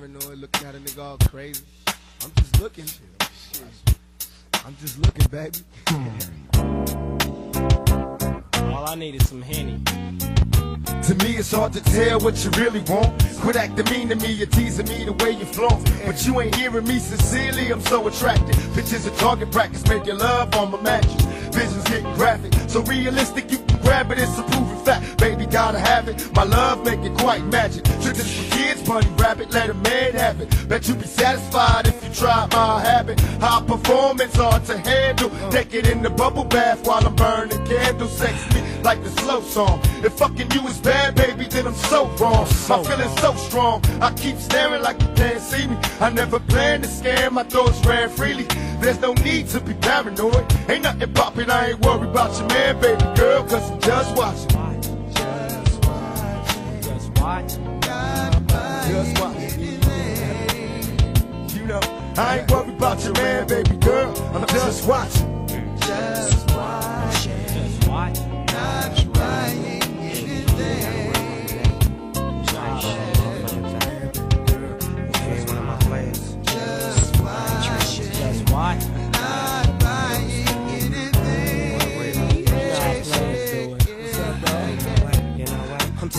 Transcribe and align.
paranoid, 0.00 0.38
looking 0.38 0.66
at 0.66 0.74
a 0.74 0.78
nigga 0.78 1.02
all 1.02 1.18
crazy. 1.28 1.62
I'm 2.24 2.32
just 2.36 2.58
looking. 2.60 2.86
I'm 4.64 4.74
just 4.80 4.98
looking, 4.98 5.26
baby. 5.28 5.58
All 8.74 8.88
I 8.88 8.94
need 8.94 9.16
is 9.16 9.28
some 9.28 9.42
Henny. 9.42 9.78
To 9.84 11.14
me, 11.24 11.36
it's 11.36 11.52
hard 11.52 11.74
to 11.74 11.82
tell 11.82 12.18
what 12.20 12.42
you 12.44 12.50
really 12.52 12.80
want. 12.80 13.22
Quit 13.40 13.56
acting 13.56 13.90
mean 13.90 14.08
to 14.08 14.16
me, 14.16 14.32
you're 14.32 14.46
teasing 14.46 14.88
me 14.88 15.04
the 15.04 15.12
way 15.12 15.32
you 15.32 15.44
flaunt. 15.44 15.84
But 16.06 16.26
you 16.26 16.40
ain't 16.40 16.54
hearing 16.54 16.86
me 16.86 16.98
sincerely, 16.98 17.70
I'm 17.70 17.82
so 17.82 18.06
attracted. 18.06 18.54
Bitches 18.76 19.06
a 19.06 19.10
target 19.18 19.52
practice, 19.52 19.86
making 19.86 20.16
love 20.18 20.54
on 20.54 20.70
my 20.70 20.80
mattress. 20.80 21.22
Visions 21.54 21.84
getting 21.84 22.14
graphic, 22.14 22.54
so 22.68 22.80
realistic 22.82 23.50
you 23.50 23.58
can 23.58 23.59
grab 23.90 24.12
it, 24.12 24.18
it's 24.18 24.38
a 24.38 24.42
proven 24.44 24.78
fact. 24.84 25.18
Baby, 25.18 25.46
gotta 25.46 25.80
have 25.80 26.06
it, 26.06 26.16
my 26.36 26.44
love 26.44 26.84
make 26.84 27.00
it 27.00 27.14
quite 27.18 27.44
magic. 27.46 27.82
Tricks 28.02 28.22
for 28.36 28.56
kids, 28.56 28.82
bunny 28.86 29.08
rabbit, 29.16 29.50
let 29.50 29.68
a 29.68 29.74
man 29.74 30.12
have 30.14 30.40
it. 30.40 30.48
Bet 30.68 30.86
you 30.86 30.94
be 30.94 31.06
satisfied 31.06 31.88
if 31.88 31.96
you 32.04 32.10
try 32.14 32.46
my 32.52 32.80
habit. 32.80 33.18
High 33.44 33.62
performance, 33.66 34.36
hard 34.36 34.64
to 34.66 34.78
handle. 34.78 35.30
Take 35.50 35.74
it 35.74 35.88
in 35.88 36.02
the 36.02 36.10
bubble 36.10 36.44
bath 36.44 36.86
while 36.86 37.04
I'm 37.04 37.16
burning 37.16 37.64
candles. 37.66 38.16
Sex 38.16 38.54
me 38.54 38.69
like 38.82 39.02
the 39.02 39.10
slow 39.10 39.40
song. 39.40 39.80
If 40.04 40.14
fucking 40.14 40.50
you 40.52 40.66
is 40.66 40.78
bad, 40.78 41.14
baby, 41.14 41.44
then 41.46 41.66
I'm 41.66 41.74
so 41.74 42.06
wrong. 42.18 42.46
My 42.68 42.82
feelings 42.82 43.20
so 43.20 43.34
strong. 43.34 43.82
I 44.00 44.12
keep 44.14 44.36
staring 44.36 44.82
like 44.82 45.00
you 45.00 45.08
can't 45.14 45.40
see 45.40 45.66
me. 45.66 45.76
I 46.00 46.10
never 46.10 46.40
planned 46.40 46.84
to 46.84 46.88
scam, 46.88 47.32
my 47.32 47.44
thoughts 47.44 47.84
ran 47.84 48.08
freely. 48.08 48.44
There's 48.80 49.00
no 49.00 49.12
need 49.14 49.48
to 49.48 49.60
be 49.60 49.74
paranoid. 49.74 50.44
Ain't 50.68 50.82
nothing 50.82 51.12
poppin', 51.12 51.50
I 51.50 51.70
ain't 51.70 51.80
worried 51.80 52.10
about 52.10 52.38
your 52.38 52.48
man, 52.48 52.80
baby 52.80 53.04
girl, 53.16 53.44
cause 53.44 53.70
I'm 53.70 53.80
just 53.80 54.16
watching. 54.16 54.48
Just 56.82 57.18
watch. 57.18 57.58
Just 58.88 59.20
watching. 59.20 59.70
You 61.54 61.66
know, 61.66 61.80
I 62.16 62.38
ain't 62.38 62.50
worried 62.50 62.74
about 62.74 63.04
your 63.04 63.12
man, 63.14 63.46
baby 63.46 63.76
girl, 63.76 64.14
I'm 64.34 64.46
just 64.48 64.88
watching. 64.88 65.39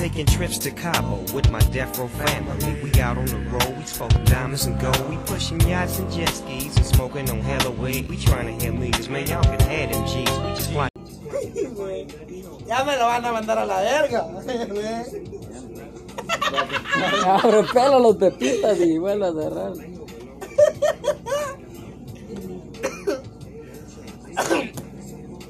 Taking 0.01 0.25
trips 0.25 0.57
to 0.57 0.71
Cabo 0.71 1.17
with 1.31 1.51
my 1.51 1.59
Defro 1.69 2.09
family. 2.09 2.73
We 2.81 2.99
out 2.99 3.19
on 3.19 3.27
the 3.27 3.37
road, 3.51 3.77
we 3.77 3.83
smoking 3.85 4.23
diamonds 4.23 4.65
and 4.65 4.79
gold. 4.81 5.07
We 5.07 5.17
pushing 5.27 5.61
yachts 5.61 5.99
and 5.99 6.11
jet 6.11 6.29
skis 6.29 6.75
and 6.75 6.85
smoking 6.87 7.29
on 7.29 7.39
hella 7.41 7.69
weed. 7.69 8.09
We 8.09 8.17
trying 8.17 8.47
to 8.47 8.65
hit 8.65 8.73
meters, 8.73 9.09
man. 9.09 9.27
Y'all 9.27 9.43
can 9.43 9.59
have 9.59 9.91
them 9.91 10.03
G's. 10.07 10.39
We 10.39 10.55
just 10.55 10.71
fly. 10.71 10.89
Ya 12.65 12.83
me 12.83 12.97
lo 12.97 13.05
van 13.05 13.25
a 13.25 13.31
mandar 13.31 13.59
a 13.59 13.65
la 13.67 13.81
verga. 13.81 14.25
Abre 17.23 17.63
pelo 17.71 17.99
los 17.99 18.15
pepitas 18.15 18.79
y 18.79 18.97
vuelve 18.97 19.27
a 19.27 19.33
cerrar. 19.33 19.73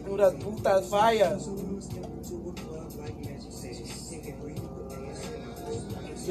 Puras 0.05 0.33
putas 0.43 0.89
fallas. 0.89 1.47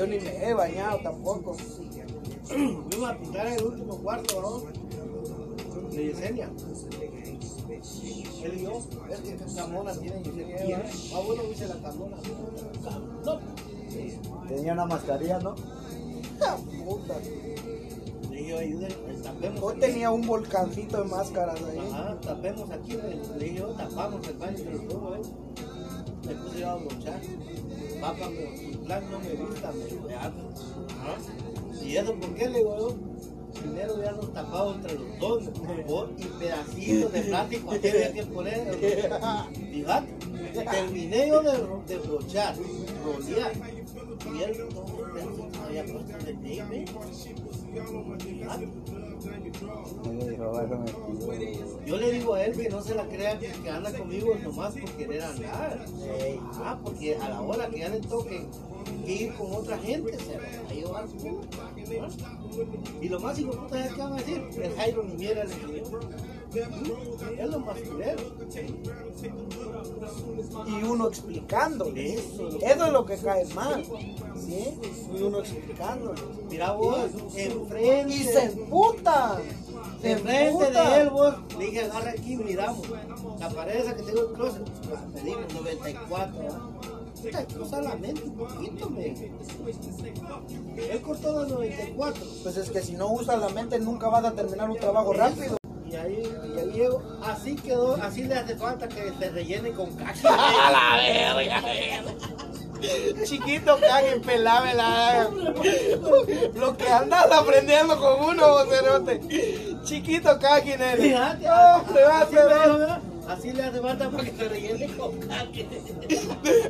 Yo 0.01 0.07
ni 0.07 0.19
me 0.19 0.49
he 0.49 0.55
bañado 0.55 0.99
tampoco. 1.03 1.53
Fuimos 2.45 3.11
a 3.11 3.19
pintar 3.19 3.47
el 3.49 3.63
último 3.63 3.99
cuarto, 3.99 4.41
¿no? 4.41 5.91
De 5.91 6.07
Yesenia. 6.07 6.49
Él 7.69 8.55
y 8.57 8.63
yo, 8.63 8.83
es 9.11 9.21
que 9.21 9.37
Camona 9.55 9.93
tiene 9.93 10.23
Yesenia. 10.23 10.83
Ah, 11.15 11.21
bueno, 11.27 11.43
dice 11.43 11.69
la 11.69 11.75
Camona. 11.83 12.17
No. 13.27 13.41
Tenía 14.49 14.73
una 14.73 14.87
mascarilla, 14.87 15.39
¿no? 15.41 15.55
Puta. 16.87 17.19
Le 18.31 18.37
dije, 18.39 18.57
ayuden, 18.57 19.23
tapemos. 19.23 19.63
Hoy 19.63 19.73
aquí. 19.73 19.81
tenía 19.81 20.11
un 20.11 20.27
volcancito 20.27 21.03
de 21.03 21.09
máscaras 21.11 21.63
ahí. 21.63 21.79
Ajá, 21.93 22.19
tapemos 22.23 22.71
aquí. 22.71 22.93
Le 23.37 23.45
dije, 23.45 23.59
yo, 23.59 23.67
tapamos 23.75 24.27
el 24.27 24.39
baño 24.39 24.65
los 24.65 24.89
dos, 24.89 25.19
¿eh? 25.19 26.35
Puse 26.43 26.61
yo 26.61 26.71
a 26.71 26.77
brochar. 26.77 27.21
Papá, 28.01 28.31
pero 28.31 28.70
no 28.99 29.21
me 29.21 29.35
gusta, 29.35 29.73
me 29.73 29.85
dijo, 29.85 30.09
ya. 30.09 30.21
Ajá. 30.27 31.83
¿Y 31.85 31.97
eso 31.97 32.15
por 32.15 32.35
qué? 32.35 32.49
Le 32.49 32.59
digo. 32.59 32.97
Primero 33.61 33.97
los 33.97 34.33
tapado 34.33 34.75
entre 34.77 34.95
los 34.95 35.19
dos, 35.19 35.43
por- 35.87 36.11
y 36.17 36.25
pedacitos 36.25 37.13
de 37.13 37.21
plástico 37.23 37.73
aquí 37.73 37.89
había 37.89 38.13
que 38.13 38.23
poner. 38.27 38.75
Fíjate, 39.73 40.13
terminé 40.71 41.29
yo 41.29 41.43
de, 41.43 41.57
ro- 41.59 41.83
de 41.87 41.99
brochar, 41.99 42.55
rolear, 43.05 43.53
y 44.33 44.43
él 44.43 44.51
eso 44.53 44.69
había 45.67 45.85
puesto 45.85 46.25
de. 46.25 46.35
Me. 46.35 46.85
Yo 51.87 51.97
le 51.97 52.13
digo 52.13 52.35
a 52.35 52.45
él 52.45 52.57
que 52.57 52.69
no 52.69 52.83
se 52.83 52.95
la 52.95 53.05
crea 53.07 53.39
que, 53.39 53.51
anda 53.71 53.93
conmigo 53.93 54.35
nomás 54.43 54.73
por 54.75 54.91
querer 54.93 55.23
andar. 55.23 55.85
Ah, 56.63 56.79
porque 56.83 57.17
a 57.17 57.29
la 57.29 57.41
hora 57.43 57.69
que 57.69 57.81
ya 57.81 57.89
le 57.89 58.01
toque 58.01 58.41
que 58.41 58.47
ir 59.07 59.35
con 59.35 59.53
otra 59.55 59.79
gente, 59.79 60.17
se 60.19 60.37
va 60.37 60.45
a 60.69 60.73
llevar. 60.73 61.07
Y 63.01 63.09
lo 63.09 63.21
más 63.21 63.41
puta 63.41 63.85
es 63.85 63.93
que 63.93 64.01
van 64.01 64.13
a 64.13 64.17
decir, 64.17 64.51
el 64.63 64.75
Jairo 64.75 65.03
ni 65.03 65.15
mierda 65.15 65.45
le 65.45 65.53
enseñó. 65.53 66.01
Es 67.39 67.49
lo 67.49 67.61
más 67.61 67.79
culero. 67.81 68.21
Y 70.67 70.83
uno 70.83 71.09
explicándole. 71.09 72.15
Eso, 72.15 72.49
Eso 72.49 72.87
es 72.87 72.93
lo 72.93 73.07
que 73.07 73.17
cae 73.19 73.45
mal. 73.55 73.85
¿Sí? 74.37 74.79
Y 75.17 75.23
uno 75.23 75.39
explicándole. 75.39 76.21
Mira 76.51 76.73
vos, 76.73 77.11
enfrente. 77.37 78.15
Y 78.15 78.25
se 78.25 78.45
emputa. 78.45 79.41
Se 80.03 80.13
Enfrente 80.13 80.71
de 80.71 81.01
él, 81.01 81.11
vos, 81.11 81.35
le 81.59 81.67
dije, 81.67 81.81
agarra 81.83 82.11
aquí, 82.11 82.37
miramos. 82.37 82.89
La 83.39 83.49
pared 83.51 83.77
esa 83.77 83.95
que 83.95 84.03
tengo 84.03 84.23
en 84.23 84.29
el 84.29 84.33
closet, 84.35 84.63
me 85.15 85.21
dijo 85.23 85.41
94. 85.55 86.39
¿verdad? 86.39 86.59
Puta, 87.23 87.45
cruza 87.47 87.83
la 87.83 87.95
mente 87.97 88.23
un 88.23 88.37
poquito, 88.37 88.91
me. 88.91 89.07
Él 89.07 91.03
cortó 91.03 91.33
los 91.33 91.49
94. 91.49 92.23
Pues 92.43 92.57
es 92.57 92.71
que 92.71 92.81
si 92.81 92.93
no 92.93 93.09
usas 93.09 93.39
la 93.39 93.49
mente 93.51 93.79
nunca 93.79 94.09
vas 94.09 94.25
a 94.25 94.33
terminar 94.33 94.71
un 94.71 94.79
trabajo 94.79 95.13
rápido. 95.13 95.57
Y 95.91 95.97
ahí, 95.97 96.23
y 96.55 96.59
ahí 96.59 96.83
así 97.25 97.57
quedó, 97.57 97.97
así 97.97 98.25
le 98.25 98.35
hace 98.35 98.57
falta 98.57 98.89
que 98.89 99.13
se 99.19 99.31
rellene 99.31 99.73
con 99.73 99.95
caca. 99.97 100.15
Chiquito, 103.25 103.79
cague, 103.79 104.21
pelávela. 104.21 105.29
Lo 106.55 106.77
que 106.77 106.89
andas 106.89 107.31
aprendiendo 107.31 107.99
con 107.99 108.31
uno, 108.31 108.49
bocerote. 108.49 109.21
Chiquito, 109.85 110.39
cague, 110.39 110.79
nene. 110.79 110.97
Fíjate, 110.97 111.43
te 111.43 112.03
va 112.03 112.19
a 112.19 112.23
hacer 112.23 112.47
¿verdad? 112.47 112.90
Así 113.33 113.53
le 113.53 113.63
hace 113.63 113.81
falta 113.81 114.11
para 114.11 114.25
que 114.25 114.33
se 114.33 114.49
rellene 114.49 114.87
con 114.97 115.19
caca. 115.21 115.47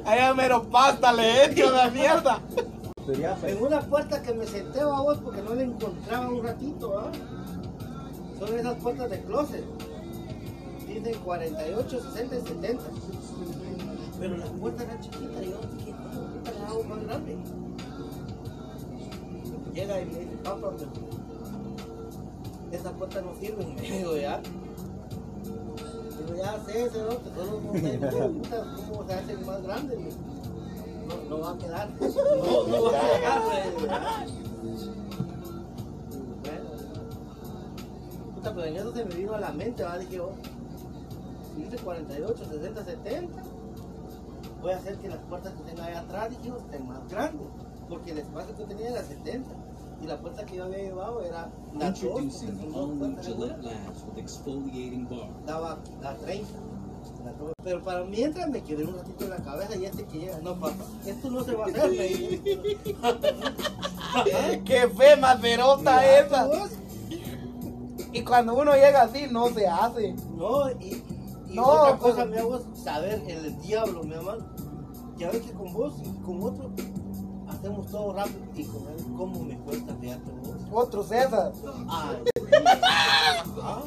Allá 0.05 0.35
mero 0.35 0.63
pasta 0.65 1.13
le 1.13 1.47
echo 1.47 1.71
la 1.71 1.91
mierda. 1.91 2.41
En 3.43 3.63
una 3.63 3.81
puerta 3.81 4.23
que 4.23 4.33
me 4.33 4.47
senté 4.47 4.81
a 4.81 4.87
vos 4.87 5.19
porque 5.19 5.43
no 5.43 5.55
le 5.55 5.65
encontraba 5.65 6.29
un 6.29 6.45
ratito, 6.45 6.99
¿ah? 6.99 7.11
Son 8.39 8.59
esas 8.59 8.77
puertas 8.77 9.11
de 9.11 9.21
closet. 9.23 9.65
Dicen 10.87 11.15
48, 11.25 12.01
60 12.13 12.37
y 12.37 12.41
70. 12.41 12.85
Pero 14.19 14.37
la 14.37 14.47
puerta 14.47 14.85
era 14.85 15.01
chiquita, 15.01 15.41
yo 15.41 15.59
dije, 15.77 15.95
puta, 16.13 16.53
la 16.59 16.69
hago 16.69 16.85
más 16.85 17.03
grande. 17.05 17.37
Llega 19.75 20.01
y 20.01 20.05
me 20.05 20.19
dice, 20.19 20.37
papá, 20.45 20.73
esa 22.71 22.93
puerta 22.93 23.23
no 23.23 23.35
sirve, 23.41 23.67
me 23.77 23.81
digo, 23.81 24.17
ya. 24.17 24.41
Ya 26.37 26.59
sé, 26.65 26.85
ese 26.85 27.03
no, 27.03 27.73
que 27.73 27.81
sé, 27.81 27.99
puta, 27.99 28.75
¿cómo 28.77 29.07
se 29.07 29.15
hace 29.15 29.37
más 29.39 29.63
grande? 29.63 29.97
me 29.97 30.05
dijo. 30.05 30.19
No, 31.09 31.37
no 31.37 31.41
va 31.41 31.51
a 31.51 31.59
quedar. 31.59 31.89
No, 32.01 32.67
no 32.67 32.85
va 32.85 32.91
a 32.91 33.19
quedar. 33.19 34.27
Bueno. 36.43 36.71
Puta, 38.35 38.55
pero 38.55 38.65
en 38.65 38.77
eso 38.77 38.93
se 38.93 39.05
me 39.05 39.15
vino 39.15 39.35
a 39.35 39.41
la 39.41 39.53
mente, 39.53 39.83
¿verdad? 39.83 40.01
Dije, 40.01 40.21
oh, 40.21 40.33
si 41.55 41.63
dice 41.65 41.77
48, 41.79 42.45
60, 42.45 42.85
70, 42.85 43.43
voy 44.63 44.73
a 44.73 44.77
hacer 44.77 44.97
que 44.99 45.09
las 45.09 45.19
puertas 45.19 45.53
que 45.55 45.63
tenga 45.63 45.85
ahí 45.85 45.95
atrás, 45.95 46.31
dije, 46.31 46.53
oh, 46.53 46.59
estén 46.59 46.89
más 46.89 47.09
grandes. 47.09 47.47
Porque 47.89 48.13
el 48.13 48.19
espacio 48.19 48.57
que 48.57 48.65
tenía 48.65 48.91
era 48.91 49.03
70. 49.03 49.51
Y 50.03 50.07
la 50.07 50.19
puerta 50.19 50.45
que 50.47 50.57
yo 50.57 50.65
había 50.65 50.79
llevado 50.79 51.21
era 51.23 51.51
la 51.79 51.91
2, 51.91 52.01
porque 52.01 52.23
Introducing 52.23 52.49
son 52.49 52.59
the 52.59 52.67
dos 52.67 52.77
all-new 52.77 52.99
puertas 52.99 53.27
Gillette 53.27 53.59
iguales. 53.59 53.85
Labs 53.85 54.05
with 54.09 54.19
exfoliating 54.19 55.09
bar. 55.09 55.29
Daba 55.47 55.79
30. 56.21 56.49
La 57.25 57.33
tuve. 57.33 57.53
Pero 57.63 57.83
para 57.83 58.05
mientras 58.05 58.49
me 58.49 58.63
quedé 58.63 58.85
un 58.85 58.97
ratito 58.97 59.25
en 59.25 59.31
la 59.31 59.37
cabeza 59.37 59.77
y 59.77 59.85
este 59.85 60.05
que 60.07 60.19
llega, 60.21 60.39
no 60.41 60.55
papá, 60.59 60.85
esto 61.07 61.31
no 61.31 61.45
se 61.45 61.55
va 61.55 61.65
a 61.65 61.67
hacer, 61.69 61.91
me 61.91 62.09
dice. 62.09 62.41
Qué 64.65 64.89
fe 64.89 65.17
Mira, 66.01 66.19
esa. 66.27 66.47
vos. 66.47 66.71
Y 68.13 68.25
cuando 68.25 68.55
uno 68.55 68.73
llega 68.75 69.03
así, 69.03 69.27
no 69.31 69.49
se 69.51 69.67
hace. 69.69 70.15
No, 70.35 70.69
y, 70.81 71.03
y 71.49 71.55
No, 71.55 71.65
otra 71.67 71.99
pues- 71.99 72.15
cosa, 72.15 72.25
mi 72.25 72.39
amor, 72.39 72.63
saber 72.75 73.23
el 73.29 73.61
diablo, 73.61 74.03
mi 74.03 74.15
amor. 74.15 74.43
Ya 75.17 75.31
ves 75.31 75.43
que 75.43 75.53
con 75.53 75.73
vos 75.75 75.95
y 76.03 76.09
con 76.25 76.43
otro 76.43 76.71
hacemos 77.49 77.87
todo 77.89 78.15
rápido 78.15 78.41
y 78.55 78.65
con 78.65 78.89
él, 78.89 79.05
¿cómo 79.21 79.45
me 79.45 79.55
cuesta 79.59 79.93
vos? 79.93 80.57
Otro 80.73 81.03
César. 81.03 81.53
Ay, 81.91 82.25
¿Ah? 83.63 83.83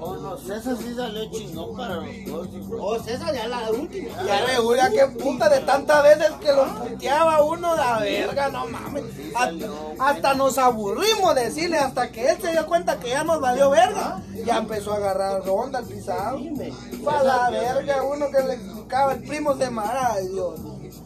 Oh, 0.00 0.16
no, 0.16 0.38
César 0.38 0.76
sí 0.78 0.94
salió 0.94 1.30
chingón 1.30 1.76
para 1.76 1.96
los 1.96 2.26
dos. 2.26 2.48
Oh, 2.80 2.98
César 2.98 3.34
ya 3.34 3.46
la 3.46 3.70
última. 3.70 4.08
Ya 4.24 4.46
me 4.46 4.56
jura 4.56 4.90
que 4.90 5.06
puta 5.22 5.50
de 5.50 5.60
tantas 5.60 6.02
veces 6.02 6.30
que 6.40 6.50
lo 6.50 6.64
puteaba 6.76 7.42
uno 7.44 7.76
la 7.76 7.98
verga, 7.98 8.48
no 8.48 8.66
mames. 8.66 9.04
Hasta, 9.34 9.66
hasta 9.98 10.34
nos 10.34 10.56
aburrimos 10.56 11.34
de 11.34 11.44
decirle 11.44 11.76
hasta 11.76 12.10
que 12.10 12.30
él 12.30 12.38
se 12.40 12.52
dio 12.52 12.66
cuenta 12.66 12.98
que 12.98 13.10
ya 13.10 13.22
nos 13.22 13.38
valió 13.38 13.68
verga. 13.68 14.22
Ya 14.46 14.56
empezó 14.56 14.94
a 14.94 14.96
agarrar 14.96 15.44
ronda 15.44 15.80
al 15.80 15.84
pisado. 15.84 16.38
Dime. 16.38 16.72
Pa' 17.04 17.22
la 17.22 17.50
verga, 17.50 18.02
uno 18.02 18.30
que 18.30 18.42
le 18.42 18.54
explicaba 18.54 19.12
el 19.12 19.22
primo 19.24 19.54
de 19.54 19.68
Mara, 19.68 20.16
Dios. 20.20 20.58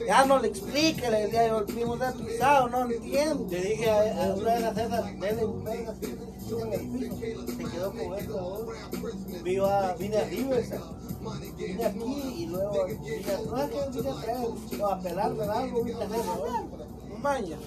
Ya 0.06 0.24
no 0.24 0.38
le 0.38 0.48
explique, 0.48 1.10
le 1.10 1.22
decía 1.22 1.48
yo, 1.48 1.58
el 1.58 1.64
primo 1.66 1.96
de 1.96 2.12
pisado, 2.12 2.68
no 2.68 2.90
entiendo. 2.90 3.46
Le 3.50 3.60
dije 3.60 3.90
a, 3.90 4.24
a 4.24 4.34
una 4.34 4.68
a 4.68 4.74
César, 4.74 5.18
dele 5.18 5.44
un 5.44 5.64
verga 5.64 5.92
así 5.92 6.06
en 6.06 6.72
el 6.72 6.88
piso. 6.90 7.46
Se 7.46 7.64
quedó 7.64 7.90
con 7.92 8.18
esto. 8.18 8.40
vos. 8.40 9.42
Vino 9.42 9.66
a, 9.66 9.94
vine 9.94 10.16
a. 10.18 10.24
Vine 10.24 11.84
aquí 11.84 12.34
y 12.36 12.46
luego 12.46 12.72
no 12.72 12.86
es 12.86 13.70
que 13.70 13.90
vine 13.90 14.10
a 14.10 14.14
traer, 14.22 14.48
no, 14.78 14.86
a 14.86 15.00
pelar, 15.00 15.34
¿verdad? 15.36 15.56
Algo 15.58 15.84
vine 15.84 16.02
a 16.02 16.06
hacer, 16.06 16.24
¿no? 16.24 17.18
Maña. 17.18 17.58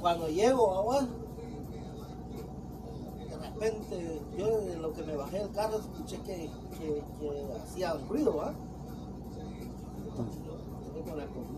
Cuando 0.00 0.28
llego 0.28 0.74
a 0.74 0.82
Juan, 0.82 1.08
de 3.28 3.36
repente, 3.36 4.20
yo 4.36 4.60
de 4.60 4.76
lo 4.76 4.92
que 4.92 5.02
me 5.02 5.16
bajé 5.16 5.38
del 5.38 5.50
carro 5.52 5.78
escuché 5.78 6.18
que, 6.18 6.50
que, 6.78 7.02
que 7.18 7.46
hacía 7.62 7.94
ruido, 8.08 8.52
la 11.16 11.26
comida. 11.26 11.57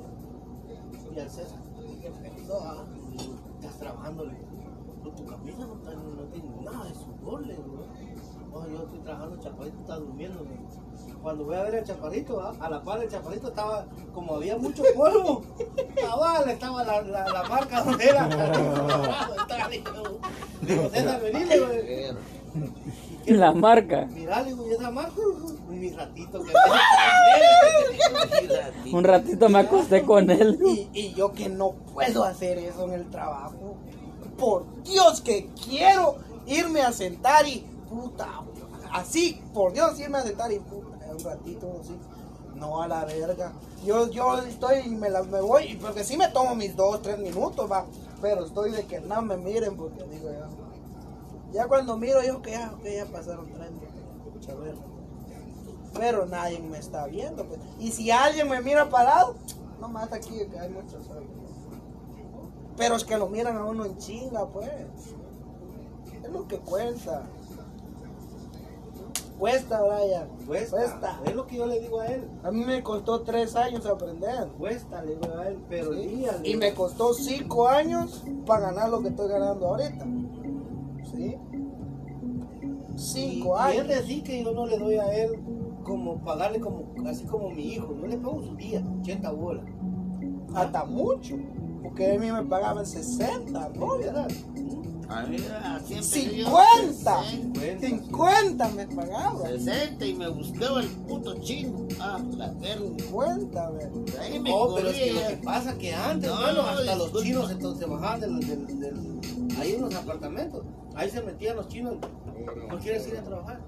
Y 1.15 1.19
al 1.19 1.31
César, 1.31 1.59
empezó 2.05 2.63
a. 2.63 2.85
Estás 3.61 3.79
trabajando, 3.79 4.25
le 4.25 4.35
digo, 4.35 4.47
"Pero 5.03 5.15
tu 5.17 5.27
camisa 5.27 5.59
no, 5.67 5.75
está, 5.75 5.93
no 5.95 6.23
tiene 6.33 6.49
nada 6.63 6.85
de 6.85 6.95
sudor, 6.95 7.47
le 7.47 7.55
digo. 7.55 7.87
No, 8.53 8.69
yo 8.69 8.83
estoy 8.83 8.99
trabajando, 9.01 9.35
el 9.37 9.41
chaparrito 9.43 9.79
está 9.81 9.97
durmiendo. 9.97 10.45
Cuando 11.23 11.45
voy 11.45 11.55
a 11.55 11.63
ver 11.63 11.77
al 11.77 11.85
chaparrito, 11.85 12.37
¿va? 12.37 12.55
a 12.59 12.71
la 12.71 12.83
par 12.83 12.99
del 13.01 13.09
chaparrito 13.09 13.49
estaba, 13.49 13.87
como 14.13 14.35
había 14.35 14.57
mucho 14.57 14.83
polvo, 14.97 15.43
cabal, 16.01 16.49
estaba 16.49 16.85
la, 16.85 17.03
la, 17.03 17.29
la 17.29 17.43
marca 17.45 17.85
donde 17.85 18.09
era. 18.09 18.29
Digo, 20.63 20.89
César, 20.91 21.21
La 23.27 23.53
marca. 23.53 24.07
Mirá, 24.07 24.43
le 24.43 24.49
digo, 24.49 24.67
¿y 24.67 24.73
esa 24.73 24.91
marca? 24.91 25.13
Mi 25.69 25.91
ratito 25.91 26.43
que 26.43 26.53
Un 28.93 29.05
ratito 29.05 29.49
me 29.49 29.61
acosté 29.61 30.03
con 30.05 30.31
él. 30.31 30.59
Y, 30.65 30.89
y 30.93 31.15
yo 31.15 31.33
que 31.33 31.49
no 31.49 31.73
puedo 31.93 32.25
hacer 32.25 32.59
eso 32.59 32.85
en 32.85 32.93
el 32.93 33.11
trabajo. 33.11 33.77
Por 34.39 34.65
Dios 34.85 35.21
que 35.21 35.49
quiero 35.65 36.17
irme 36.47 36.81
a 36.83 36.93
sentar 36.93 37.47
y 37.47 37.65
puta, 37.89 38.29
así, 38.93 39.43
por 39.53 39.73
Dios 39.73 39.99
irme 40.01 40.19
a 40.19 40.23
sentar 40.23 40.51
y 40.53 40.59
puta, 40.59 40.97
un 41.11 41.25
ratito 41.25 41.81
así. 41.81 41.97
No 42.55 42.83
a 42.83 42.89
la 42.89 43.05
verga. 43.05 43.53
Yo, 43.85 44.11
yo 44.11 44.39
estoy, 44.43 44.89
me, 44.91 45.09
la, 45.09 45.23
me 45.23 45.41
voy, 45.41 45.79
porque 45.81 46.05
sí 46.05 46.17
me 46.17 46.29
tomo 46.29 46.55
mis 46.55 46.77
dos, 46.77 47.01
tres 47.01 47.19
minutos, 47.19 47.71
va. 47.71 47.87
Pero 48.21 48.45
estoy 48.45 48.71
de 48.73 48.85
que 48.85 49.01
no 49.01 49.23
me 49.23 49.37
miren 49.37 49.77
porque 49.77 50.05
digo 50.05 50.31
ya. 50.31 50.49
Ya 51.53 51.67
cuando 51.67 51.97
miro 51.97 52.23
yo 52.23 52.43
que 52.43 52.53
ya, 52.53 52.75
que 52.83 52.97
ya 52.97 53.07
pasaron 53.07 53.51
tres 53.51 53.71
minutos. 53.71 54.90
Pero 55.95 56.27
nadie 56.27 56.61
me 56.61 56.79
está 56.79 57.07
viendo, 57.07 57.45
pues. 57.47 57.61
Y 57.79 57.91
si 57.91 58.11
alguien 58.11 58.49
me 58.49 58.61
mira 58.61 58.89
parado, 58.89 59.35
no 59.81 59.89
mata 59.89 60.17
aquí 60.17 60.31
que 60.51 60.59
hay 60.59 60.69
muchos 60.71 61.09
hoy. 61.09 61.27
Pero 62.77 62.97
es 62.97 63.05
que 63.05 63.19
lo 63.19 63.29
miran 63.29 63.57
a 63.57 63.65
uno 63.65 63.85
en 63.85 63.99
chinga, 63.99 64.47
pues. 64.49 64.71
Es 66.23 66.31
lo 66.31 66.47
que 66.47 66.59
cuenta. 66.59 67.25
Cuesta, 69.39 69.81
Brian. 69.83 70.29
Cuesta, 70.47 70.77
Cuesta. 70.77 71.21
es 71.25 71.35
lo 71.35 71.47
que 71.47 71.57
yo 71.57 71.67
le 71.67 71.81
digo 71.81 72.01
a 72.01 72.07
él. 72.09 72.29
A 72.43 72.51
mí 72.51 72.63
me 72.63 72.83
costó 72.83 73.23
tres 73.23 73.57
años 73.57 73.87
aprender. 73.87 74.49
Cuesta, 74.59 75.03
le 75.03 75.17
digo 75.17 75.35
a 75.39 75.49
él, 75.49 75.59
pero 75.69 75.95
¿sí? 75.95 76.01
día, 76.07 76.39
Y 76.45 76.57
me 76.57 76.75
costó 76.75 77.15
cinco 77.15 77.67
años 77.67 78.23
para 78.47 78.67
ganar 78.67 78.91
lo 78.91 79.01
que 79.01 79.09
estoy 79.09 79.29
ganando 79.29 79.67
ahorita. 79.67 80.05
¿Sí? 81.11 81.37
Cinco 82.97 83.57
y, 83.57 83.61
y 83.61 83.79
años. 83.79 83.89
decir 83.89 84.23
que 84.23 84.45
yo 84.45 84.53
no 84.53 84.67
le 84.67 84.79
doy 84.79 84.97
a 84.97 85.07
él 85.15 85.39
como 85.85 86.23
pagarle 86.23 86.61
como 86.61 86.93
así 87.09 87.25
como 87.25 87.51
mi 87.51 87.75
hijo, 87.75 87.97
yo 88.01 88.07
le 88.07 88.17
pago 88.19 88.43
su 88.43 88.55
día, 88.57 88.85
80 89.01 89.31
bolas. 89.33 89.65
Hasta 90.55 90.85
mucho. 90.85 91.37
Porque 91.83 92.13
a 92.15 92.19
mí 92.19 92.31
me 92.31 92.43
pagaban 92.45 92.85
60, 92.87 93.71
¿no? 93.75 93.99
¿Verdad? 93.99 94.29
A 95.09 95.25
mí 95.25 95.39
así 95.65 95.95
empecé 95.95 96.37
yo, 96.37 96.47
50. 96.47 97.23
60, 97.55 97.89
50 97.89 98.69
me 98.69 98.87
pagaban. 98.87 99.43
60 99.43 100.07
y 100.07 100.15
me 100.15 100.29
buscaba 100.29 100.81
el 100.81 100.87
puto 100.89 101.35
chino. 101.41 101.89
Ah, 102.01 102.21
la 102.37 102.49
verga. 102.53 102.85
50, 102.99 103.71
ve. 103.71 103.91
Ahí 104.21 104.39
me 104.39 104.51
No, 104.51 104.75
pero 104.77 104.89
es 104.91 104.97
que 104.99 105.13
lo 105.13 105.27
que 105.29 105.37
pasa 105.43 105.77
que 105.79 105.93
antes, 105.95 106.31
No, 106.31 106.37
bueno, 106.41 106.61
hasta 106.63 106.95
los 106.95 107.05
disculpa. 107.13 107.27
chinos 107.27 107.51
entonces 107.51 107.89
bajaban 107.89 108.21
del, 108.21 108.41
del, 108.41 108.79
del- 108.81 109.21
ahí 109.59 109.75
en 109.75 109.81
los 109.83 109.95
apartamentos, 109.95 110.63
ahí 110.95 111.11
se 111.11 111.21
metían 111.23 111.57
los 111.57 111.67
chinos, 111.69 111.97
no 112.71 112.79
quieres 112.79 113.09
ir 113.09 113.17
a 113.19 113.23
trabajar, 113.25 113.61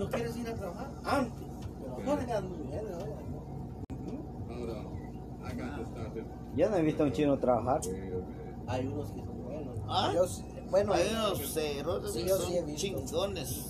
no 0.00 0.08
quieres 0.10 0.36
ir 0.36 0.48
a 0.48 0.54
trabajar, 0.54 0.88
antes. 1.04 1.46
Yo 6.56 6.68
no 6.68 6.76
he 6.76 6.82
visto 6.82 7.02
a 7.02 7.06
un 7.06 7.12
chino 7.12 7.38
trabajar. 7.38 7.80
hay 8.66 8.86
unos 8.86 9.10
que 9.10 9.20
son 9.20 9.42
buenos. 9.44 9.78
Ah, 9.88 10.10
Yo, 10.14 10.26
sí- 10.26 10.44
bueno, 10.70 10.92
hay 10.92 11.08
unos 11.12 11.52
cerotes 11.54 12.12
Sí, 12.12 12.22
que 12.22 12.28
yo 12.28 12.36
sí 12.38 12.52
he 12.54 12.58
son 12.58 12.66
visto. 12.66 12.80
chingones. 12.80 13.66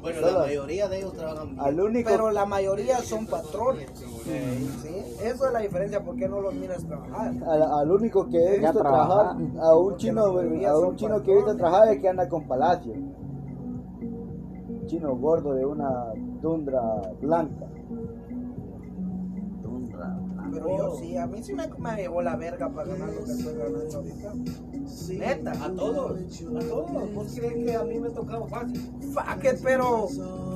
Bueno, 0.00 0.20
Solo- 0.20 0.32
la 0.32 0.38
mayoría 0.46 0.88
de 0.88 0.98
ellos 0.98 1.12
trabajan 1.14 1.48
bien. 1.50 1.60
Al 1.60 1.80
único. 1.80 2.10
pero 2.10 2.30
la 2.30 2.46
mayoría 2.46 2.98
son 2.98 3.26
patrones. 3.26 3.88
¿sí? 3.94 5.02
Eso 5.22 5.46
es 5.46 5.52
la 5.52 5.58
diferencia, 5.60 6.02
¿por 6.04 6.16
qué 6.16 6.28
no 6.28 6.40
los 6.40 6.54
miras 6.54 6.84
trabajar? 6.84 7.32
Al, 7.46 7.62
al 7.62 7.90
único 7.90 8.28
que 8.28 8.36
he 8.36 8.58
visto 8.58 8.78
trabaja. 8.78 9.36
trabajar, 9.36 9.36
a 9.60 9.74
un 9.76 9.96
chino, 9.96 10.24
a 10.24 10.78
un 10.78 10.96
chino 10.96 11.22
que 11.22 11.32
he 11.32 11.36
visto 11.36 11.56
trabajar 11.56 11.88
es 11.88 12.00
que 12.00 12.08
anda 12.08 12.28
con 12.28 12.46
Palacio. 12.46 12.92
Un 14.86 14.90
chino 14.90 15.16
gordo 15.16 15.52
de 15.52 15.66
una 15.66 16.12
tundra 16.40 16.80
blanca. 17.20 17.66
Pero 20.52 20.78
yo 20.78 20.96
sí, 21.00 21.16
a 21.16 21.26
mí 21.26 21.42
sí 21.42 21.54
me, 21.54 21.66
me 21.76 21.96
llevó 21.96 22.22
la 22.22 22.36
verga 22.36 22.68
para 22.70 22.90
ganar 22.94 23.08
lo 23.12 23.24
que 23.24 23.32
estoy 23.32 23.54
ganando 23.56 23.96
ahorita. 23.96 24.34
Neta. 25.18 25.50
A 25.64 25.70
todos, 25.74 26.20
a 26.20 26.58
todos. 26.68 27.14
¿Vos 27.14 27.34
crees 27.36 27.64
que 27.64 27.74
a 27.74 27.82
mí 27.82 27.98
me 27.98 28.10
tocaba 28.10 28.46
fácil? 28.46 28.80
Fuck 29.12 29.44
it, 29.44 29.60
pero, 29.64 30.06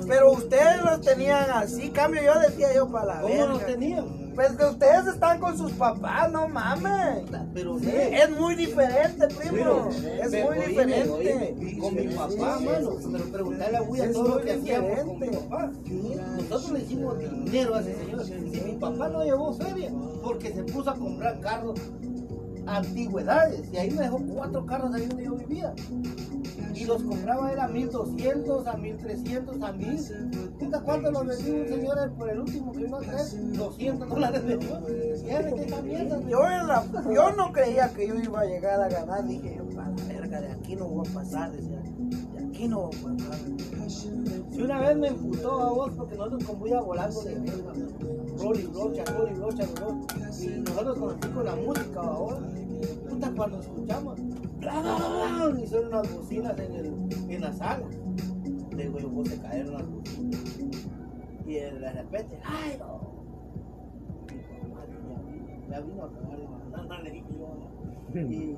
pero 0.06 0.30
ustedes 0.30 0.80
los 0.84 1.00
tenían 1.00 1.50
así. 1.50 1.90
Cambio, 1.90 2.22
yo 2.22 2.38
decía 2.38 2.72
yo 2.72 2.86
para 2.88 3.06
la 3.06 3.20
¿Cómo 3.22 3.34
verga. 3.34 3.52
los 3.52 3.66
tenían? 3.66 4.29
Pues 4.40 4.52
que 4.52 4.64
ustedes 4.64 5.06
están 5.06 5.38
con 5.38 5.58
sus 5.58 5.70
papás, 5.72 6.32
no 6.32 6.48
mames. 6.48 7.24
Pero 7.52 7.78
Sí, 7.78 7.90
es 7.92 8.30
muy 8.30 8.54
diferente, 8.54 9.28
primo. 9.28 9.90
Es 9.90 10.30
muy 10.30 10.40
oíme, 10.40 10.66
diferente. 10.66 11.10
oíme, 11.10 11.78
Con 11.78 11.94
mi 11.94 12.08
papá, 12.08 12.56
Sí, 12.58 12.64
mano. 12.64 12.90
Pero 13.12 13.24
preguntarle 13.24 13.76
a 13.76 14.04
Es 14.06 14.12
todo 14.14 14.28
lo 14.28 14.40
que 14.42 14.52
hacíamos 14.52 15.00
con 15.00 15.18
mi 15.20 15.28
papá. 15.28 15.70
Nosotros 16.36 16.70
le 16.70 16.80
hicimos 16.80 17.18
dinero 17.18 17.74
a 17.74 17.80
ese 17.82 17.94
señor. 17.96 18.22
Y 18.30 18.60
mi 18.62 18.72
papá 18.80 19.08
no 19.08 19.24
llevó 19.24 19.52
feria 19.52 19.90
porque 20.22 20.54
se 20.54 20.62
puso 20.62 20.88
a 20.88 20.94
comprar 20.94 21.38
carros 21.40 21.78
antigüedades. 22.76 23.72
Y 23.72 23.76
ahí 23.76 23.90
me 23.90 24.02
dejó 24.02 24.18
cuatro 24.34 24.64
carros 24.66 24.94
ahí 24.94 25.06
donde 25.06 25.24
yo 25.24 25.34
vivía. 25.34 25.74
Y 26.74 26.84
los 26.86 27.02
compraba 27.02 27.52
él 27.52 27.58
a 27.58 27.68
1200, 27.68 28.66
a 28.66 28.76
1300, 28.76 29.60
a 29.62 29.72
1000. 29.72 30.50
¿Puta 30.58 30.80
cuánto 30.80 31.10
los 31.10 31.26
vendió 31.26 31.54
un 31.62 31.68
señor 31.68 32.12
por 32.12 32.30
el 32.30 32.38
último 32.40 32.72
que 32.72 32.84
vino 32.84 32.96
a 32.96 33.00
traer? 33.00 33.26
200 33.52 34.08
dólares 34.08 34.44
de. 34.46 34.58
Yo, 36.28 36.40
la- 36.40 36.84
yo 37.12 37.32
no 37.32 37.52
creía 37.52 37.88
que 37.92 38.06
yo 38.08 38.14
iba 38.14 38.40
a 38.40 38.44
llegar 38.44 38.80
a 38.80 38.88
ganar. 38.88 39.26
Dije 39.26 39.60
verga, 40.08 40.40
de 40.40 40.52
aquí 40.52 40.76
no 40.76 40.86
voy 40.88 41.08
a 41.08 41.12
pasar. 41.14 41.52
Decía, 41.52 41.80
de 41.80 42.46
aquí 42.46 42.68
no 42.68 42.82
voy 42.82 42.90
a 42.96 43.16
pasar. 43.16 43.38
Si 44.50 44.62
una 44.62 44.80
vez 44.80 44.96
me 44.96 45.08
emputó 45.08 45.60
a 45.60 45.70
vos 45.72 45.92
porque 45.96 46.16
nosotros 46.16 46.44
con 46.44 46.58
Buya 46.58 46.80
volando 46.80 47.20
de 47.22 47.34
verga, 47.34 47.72
Rolly 48.40 48.66
Brocha, 48.66 49.04
Rolly 49.04 49.34
Brocha, 49.34 49.66
Rolly. 49.80 50.06
Y 50.40 50.60
nosotros 50.60 50.98
con, 50.98 51.44
la 51.44 51.56
música 51.56 52.00
ahora, 52.00 52.40
puta 53.08 53.32
cuando 53.36 53.60
escuchamos, 53.60 54.18
y 54.18 55.66
son 55.66 55.86
unas 55.86 56.14
bocinas 56.14 56.58
en, 56.58 56.74
el, 56.74 56.94
en 57.28 57.40
la 57.40 57.52
sala. 57.52 57.86
le 58.76 58.84
digo 58.84 58.98
yo, 58.98 59.08
vos 59.10 59.28
te 59.28 59.38
cayeron 59.38 59.74
las 59.74 59.84
Y 61.46 61.54
de 61.54 61.92
repente, 61.92 62.40
¡ay, 62.44 62.76
no! 62.78 63.10
Ya, 65.70 65.80
vino 65.80 66.04
a 66.04 66.12
cagar 66.12 66.38
la 66.38 66.78
banana, 66.78 67.02
le 67.02 67.10
dije 67.10 67.28
yo. 67.38 68.20
Y, 68.20 68.56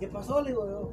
¿qué 0.00 0.08
pasó? 0.08 0.40
Le 0.42 0.50
digo 0.50 0.66
yo. 0.66 0.90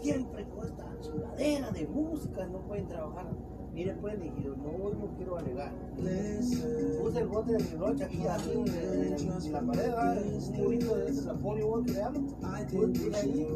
Siempre 0.00 0.46
con 0.48 0.64
esta 0.64 0.86
chingadera 1.00 1.70
de 1.72 1.86
música 1.88 2.46
no 2.46 2.60
pueden 2.60 2.86
trabajar. 2.86 3.26
Mire, 3.72 3.94
pues, 4.00 4.18
le 4.18 4.24
dije 4.24 4.48
no, 4.48 4.84
hoy 4.84 4.96
no 4.98 5.14
quiero 5.16 5.38
alegar. 5.38 5.72
Puse 5.96 7.18
el 7.20 7.26
bote 7.28 7.52
de 7.52 7.58
mi 7.62 7.76
brocha 7.76 8.04
aquí, 8.06 8.26
aquí 8.26 8.50
en, 8.52 9.52
la 9.52 9.60
pared, 9.60 9.92
un 9.92 10.56
murito 10.56 10.96
de 10.96 11.10
ese, 11.10 11.22
la 11.22 11.34
polywall 11.34 11.84
que 11.84 11.92
le 11.92 11.98
llaman. 11.98 12.26
Puse 12.26 13.16
ahí. 13.16 13.46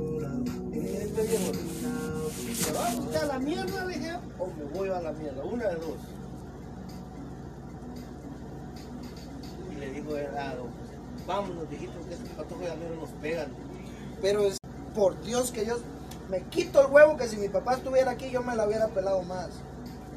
Y 0.73 0.79
dije, 0.79 1.03
este 1.03 1.23
viejo, 1.23 1.53
¿se 2.55 2.73
va 2.73 2.89
usted 2.99 3.17
a 3.17 3.27
la 3.27 3.39
mierda, 3.39 3.87
dije, 3.87 4.13
o 4.39 4.47
me 4.47 4.65
voy 4.79 4.89
a 4.89 5.01
la 5.01 5.13
mierda? 5.13 5.45
Una 5.45 5.69
de 5.69 5.75
dos. 5.77 5.99
Y 9.71 9.81
le 9.81 9.91
dijo 9.91 10.17
él 10.17 10.37
a 10.37 10.55
don 10.55 10.67
José, 10.67 10.99
vámonos, 11.27 11.69
viejito, 11.69 11.93
que 12.09 12.15
estos 12.15 12.29
patojos 12.31 12.65
ya 12.65 12.75
mero 12.77 12.97
nos 12.97 13.11
pegan. 13.21 13.49
Pero 14.21 14.43
es 14.43 14.59
por 14.95 15.21
Dios 15.23 15.51
que 15.51 15.67
yo 15.67 15.77
me 16.29 16.43
quito 16.45 16.81
el 16.81 16.93
huevo 16.93 17.17
que 17.17 17.27
si 17.27 17.37
mi 17.37 17.49
papá 17.49 17.75
estuviera 17.75 18.13
aquí 18.13 18.31
yo 18.31 18.43
me 18.43 18.55
la 18.55 18.67
hubiera 18.67 18.89
pelado 18.89 19.23
más. 19.23 19.51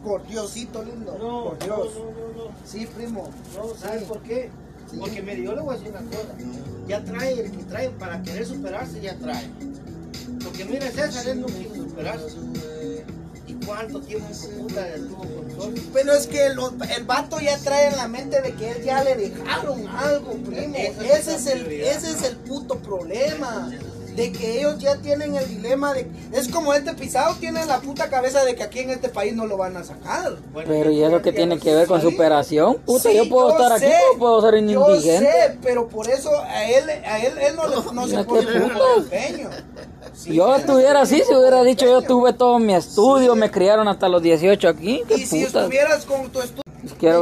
Por 0.05 0.25
Diosito 0.27 0.83
lindo. 0.83 1.17
No, 1.19 1.43
por 1.49 1.59
Dios. 1.59 1.93
no, 1.95 2.03
no, 2.05 2.11
no, 2.37 2.45
no. 2.45 2.51
Sí, 2.65 2.85
primo. 2.95 3.29
No, 3.55 3.75
¿sabes 3.75 4.01
Sí. 4.01 4.05
por 4.07 4.21
qué? 4.21 4.49
Sí. 4.91 4.97
Porque 4.99 5.21
mire, 5.21 5.43
yo 5.43 5.55
le 5.55 5.61
voy 5.61 5.75
a 5.75 5.77
decir 5.79 5.91
una 5.91 6.01
cosa. 6.09 6.35
Ya 6.87 7.03
trae, 7.03 7.39
el 7.39 7.51
que 7.51 7.63
trae 7.63 7.89
para 7.89 8.21
querer 8.21 8.45
superarse, 8.45 9.01
ya 9.01 9.17
trae. 9.17 9.49
Porque 10.43 10.63
mire, 10.65 10.91
César, 10.91 11.27
él 11.27 11.41
no 11.41 11.47
quiso 11.47 11.73
superarse. 11.75 12.35
¿Y 13.47 13.53
cuánto 13.65 13.99
tiempo 14.01 14.27
con 14.27 14.67
puta 14.67 14.87
estuvo 14.89 15.17
con 15.17 15.47
nosotros? 15.47 15.79
Pero 15.93 16.13
es 16.13 16.27
que 16.27 16.45
el, 16.47 16.57
el 16.97 17.03
vato 17.05 17.39
ya 17.39 17.57
trae 17.59 17.87
en 17.87 17.95
la 17.97 18.07
mente 18.07 18.41
de 18.41 18.53
que 18.53 18.71
él 18.71 18.83
ya 18.83 19.03
le 19.03 19.15
dejaron 19.15 19.87
algo, 19.87 20.33
primo. 20.33 20.75
Ese 20.75 21.35
es 21.35 21.47
el, 21.47 21.65
ese 21.71 22.11
es 22.11 22.23
el 22.23 22.37
puto 22.37 22.77
problema. 22.79 23.71
De 24.15 24.31
que 24.31 24.59
ellos 24.59 24.77
ya 24.79 24.95
tienen 24.97 25.35
el 25.35 25.47
dilema 25.47 25.93
de. 25.93 26.07
Es 26.31 26.47
como 26.47 26.73
este 26.73 26.93
pisado 26.93 27.35
tiene 27.35 27.65
la 27.65 27.79
puta 27.81 28.09
cabeza 28.09 28.43
de 28.45 28.55
que 28.55 28.63
aquí 28.63 28.79
en 28.79 28.91
este 28.91 29.09
país 29.09 29.35
no 29.35 29.45
lo 29.45 29.57
van 29.57 29.75
a 29.75 29.83
sacar. 29.83 30.37
Bueno, 30.53 30.69
Pero 30.69 30.91
y 30.91 31.03
eso 31.03 31.21
que 31.21 31.33
tiene 31.33 31.59
que 31.59 31.75
ver 31.75 31.87
con 31.87 31.99
Sí. 32.01 32.09
superación, 32.09 32.75
puta, 32.85 33.09
Sí, 33.09 33.15
yo 33.17 33.27
puedo 33.29 33.49
estar 33.51 33.73
aquí, 33.73 33.85
pero 33.85 34.19
puedo 34.19 34.41
ser 34.41 34.53
un 34.55 34.67
yo 34.69 34.89
indigente. 34.89 35.31
sé, 35.31 35.57
pero 35.61 35.87
por 35.87 36.09
eso 36.09 36.29
a 36.39 36.63
él, 36.65 36.89
a 36.89 37.19
él, 37.19 37.37
él 37.39 37.55
no, 37.55 37.67
le, 37.67 37.75
no 37.93 38.07
se 38.07 38.17
mucho 38.59 38.97
empeño. 38.97 39.49
Si 40.13 40.33
yo 40.33 40.55
estuviera 40.55 41.01
así, 41.01 41.21
si 41.27 41.33
hubiera 41.35 41.61
dicho 41.63 41.85
yo 41.85 42.01
tuve 42.01 42.31
todo 42.31 42.57
mi 42.57 42.73
estudio, 42.73 43.35
me 43.35 43.51
criaron 43.51 43.87
hasta 43.89 44.07
los 44.07 44.21
18 44.21 44.69
aquí, 44.69 45.03
qué 45.07 45.15
Y 45.15 45.25
si 45.25 45.43
estuvieras 45.43 46.05
con 46.05 46.29
tu 46.29 46.39
estudio, 46.41 46.63
Quiero 46.99 47.19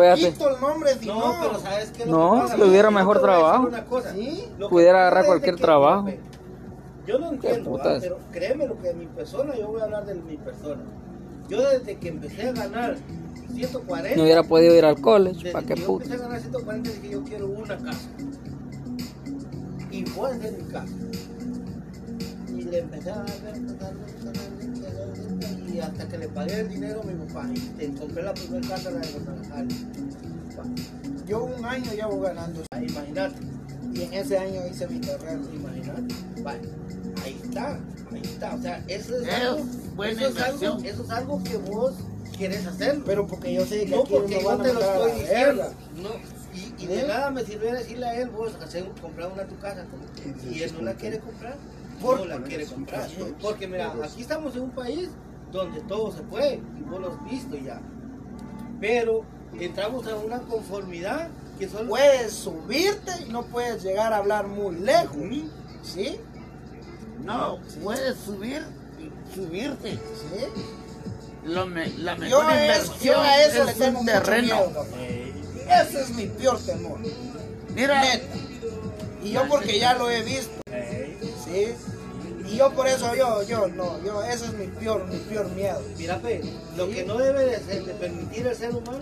No, 1.08 1.34
no. 1.34 1.42
pero 1.42 1.60
¿sabes 1.62 1.92
qué? 1.96 2.04
es 2.04 2.10
No, 2.10 2.46
te 2.48 2.58
mejor 2.92 3.22
trabajo. 3.22 3.68
una 3.68 3.86
cosa. 3.86 4.12
Sí. 4.14 4.48
Lo 4.58 4.68
que 4.68 4.72
Pudiera 4.72 5.00
agarrar 5.02 5.22
es 5.24 5.28
cualquier 5.28 5.56
trabajo. 5.56 6.10
Yo 7.06 7.20
no 7.20 7.34
entiendo, 7.34 7.80
pero 8.00 8.18
créeme 8.32 8.66
lo 8.66 8.80
que 8.80 8.94
mi 8.94 9.08
persona, 9.08 9.56
yo 9.56 9.68
voy 9.68 9.82
a 9.82 9.86
hablar 9.86 10.06
de 10.06 10.16
mi 10.16 10.38
persona. 10.38 10.82
Yo 11.50 11.70
desde 11.70 11.98
que 11.98 12.08
empecé 12.08 12.48
a 12.48 12.52
ganar 12.54 12.96
140, 13.54 14.16
No 14.16 14.24
hubiera 14.24 14.44
podido 14.44 14.76
ir 14.76 14.86
al 14.86 15.00
college, 15.02 15.52
¿para 15.52 15.66
qué 15.66 15.76
yo 15.76 15.86
puta? 15.86 16.06
empecé 16.06 16.22
a 16.22 16.26
ganar 16.28 16.42
140 16.42 16.90
dije 16.90 17.10
yo 17.10 17.24
quiero 17.24 17.48
una 17.48 17.78
casa. 17.78 18.10
Y 19.92 20.04
voy 20.12 20.32
a 20.32 20.34
hacer 20.34 20.54
mi 20.54 20.72
casa. 20.72 20.94
Y 22.48 22.62
le 22.64 22.80
empecé 22.80 23.12
a 23.12 23.16
dar 23.16 23.28
y 25.74 25.80
hasta 25.80 26.08
que 26.08 26.18
le 26.20 26.28
pagué 26.28 26.60
el 26.60 26.70
dinero 26.70 27.02
a 27.02 27.04
mi 27.04 27.14
papá 27.26 27.48
y 27.52 27.60
te 27.60 27.92
compré 27.94 28.22
la 28.22 28.34
primera 28.34 28.68
casa, 28.68 28.92
la 28.92 29.00
de 29.00 29.12
Guadalajara. 29.12 29.68
Yo 31.26 31.44
un 31.46 31.66
año 31.66 31.92
llevo 31.92 32.22
ganando. 32.22 32.62
Imagínate. 32.80 33.36
Y 33.92 34.04
en 34.04 34.14
ese 34.14 34.38
año 34.38 34.62
hice 34.70 34.88
mi 34.88 35.00
terreno. 35.00 35.42
Imagínate. 35.52 36.16
Vale. 36.44 36.83
Ahí 37.56 37.80
está, 37.80 37.80
ahí 38.12 38.22
está. 38.24 38.56
O 38.56 38.62
sea, 38.62 38.84
eso 38.88 39.16
es, 39.18 39.28
Es 39.28 39.34
algo, 39.34 39.64
buena 39.96 40.22
eso, 40.22 40.28
es 40.30 40.42
algo, 40.44 40.66
inversión. 40.66 40.86
eso 40.86 41.04
es 41.04 41.10
algo 41.12 41.44
que 41.44 41.58
vos 41.58 41.94
quieres 42.38 42.66
hacerlo. 42.66 43.04
Pero 43.06 43.28
porque 43.28 43.54
yo 43.54 43.66
sé 43.66 43.86
que 43.86 43.92
no 43.96 44.02
aquí 44.02 44.14
porque 44.14 44.36
no 44.36 44.42
yo 44.42 44.48
van 44.48 44.62
te 44.64 44.74
lo 44.74 44.80
estoy 44.82 45.12
diciendo. 45.22 45.74
No. 46.02 46.10
Y, 46.54 46.84
y 46.84 46.88
de 46.88 47.02
¿Eh? 47.02 47.08
nada 47.08 47.32
me 47.32 47.44
sirve 47.44 47.72
decirle 47.72 48.06
a 48.06 48.16
él, 48.20 48.30
vos, 48.30 48.54
hacer, 48.64 48.86
comprar 49.02 49.32
una 49.32 49.44
a 49.44 49.48
tu 49.48 49.58
casa. 49.58 49.86
Si 50.44 50.62
él 50.64 50.74
no 50.76 50.82
la 50.84 50.94
quiere 50.94 51.20
comprar, 51.20 51.56
Por- 52.02 52.20
no 52.20 52.26
la 52.26 52.42
quiere 52.44 52.66
comprar. 52.66 53.10
Porque 53.42 53.68
mira, 53.68 53.94
aquí 54.04 54.22
estamos 54.22 54.56
en 54.56 54.62
un 54.64 54.72
país 54.72 55.10
donde 55.52 55.82
todo 55.82 56.12
se 56.12 56.22
puede, 56.24 56.56
y 56.56 56.84
vos 56.84 57.00
lo 57.02 57.12
has 57.14 57.24
visto 57.30 57.56
ya. 57.58 57.80
Pero 58.80 59.22
entramos 59.60 60.06
a 60.08 60.16
una 60.16 60.40
conformidad 60.40 61.30
que 61.58 61.68
solo... 61.70 61.90
Puedes 61.90 62.34
subirte 62.34 63.12
y 63.28 63.32
no 63.32 63.44
puedes 63.46 63.84
llegar 63.84 64.14
a 64.14 64.18
hablar 64.18 64.48
muy 64.48 64.76
lejos. 64.76 65.18
¿Sí? 65.84 66.20
No, 67.24 67.60
puedes 67.84 68.18
subir 68.18 68.64
y 69.00 69.36
subirte. 69.36 69.92
¿Sí? 69.94 70.46
Lo 71.46 71.66
me- 71.66 71.90
la 72.00 72.16
Yo 72.16 72.20
mejor 72.42 72.46
a, 72.46 72.66
eso, 72.66 72.84
inversión 72.86 73.16
yo 73.16 73.22
a 73.22 73.42
eso 73.44 73.64
le 73.66 73.72
es 73.72 73.78
tengo 73.78 74.00
un 74.00 74.06
terreno. 74.06 74.56
miedo. 74.56 74.86
Ese 75.82 76.02
es 76.02 76.10
mi 76.12 76.26
peor 76.28 76.60
temor. 76.60 77.00
Mira, 77.76 78.02
Neta. 78.02 78.26
Y 79.24 79.32
yo 79.32 79.48
porque 79.48 79.80
ya 79.80 79.94
lo 79.96 80.10
he 80.10 80.22
visto. 80.24 80.62
¿Sí? 81.46 81.68
Y 82.50 82.58
yo 82.58 82.72
por 82.74 82.88
eso, 82.88 83.16
yo, 83.16 83.42
yo, 83.44 83.68
no, 83.70 84.02
yo, 84.04 84.22
ese 84.24 84.46
es 84.46 84.54
mi 84.54 84.68
peor, 84.68 85.06
mi 85.08 85.18
peor 85.18 85.50
miedo. 85.52 85.82
Mira, 85.98 86.20
pe, 86.20 86.42
lo 86.76 86.90
que 86.90 87.04
no 87.06 87.18
debe 87.18 87.46
de, 87.46 87.60
ser- 87.60 87.86
de 87.86 87.94
permitir 87.94 88.46
el 88.48 88.56
ser 88.56 88.72
humano 88.76 89.00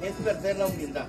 es 0.00 0.12
perder 0.24 0.56
la 0.58 0.66
humildad, 0.66 1.06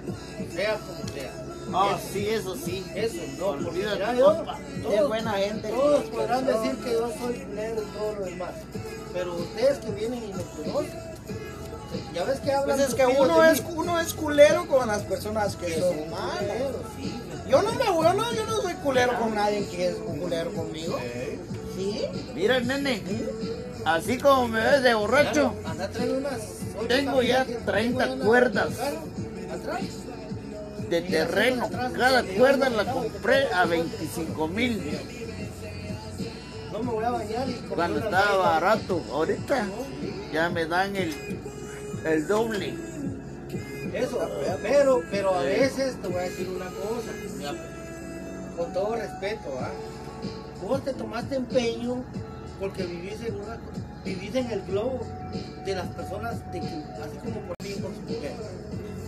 sea 0.53 0.77
como 0.77 1.07
sea. 1.13 1.31
Ah, 1.73 1.97
Eso, 1.97 2.09
sí, 2.13 2.27
eso 2.29 2.55
sí. 2.55 2.85
Eso, 2.95 3.15
no, 3.39 3.47
Olvídate, 3.47 3.95
mira, 3.97 4.13
yo, 4.15 4.35
compa. 4.37 4.57
Es 4.59 4.83
todos, 4.83 5.07
buena 5.07 5.31
gente. 5.33 5.69
todos 5.69 6.03
podrán 6.05 6.45
decir 6.45 6.75
que 6.83 6.91
yo 6.91 7.11
soy 7.19 7.33
culero 7.39 7.81
y 7.81 7.85
todo 7.97 8.13
lo 8.19 8.25
demás, 8.25 8.51
pero 9.13 9.35
ustedes 9.35 9.77
que 9.79 9.91
vienen 9.91 10.23
y 10.23 10.33
me 10.33 10.43
conocen, 10.43 10.99
ya 12.13 12.23
ves 12.25 12.39
que 12.41 12.51
hablan 12.51 12.77
Pues 12.77 12.89
es 12.89 12.95
que 12.95 13.05
uno 13.05 13.43
es, 13.45 13.63
uno 13.75 13.99
es 13.99 14.13
culero 14.13 14.67
con 14.67 14.87
las 14.87 15.03
personas 15.03 15.55
que 15.55 15.79
son 15.79 16.09
malas. 16.09 16.57
sí. 16.97 17.19
Yo 17.49 17.61
no 17.61 17.71
me 17.73 17.85
yo 17.85 18.13
no, 18.13 18.33
yo 18.33 18.45
no 18.45 18.61
soy 18.61 18.73
culero 18.75 19.17
con 19.19 19.35
nadie 19.35 19.65
que 19.67 19.87
es 19.89 19.95
culero 19.95 20.51
conmigo. 20.53 20.97
¿Sí? 21.75 22.05
Mira, 22.35 22.59
nene, 22.59 23.01
así 23.85 24.17
como 24.17 24.47
me 24.49 24.61
ves 24.61 24.83
de 24.83 24.93
borracho, 24.93 25.53
Mira, 25.57 25.71
anda, 25.71 25.89
trae 25.89 26.11
unas 26.11 26.39
Tengo 26.87 27.21
ya 27.21 27.37
tablillas 27.43 27.47
que 27.47 27.53
30 27.71 27.99
tengo 28.03 28.13
en 28.13 28.19
la- 28.19 28.25
cuerdas. 28.25 28.69
Atrás. 29.51 29.81
De 30.91 31.01
terreno, 31.03 31.69
cada 31.69 32.21
cuerda 32.21 32.69
la 32.69 32.91
compré 32.91 33.47
a 33.53 33.63
25 33.63 34.47
mil 34.49 34.99
No 36.73 36.83
me 36.83 36.91
voy 36.91 37.05
a 37.05 37.11
bañar 37.11 37.49
y 37.49 37.53
compré 37.53 37.75
cuando 37.75 37.99
estaba 37.99 38.35
barato. 38.35 39.01
Ahorita 39.09 39.67
ya 40.33 40.49
me 40.49 40.65
dan 40.65 40.97
el, 40.97 41.15
el 42.05 42.27
doble. 42.27 42.73
Eso, 43.93 44.19
pero, 44.61 45.01
pero 45.09 45.33
a 45.33 45.43
veces 45.43 45.95
te 46.01 46.07
voy 46.09 46.17
a 46.17 46.21
decir 46.23 46.49
una 46.49 46.67
cosa, 46.67 47.11
con 48.57 48.73
todo 48.73 48.95
respeto, 48.95 49.49
¿ah? 49.59 49.71
Vos 50.61 50.83
te 50.83 50.93
tomaste 50.93 51.35
empeño 51.35 52.03
porque 52.59 52.83
vivís 52.83 53.21
en 53.25 53.35
una, 53.35 53.57
vivís 54.03 54.35
en 54.35 54.51
el 54.51 54.61
globo 54.63 54.99
de 55.65 55.75
las 55.75 55.87
personas 55.87 56.51
de 56.51 56.59
que, 56.59 56.67
así 56.67 57.17
como 57.23 57.41
por 57.47 57.55
mí 57.63 57.73
con 57.81 57.95
su 57.95 58.01
mujer. 58.01 58.33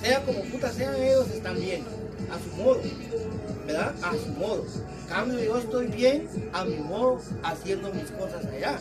Sea 0.03 0.21
como 0.25 0.41
puta 0.43 0.71
sean 0.71 0.95
ellos 0.95 1.27
están 1.29 1.55
bien, 1.59 1.83
a 2.29 2.37
su 2.39 2.61
modo, 2.61 2.81
¿verdad? 3.65 3.93
A 4.03 4.11
su 4.11 4.29
modo. 4.39 4.65
Cambio 5.07 5.39
yo 5.39 5.57
estoy 5.57 5.87
bien 5.87 6.27
a 6.53 6.65
mi 6.65 6.75
modo 6.77 7.21
haciendo 7.43 7.91
mis 7.93 8.09
cosas 8.11 8.45
allá. 8.45 8.79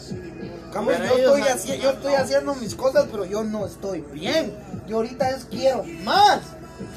Cambio, 0.73 0.97
yo, 0.99 1.37
estoy 1.37 1.41
haci- 1.43 1.79
yo 1.81 1.91
estoy 1.91 2.15
haciendo 2.15 2.55
mis 2.55 2.75
cosas, 2.75 3.07
pero 3.11 3.25
yo 3.25 3.45
no 3.45 3.67
estoy 3.67 4.01
bien. 4.13 4.53
Yo 4.89 4.97
ahorita 4.97 5.31
es 5.31 5.45
quiero 5.45 5.85
más. 6.03 6.41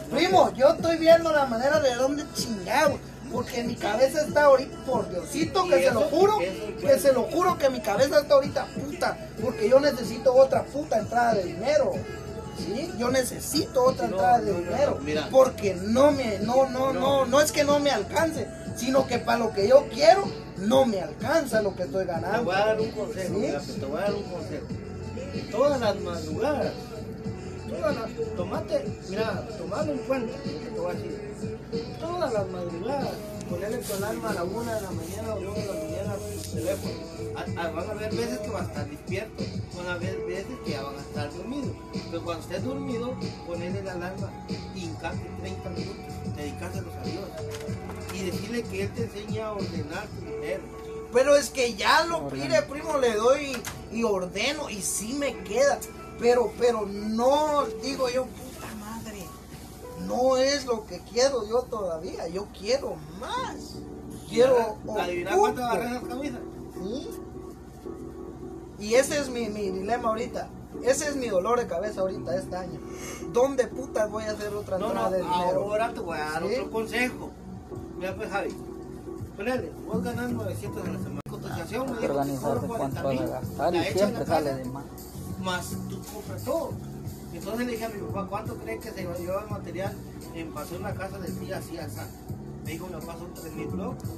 Primo, 0.09 0.51
yo 0.55 0.69
estoy 0.69 0.97
viendo 0.97 1.31
la 1.31 1.45
manera 1.45 1.79
de 1.79 1.93
dónde 1.95 2.23
chingado. 2.33 2.97
Porque 3.31 3.63
mi 3.63 3.75
cabeza 3.75 4.21
está 4.21 4.45
ahorita, 4.45 4.77
por 4.85 5.09
Diosito, 5.09 5.67
que 5.67 5.83
se 5.83 5.91
lo 5.91 6.01
juro, 6.01 6.37
que 6.79 6.99
se 6.99 7.11
lo 7.11 7.23
juro 7.23 7.57
que 7.57 7.69
mi 7.69 7.81
cabeza 7.81 8.19
está 8.19 8.35
ahorita 8.35 8.67
puta. 8.67 9.17
Porque 9.43 9.67
yo 9.67 9.79
necesito 9.79 10.33
otra 10.33 10.63
puta 10.63 10.99
entrada 10.99 11.33
de 11.33 11.43
dinero. 11.43 11.91
¿Sí? 12.57 12.91
Yo 12.97 13.09
necesito 13.11 13.83
otra 13.83 14.05
entrada 14.05 14.39
de 14.39 14.53
dinero. 14.53 14.99
Porque 15.31 15.75
no 15.75 16.11
me, 16.11 16.39
no, 16.39 16.69
no, 16.69 16.93
no, 16.93 17.25
No. 17.25 17.41
es 17.41 17.51
que 17.51 17.63
no 17.63 17.79
me 17.79 17.91
alcance, 17.91 18.47
sino 18.75 19.05
que 19.07 19.19
para 19.19 19.39
lo 19.39 19.51
que 19.53 19.67
yo 19.67 19.85
quiero, 19.93 20.23
no 20.57 20.85
me 20.85 21.01
alcanza 21.01 21.61
lo 21.61 21.75
que 21.75 21.83
estoy 21.83 22.05
Te 22.05 22.11
ganando. 22.11 22.43
voy 22.45 22.55
a 22.55 22.65
dar 22.65 22.79
un 22.79 22.91
consejo, 22.91 23.33
¿Sí? 23.33 23.39
mira, 23.41 23.59
te 23.59 23.85
voy 23.85 23.97
a 23.97 24.01
dar 24.01 24.13
un 24.13 24.23
consejo. 24.23 24.65
Todas 25.51 25.79
las 25.81 25.95
madrugadas, 25.99 26.71
conmigo, 27.67 27.87
Ana, 27.87 28.07
tomate, 28.37 28.85
mira, 29.09 29.47
tomalo 29.57 29.91
en 29.91 29.97
cuenta, 29.99 30.33
te 30.43 30.79
voy 30.79 30.91
a 30.91 30.93
decir. 30.93 31.57
Todas 31.99 32.33
las 32.33 32.47
madrugadas, 32.47 33.09
ponerle 33.49 33.77
tu 33.79 33.93
alarma 33.93 34.29
a 34.29 34.33
la 34.33 34.43
una 34.43 34.75
de 34.75 34.81
la 34.81 34.91
mañana 34.91 35.33
o 35.35 35.39
dos 35.41 35.55
de 35.55 35.65
la 35.65 35.73
mañana 35.73 36.13
a 36.13 36.17
tu 36.17 36.49
teléfono. 36.55 36.93
A- 37.35 37.61
a- 37.61 37.71
van 37.71 37.89
a 37.89 37.91
haber 37.91 38.15
veces 38.15 38.39
que 38.39 38.49
va 38.49 38.61
a 38.61 38.63
estar 38.63 38.89
despierto, 38.89 39.43
van 39.77 39.87
a 39.87 39.93
haber 39.93 40.17
veces 40.25 40.55
que 40.65 40.71
ya 40.71 40.81
van 40.83 40.95
a 40.95 41.01
estar 41.01 41.33
dormidos. 41.33 41.71
Pero 42.09 42.23
cuando 42.23 42.43
estés 42.43 42.63
dormido, 42.63 43.13
ponerle 43.45 43.83
la 43.83 43.91
alarma 43.93 44.31
y 44.75 44.79
hincarte 44.85 45.29
30 45.41 45.69
minutos, 45.69 46.05
dedicárselos 46.35 46.93
a 46.93 47.03
Dios. 47.03 47.23
Y 48.13 48.23
decirle 48.31 48.63
que 48.63 48.83
Él 48.83 48.93
te 48.93 49.03
enseña 49.03 49.47
a 49.47 49.53
ordenar 49.53 50.07
tu 50.07 50.25
dinero. 50.25 50.63
Pero 51.13 51.35
es 51.35 51.49
que 51.49 51.75
ya 51.75 52.03
lo 52.05 52.27
pide, 52.29 52.61
primo, 52.63 52.97
le 52.97 53.13
doy 53.13 53.57
y 53.91 54.03
ordeno 54.03 54.69
y 54.69 54.81
sí 54.81 55.13
me 55.13 55.37
queda. 55.43 55.79
Pero, 56.19 56.51
pero 56.57 56.85
no 56.85 57.65
digo 57.83 58.09
yo, 58.09 58.25
no 60.07 60.37
es 60.37 60.65
lo 60.65 60.85
que 60.85 60.99
quiero 60.99 61.47
yo 61.47 61.61
todavía. 61.63 62.27
Yo 62.27 62.47
quiero 62.57 62.95
más. 63.19 63.75
Quiero. 64.29 64.77
¿Adivinar 64.99 65.37
cuánto 65.37 65.63
agarras 65.63 65.91
las 65.93 66.03
camisas? 66.03 66.39
Sí. 66.73 67.09
Y 68.79 68.93
ese 68.95 69.19
es 69.19 69.29
mi, 69.29 69.47
mi 69.49 69.69
dilema 69.69 70.09
ahorita. 70.09 70.49
Ese 70.83 71.07
es 71.07 71.15
mi 71.15 71.29
dolor 71.29 71.59
de 71.59 71.67
cabeza 71.67 72.01
ahorita 72.01 72.35
este 72.35 72.55
año. 72.55 72.79
¿Dónde 73.31 73.67
putas 73.67 74.11
voy 74.11 74.25
a 74.25 74.31
hacer 74.31 74.53
otra 74.53 74.77
No, 74.77 74.87
entrada 74.87 75.09
no, 75.09 75.15
de 75.15 75.21
dinero? 75.21 75.61
ahora 75.63 75.93
te 75.93 75.99
voy 76.01 76.17
a 76.17 76.31
dar 76.31 76.43
¿Sí? 76.43 76.53
otro 76.53 76.71
consejo. 76.71 77.31
Mira 77.97 78.13
pues 78.15 78.29
Javi, 78.29 78.53
ponele, 79.37 79.71
vos 79.87 80.03
ganas 80.03 80.31
900 80.31 80.83
a 80.83 80.91
la 80.91 80.99
semana. 80.99 81.21
Cotización 81.29 81.91
me 81.93 82.01
dijo, 82.01 82.13
cuánto 82.13 82.67
40 82.67 83.03
vas 83.03 83.05
a 83.05 83.07
mil, 83.21 83.27
gastar 83.29 83.73
y 83.73 83.77
la 83.77 83.83
echa 83.87 83.91
en 83.91 83.97
siempre 83.97 84.19
la 84.19 84.25
sale 84.25 84.45
casa, 84.49 84.57
de 84.57 84.65
más. 84.65 84.85
Más 85.39 85.69
tú 85.89 86.01
compras 86.13 86.43
todo. 86.43 86.71
Entonces 87.35 87.65
le 87.65 87.73
dije 87.73 87.85
a 87.85 87.89
mi 87.89 87.99
papá, 87.99 88.27
¿cuánto 88.29 88.55
crees 88.55 88.83
que 88.83 88.91
se 88.91 89.01
lleva 89.01 89.43
el 89.43 89.49
material 89.49 89.93
en 90.33 90.51
pasó 90.51 90.77
una 90.77 90.93
casa 90.93 91.19
del 91.19 91.37
día 91.39 91.57
así 91.57 91.77
así? 91.77 91.99
Me 92.63 92.71
dijo, 92.71 92.87
mi 92.87 92.93
papá 92.93 93.17
son 93.17 93.33
3 93.33 93.53
mil 93.53 93.67
blocos. 93.67 94.09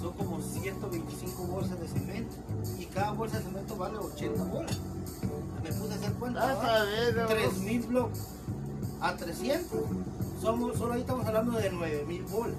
Son 0.00 0.12
como 0.12 0.40
125 0.40 1.42
bolsas 1.44 1.78
de 1.80 1.88
cemento. 1.88 2.36
Y 2.78 2.86
cada 2.86 3.10
bolsa 3.10 3.38
de 3.38 3.44
cemento 3.44 3.76
vale 3.76 3.98
80 3.98 4.44
bolas. 4.44 4.78
Me 5.62 5.72
puse 5.72 5.92
a 5.92 5.96
hacer 5.96 6.12
cuenta. 6.12 6.54
Vas 6.54 6.64
a 6.64 6.84
ver, 6.84 7.14
vamos. 7.16 7.34
3 7.34 7.58
mil 7.58 7.82
blocos 7.82 8.18
a 9.00 9.16
300. 9.16 9.80
Somos, 10.40 10.78
solo 10.78 10.94
ahí 10.94 11.00
estamos 11.00 11.26
hablando 11.26 11.58
de 11.58 11.70
9 11.70 12.04
mil 12.06 12.22
bolas. 12.22 12.56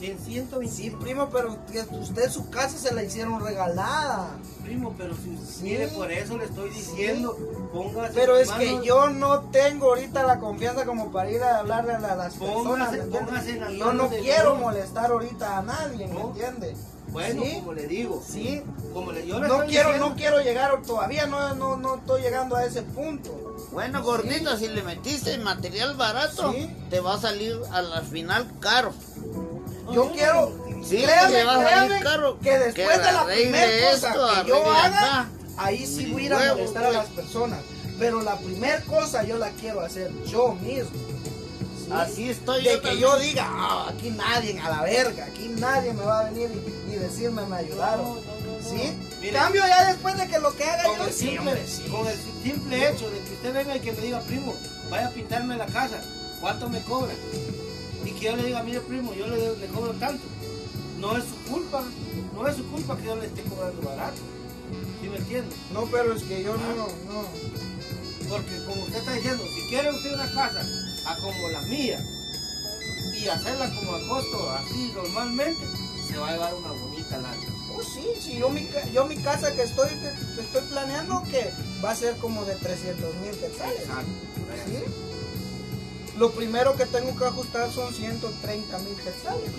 En 0.00 0.18
125. 0.18 0.68
Sí, 0.68 0.90
primo, 1.02 1.30
pero 1.30 1.56
usted 2.00 2.30
su 2.30 2.50
casa 2.50 2.76
se 2.76 2.92
la 2.92 3.04
hicieron 3.04 3.40
regalada. 3.42 4.36
Primo, 4.64 4.94
pero 4.96 5.14
si 5.14 5.62
mire, 5.62 5.88
por 5.88 6.10
eso 6.10 6.38
le 6.38 6.44
estoy 6.46 6.70
diciendo, 6.70 7.36
póngase 7.72 8.14
Pero 8.14 8.36
es 8.38 8.48
manos- 8.48 8.64
que 8.80 8.86
yo 8.86 9.10
no 9.10 9.40
tengo 9.50 9.88
ahorita 9.90 10.22
la 10.24 10.38
confianza 10.38 10.86
como 10.86 11.12
para 11.12 11.30
ir 11.30 11.42
a 11.42 11.58
hablarle 11.58 11.92
a 11.94 11.98
la- 12.00 12.16
las 12.16 12.34
Póngase- 12.38 12.98
personas. 12.98 13.06
póngase 13.26 13.50
en 13.50 13.60
las 13.60 13.72
Y 13.72 13.78
yo 13.78 13.92
no 13.92 14.08
quiero 14.08 14.50
Dios. 14.52 14.60
molestar 14.60 15.10
ahorita 15.10 15.58
a 15.58 15.62
nadie, 15.62 16.06
¿me 16.08 16.14
¿No? 16.14 16.28
entiende? 16.28 16.76
Bueno, 17.08 17.42
¿Sí? 17.44 17.54
como 17.56 17.72
le 17.74 17.86
digo, 17.86 18.22
Sí. 18.26 18.62
como 18.92 19.12
le, 19.12 19.26
yo 19.26 19.38
le 19.38 19.46
No 19.48 19.64
quiero, 19.66 19.88
diciendo, 19.90 20.08
no 20.08 20.16
quiero 20.16 20.40
llegar, 20.40 20.82
todavía 20.82 21.26
no, 21.26 21.54
no, 21.54 21.76
no 21.76 21.96
estoy 21.96 22.22
llegando 22.22 22.56
a 22.56 22.64
ese 22.64 22.82
punto. 22.82 23.30
Bueno, 23.70 24.02
gordito, 24.02 24.56
si 24.56 24.68
le 24.68 24.82
metiste 24.82 25.36
material 25.38 25.94
barato, 25.94 26.52
Sí. 26.52 26.74
te 26.90 27.00
va 27.00 27.14
a 27.14 27.18
salir 27.20 27.56
a 27.70 27.82
la 27.82 28.00
final 28.00 28.46
caro. 28.60 28.92
Yo 29.92 30.10
quiero, 30.12 30.63
Sí, 30.88 31.02
créame, 31.02 31.42
créame, 31.64 32.00
caro. 32.02 32.38
que 32.40 32.58
después 32.58 32.98
de 32.98 33.12
la 33.12 33.24
primera 33.26 33.90
cosa 33.92 34.08
esto, 34.10 34.42
que 34.44 34.48
yo 34.48 34.70
haga, 34.70 34.98
acá. 35.20 35.28
ahí 35.56 35.86
sí 35.86 36.06
voy 36.06 36.22
a 36.22 36.26
ir 36.26 36.32
a 36.34 36.36
Huevo, 36.38 36.54
molestar 36.56 36.84
a 36.86 36.90
las 36.92 37.06
personas. 37.06 37.58
Pero 37.98 38.22
la 38.22 38.36
primera 38.36 38.80
cosa 38.82 39.22
yo 39.22 39.38
la 39.38 39.50
quiero 39.50 39.80
hacer 39.80 40.10
yo 40.26 40.54
mismo. 40.54 40.90
¿sí? 40.90 41.90
Así 41.92 42.30
estoy 42.30 42.62
de 42.64 42.70
yo 42.72 42.80
que 42.80 42.88
también. 42.88 43.00
yo 43.00 43.18
diga, 43.18 43.46
"Ah, 43.48 43.86
aquí 43.90 44.10
nadie, 44.10 44.58
a 44.60 44.68
la 44.70 44.82
verga, 44.82 45.24
aquí 45.26 45.48
nadie 45.58 45.92
me 45.92 46.02
va 46.04 46.20
a 46.20 46.24
venir 46.30 46.50
y, 46.88 46.92
y 46.92 46.96
decirme 46.96 47.44
me 47.46 47.56
ayudaron. 47.56 48.18
¿Sí? 48.62 48.92
Mire. 49.20 49.32
Cambio 49.34 49.62
ya 49.66 49.84
después 49.88 50.16
de 50.18 50.26
que 50.26 50.38
lo 50.38 50.54
que 50.56 50.64
haga 50.64 50.84
con 50.84 50.96
yo 50.98 51.04
el, 51.04 51.12
sí, 51.12 51.18
simple, 51.28 51.38
hombre, 51.40 51.66
sí. 51.66 51.82
con 51.90 52.06
el 52.06 52.18
simple 52.42 52.88
hecho 52.90 53.10
de 53.10 53.18
que 53.20 53.32
usted 53.34 53.52
venga 53.54 53.76
y 53.76 53.80
que 53.80 53.92
me 53.92 54.00
diga, 54.00 54.20
primo, 54.20 54.54
vaya 54.90 55.06
a 55.06 55.10
pintarme 55.10 55.56
la 55.56 55.66
casa, 55.66 56.00
¿cuánto 56.40 56.68
me 56.70 56.80
cobra? 56.82 57.12
Y 58.04 58.10
que 58.12 58.24
yo 58.26 58.36
le 58.36 58.44
diga, 58.44 58.62
mire 58.62 58.80
primo, 58.80 59.12
yo 59.14 59.26
le, 59.26 59.56
le 59.56 59.66
cobro 59.66 59.92
tanto. 59.94 60.24
No 61.04 61.18
es 61.18 61.24
su 61.24 61.52
culpa, 61.52 61.82
no 62.34 62.48
es 62.48 62.56
su 62.56 62.64
culpa 62.70 62.96
que 62.96 63.04
yo 63.04 63.16
le 63.16 63.26
esté 63.26 63.42
cobrando 63.42 63.82
barato. 63.82 64.16
¿Sí 65.02 65.08
me 65.10 65.18
entiende? 65.18 65.54
No, 65.70 65.84
pero 65.84 66.14
es 66.14 66.22
que 66.22 66.42
yo 66.42 66.56
no, 66.56 66.76
no. 66.76 67.28
Porque 68.26 68.64
como 68.64 68.82
usted 68.84 69.00
está 69.00 69.12
diciendo, 69.12 69.44
si 69.54 69.68
quiere 69.68 69.90
usted 69.90 70.14
una 70.14 70.32
casa 70.32 70.66
a 71.06 71.16
como 71.16 71.48
la 71.50 71.60
mía 71.62 72.02
y 73.20 73.28
hacerla 73.28 73.70
como 73.74 73.96
a 73.96 74.08
costo 74.08 74.50
así 74.52 74.92
normalmente, 74.94 75.60
se 76.08 76.16
va 76.16 76.30
a 76.30 76.32
llevar 76.32 76.54
una 76.54 76.72
bonita 76.72 77.18
lana. 77.18 77.36
Oh, 77.76 77.82
sí, 77.82 78.06
sí, 78.18 78.38
yo 78.38 78.48
mi, 78.48 78.66
yo 78.94 79.04
mi 79.04 79.16
casa 79.18 79.54
que 79.54 79.62
estoy, 79.64 79.90
que, 79.90 80.10
que 80.36 80.40
estoy 80.40 80.62
planeando 80.70 81.22
que 81.24 81.50
va 81.84 81.90
a 81.90 81.96
ser 81.96 82.16
como 82.16 82.46
de 82.46 82.54
300 82.54 83.14
mil 83.16 83.30
quetzales. 83.32 83.82
¿sí? 84.66 86.16
Lo 86.16 86.30
primero 86.30 86.74
que 86.76 86.86
tengo 86.86 87.14
que 87.14 87.26
ajustar 87.26 87.70
son 87.70 87.92
130 87.92 88.78
mil 88.78 88.96
quetzales. 88.96 89.50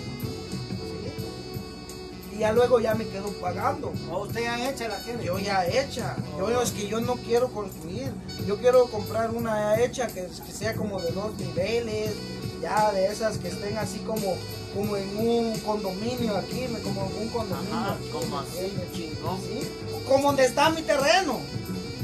Y 2.36 2.40
ya 2.40 2.52
luego 2.52 2.80
ya 2.80 2.94
me 2.94 3.06
quedo 3.06 3.28
pagando. 3.40 3.92
O 4.10 4.24
usted 4.24 4.42
ya 4.42 4.68
hecha 4.68 4.88
la 4.88 4.98
tiene. 4.98 5.24
Yo 5.24 5.38
ya 5.38 5.66
hecha. 5.66 6.16
Yo 6.38 6.60
es 6.60 6.70
que 6.72 6.86
yo 6.86 7.00
no 7.00 7.14
quiero 7.14 7.48
construir. 7.48 8.12
Yo 8.46 8.58
quiero 8.58 8.86
comprar 8.88 9.30
una 9.30 9.80
hecha 9.80 10.06
que, 10.08 10.26
que 10.26 10.52
sea 10.52 10.74
como 10.74 11.00
de 11.00 11.12
dos 11.12 11.34
niveles. 11.38 12.12
Ya 12.60 12.90
de 12.92 13.06
esas 13.06 13.38
que 13.38 13.48
estén 13.48 13.76
así 13.78 13.98
como, 14.00 14.34
como 14.74 14.96
en 14.96 15.16
un 15.16 15.58
condominio 15.60 16.36
aquí, 16.36 16.66
como 16.82 17.06
en 17.06 17.22
un 17.22 17.28
condominio. 17.28 17.74
Ajá, 17.74 17.96
como 18.12 18.26
¿me 18.42 18.48
así, 18.48 18.58
entiendes? 18.58 18.92
chingón. 18.92 19.40
Sí, 19.40 19.68
Como 20.08 20.28
donde 20.28 20.44
está 20.46 20.70
mi 20.70 20.82
terreno. 20.82 21.38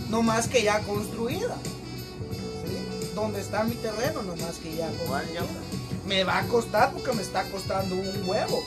No 0.09 0.23
más 0.23 0.49
que 0.49 0.63
ya 0.63 0.81
construida. 0.81 1.57
¿Sí? 2.67 3.11
Donde 3.15 3.41
está 3.41 3.65
mi 3.65 3.75
terreno, 3.77 4.23
no 4.23 4.37
más 4.37 4.57
que 4.63 4.77
ya 4.77 4.87
construida. 4.89 5.43
Me 6.07 6.25
va 6.25 6.39
a 6.39 6.47
costar 6.49 6.93
porque 6.93 7.13
me 7.13 7.23
está 7.23 7.45
costando 7.51 7.95
un 7.95 8.29
huevo. 8.29 8.63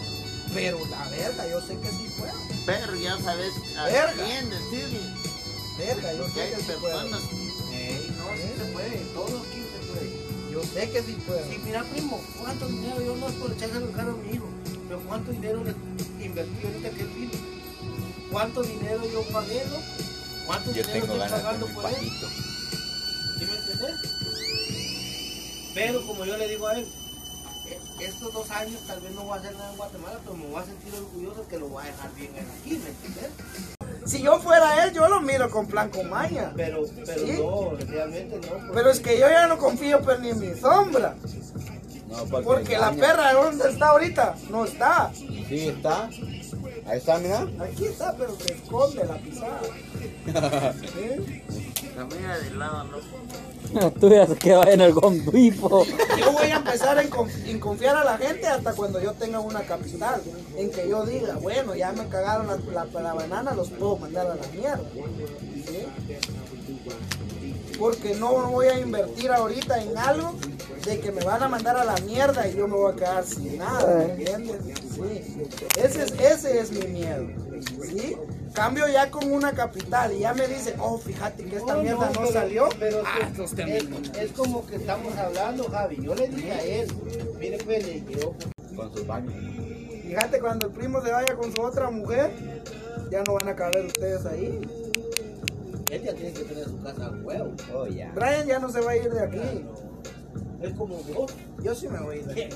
Pero 0.55 0.79
la 0.89 1.07
verga, 1.09 1.47
yo 1.49 1.59
sé 1.61 1.77
que 1.79 1.89
sí 1.89 2.09
puedo. 2.17 2.33
Pero 2.65 2.95
ya 2.95 3.17
sabes 3.21 3.51
a 3.77 3.85
Verga. 3.85 4.23
quién 4.25 4.49
decirle. 4.49 4.99
Verga, 5.77 6.13
yo 6.13 6.23
Porque 6.23 6.39
sé 6.41 6.49
que 6.51 6.63
sí 6.63 6.71
puedo. 6.79 7.01
Ey, 7.01 8.15
no, 8.17 8.25
sí 8.33 8.49
se 8.57 8.65
puede, 8.71 8.97
todo 9.13 9.37
aquí 9.43 9.61
se 9.61 9.79
puede. 9.91 10.51
Yo 10.51 10.63
sé 10.63 10.89
que 10.89 11.03
sí 11.03 11.11
puedo. 11.27 11.53
Y 11.53 11.57
mira, 11.59 11.83
primo, 11.83 12.23
¿cuánto 12.41 12.67
dinero 12.67 13.01
yo 13.01 13.15
no 13.17 13.27
es 13.27 13.33
por 13.35 13.51
echarse 13.51 13.77
el 13.77 13.91
carro 13.91 14.13
a 14.13 14.15
mi 14.15 14.31
hijo? 14.35 14.47
Pero 14.87 14.99
¿cuánto 15.01 15.31
dinero 15.31 15.61
le 15.63 15.75
invertí 16.25 16.65
ahorita 16.65 16.89
que 16.91 17.01
él 17.01 17.09
vino? 17.09 17.31
¿Cuánto 18.31 18.63
dinero 18.63 19.01
yo 19.11 19.21
pagué, 19.33 19.61
no? 19.69 19.77
¿Cuánto 20.47 20.71
Yo 20.71 20.83
dinero 20.83 20.91
tengo 20.93 21.05
estoy 21.05 21.19
ganas 21.19 21.37
de 21.37 21.43
pagando 21.43 21.67
por 21.67 21.85
él? 21.89 21.95
¿Sí 23.39 23.45
me 23.45 23.57
entiendes? 23.57 23.99
Pero 25.73 26.07
como 26.07 26.23
yo 26.25 26.37
le 26.37 26.47
digo 26.47 26.67
a 26.67 26.77
él, 26.77 26.85
"E- 26.85 26.87
estos 27.99 28.34
dos 28.34 28.49
años 28.51 28.82
tal 28.88 29.01
vez 29.01 29.12
no 29.13 29.23
voy 29.23 29.38
a 29.38 29.41
hacer 29.41 29.54
nada 29.56 29.71
en 29.71 29.78
Guatemala, 29.78 30.19
pero 30.23 30.36
me 30.36 30.45
voy 30.47 30.62
a 30.62 30.65
sentir 30.65 30.93
orgulloso 30.93 31.47
que 31.47 31.58
lo 31.58 31.67
voy 31.67 31.84
a 31.84 31.88
dejar 31.88 32.13
bien 32.15 32.32
aquí, 32.32 32.78
¿me 32.78 32.89
entiendes? 32.89 33.32
Si 34.06 34.21
yo 34.21 34.39
fuera 34.39 34.84
él, 34.84 34.93
yo 34.93 35.08
lo 35.08 35.19
miro 35.21 35.49
con 35.49 35.65
plan 35.65 35.89
con 35.89 36.10
maña. 36.10 36.54
Pero, 36.56 36.84
pero 37.06 37.25
¿Sí? 37.25 37.39
no, 37.39 37.71
realmente 37.88 38.39
no. 38.39 38.71
Pero 38.71 38.89
es 38.91 38.99
que 38.99 39.19
yo 39.19 39.28
ya 39.28 39.47
no 39.47 39.58
confío 39.58 39.99
pero 40.06 40.19
ni 40.19 40.30
en 40.30 40.39
mi 40.39 40.54
sombra. 40.60 41.15
No, 42.08 42.41
Porque 42.43 42.78
la 42.78 42.91
perra, 42.91 43.34
¿dónde 43.34 43.67
está 43.67 43.88
ahorita? 43.89 44.36
No 44.49 44.65
está. 44.65 45.12
Sí, 45.15 45.69
está. 45.69 46.08
Ahí 46.86 46.99
está, 46.99 47.17
mira. 47.17 47.47
Aquí 47.60 47.86
está, 47.86 48.13
pero 48.15 48.36
se 48.36 48.54
esconde 48.54 49.06
la 49.06 49.15
pisada. 49.15 49.62
¿Sí? 50.82 51.43
Camina 51.95 52.38
de 52.38 52.51
lado, 52.51 52.84
¿no? 52.84 52.97
Tú 53.99 54.10
ya 54.10 54.25
se 54.28 54.36
queda 54.36 54.63
en 54.71 54.82
el 54.82 54.93
gonduipo. 54.93 55.86
Yo 56.17 56.32
voy 56.32 56.47
a 56.47 56.56
empezar 56.58 56.97
en 56.99 57.60
confiar 57.60 57.95
a 57.97 58.04
la 58.04 58.17
gente 58.17 58.47
hasta 58.47 58.73
cuando 58.73 59.01
yo 59.01 59.13
tenga 59.13 59.39
una 59.39 59.62
capital. 59.62 60.21
En 60.58 60.71
que 60.71 60.88
yo 60.89 61.06
diga, 61.06 61.36
bueno, 61.41 61.75
ya 61.75 61.91
me 61.91 62.08
cagaron 62.08 62.47
la, 62.47 62.58
la- 62.86 63.01
la 63.01 63.13
banana, 63.13 63.54
los 63.54 63.69
puedo 63.71 63.97
mandar 63.97 64.28
a 64.28 64.36
la 64.36 64.47
mierda. 64.54 64.82
¿Sí? 65.67 65.86
Porque 67.78 68.15
no 68.15 68.32
voy 68.51 68.67
a 68.67 68.80
invertir 68.80 69.32
ahorita 69.32 69.82
en 69.84 69.97
algo 69.97 70.34
de 70.86 70.99
que 70.99 71.12
me 71.12 71.23
van 71.25 71.43
a 71.43 71.49
mandar 71.49 71.75
a 71.78 71.84
la 71.84 71.95
mierda 72.06 72.47
y 72.47 72.56
yo 72.56 72.67
me 72.67 72.75
voy 72.75 72.93
a 72.93 72.95
quedar 72.95 73.25
sin 73.25 73.58
nada, 73.58 73.97
¿me 73.97 74.04
entiendes? 74.13 74.58
Sí. 74.95 75.43
Ese 75.84 76.04
es, 76.04 76.12
ese 76.13 76.60
es 76.60 76.71
mi 76.71 76.88
miedo. 76.88 77.25
¿Sí? 77.84 78.15
Cambio 78.55 78.87
ya 78.87 79.11
con 79.11 79.29
una 79.31 79.51
capital 79.51 80.13
y 80.13 80.19
ya 80.19 80.33
me 80.33 80.47
dice, 80.47 80.75
oh, 80.79 80.97
fíjate 80.97 81.43
que 81.43 81.57
esta 81.57 81.75
No, 81.75 81.81
mierda 81.83 82.05
no, 82.07 82.13
no, 82.13 82.19
pero- 82.21 82.31
salió. 82.31 82.69
pero 82.79 82.99
es 83.01 83.05
Ah, 83.05 83.29
es, 83.43 83.59
amigo. 83.59 83.97
es 84.17 84.31
como 84.31 84.65
que 84.65 84.77
estamos 84.77 85.13
hablando, 85.17 85.65
Javi. 85.69 85.97
Yo 86.01 86.15
le 86.15 86.27
dije 86.29 86.51
a 86.53 86.63
él, 86.63 86.87
mire, 87.37 87.57
pues 87.65 87.85
le 87.85 88.03
Con 88.75 88.93
sus 88.93 89.05
baños. 89.05 89.33
Fíjate, 90.07 90.39
cuando 90.39 90.67
el 90.67 90.71
primo 90.73 91.01
se 91.01 91.11
vaya 91.11 91.35
con 91.35 91.53
su 91.53 91.61
otra 91.61 91.89
mujer, 91.91 92.31
ya 93.11 93.23
no 93.23 93.33
van 93.33 93.49
a 93.49 93.55
caber 93.55 93.85
ustedes 93.85 94.25
ahí. 94.25 94.61
Él 95.91 96.01
ya 96.01 96.13
tiene 96.13 96.31
que 96.33 96.43
tener 96.43 96.65
su 96.65 96.81
casa 96.81 97.07
a 97.07 97.11
huevo. 97.11 97.53
Oh. 97.73 97.85
Brian 98.15 98.47
ya 98.47 98.59
no 98.59 98.69
se 98.71 98.79
va 98.79 98.91
a 98.91 98.97
ir 98.97 99.11
de 99.11 99.19
aquí. 99.21 99.65
Es 100.65 100.73
como 100.73 100.95
vos. 100.95 101.32
Yo 101.63 101.75
sí 101.75 101.88
me 101.88 101.99
voy 101.99 102.15
a 102.17 102.19
ir. 102.39 102.49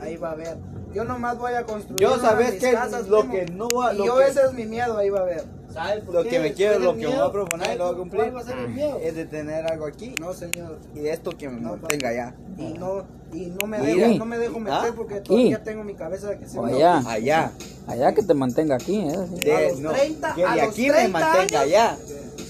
Ahí 0.00 0.16
va 0.16 0.32
a 0.32 0.34
ver. 0.34 0.56
Yo 0.94 1.04
nomás 1.04 1.38
voy 1.38 1.52
a 1.52 1.64
construir. 1.64 2.00
Yo 2.00 2.18
sabes 2.18 2.52
que 2.54 2.72
casas, 2.72 3.08
lo 3.08 3.28
que 3.28 3.46
no 3.46 3.68
va, 3.68 3.92
lo 3.92 4.04
yo 4.06 4.16
que- 4.18 4.26
ese 4.28 4.40
es 4.46 4.52
mi 4.52 4.64
miedo, 4.66 4.96
ahí 4.96 5.10
va 5.10 5.20
a 5.20 5.24
ver. 5.24 5.44
¿Sabes 5.72 6.04
por 6.04 6.14
Lo 6.14 6.22
qué? 6.22 6.30
que 6.30 6.38
me 6.40 6.52
quiero, 6.54 6.74
¿Cuál 6.76 6.84
lo 6.84 6.94
que 6.96 7.06
me 7.06 7.16
voy 7.16 7.28
a 7.28 7.32
proponer 7.32 7.64
y 7.64 7.64
¿Sabes 7.64 7.78
lo 7.78 7.84
voy 7.84 7.94
a 7.94 7.98
cumplir 7.98 8.22
¿Cuál 8.22 8.36
va 8.36 8.40
a 8.40 8.44
ser 8.44 8.58
el 8.58 8.68
miedo? 8.70 8.98
es 9.02 9.14
de 9.14 9.24
tener 9.26 9.66
algo 9.70 9.86
aquí 9.86 10.14
No, 10.18 10.32
señor. 10.32 10.78
y 10.94 11.06
esto 11.08 11.30
que 11.32 11.50
me 11.50 11.60
No, 11.60 11.76
mantenga 11.76 12.08
allá. 12.08 12.34
Y 12.56 12.72
no, 12.78 13.04
y 13.34 13.46
no 13.60 13.66
me 13.66 13.78
dejo, 13.80 14.18
no 14.18 14.24
me 14.24 14.38
dejo 14.38 14.58
meter 14.58 14.78
¿Ah? 14.90 14.92
porque 14.96 15.20
todavía 15.20 15.58
Y- 15.60 15.64
tengo 15.64 15.84
mi 15.84 15.94
cabeza 15.94 16.30
de 16.30 16.38
que 16.38 16.46
se 16.48 16.58
O 16.58 16.62
me- 16.62 16.72
allá, 16.72 17.02
Allá. 17.06 17.52
allá 17.88 18.14
que 18.14 18.22
te 18.22 18.32
mantenga 18.32 18.76
aquí, 18.76 19.00
¿eh? 19.00 19.16
De, 19.42 19.52
A 19.54 19.60
los 19.68 19.80
no, 19.80 19.92
30, 19.92 20.34
que 20.34 20.44
a 20.46 20.54
de 20.54 20.62
los 20.62 20.70
aquí 20.70 20.86
me 20.86 20.92
30 20.94 21.18
mantenga 21.18 21.60
años. 21.60 21.74
allá. 21.74 21.98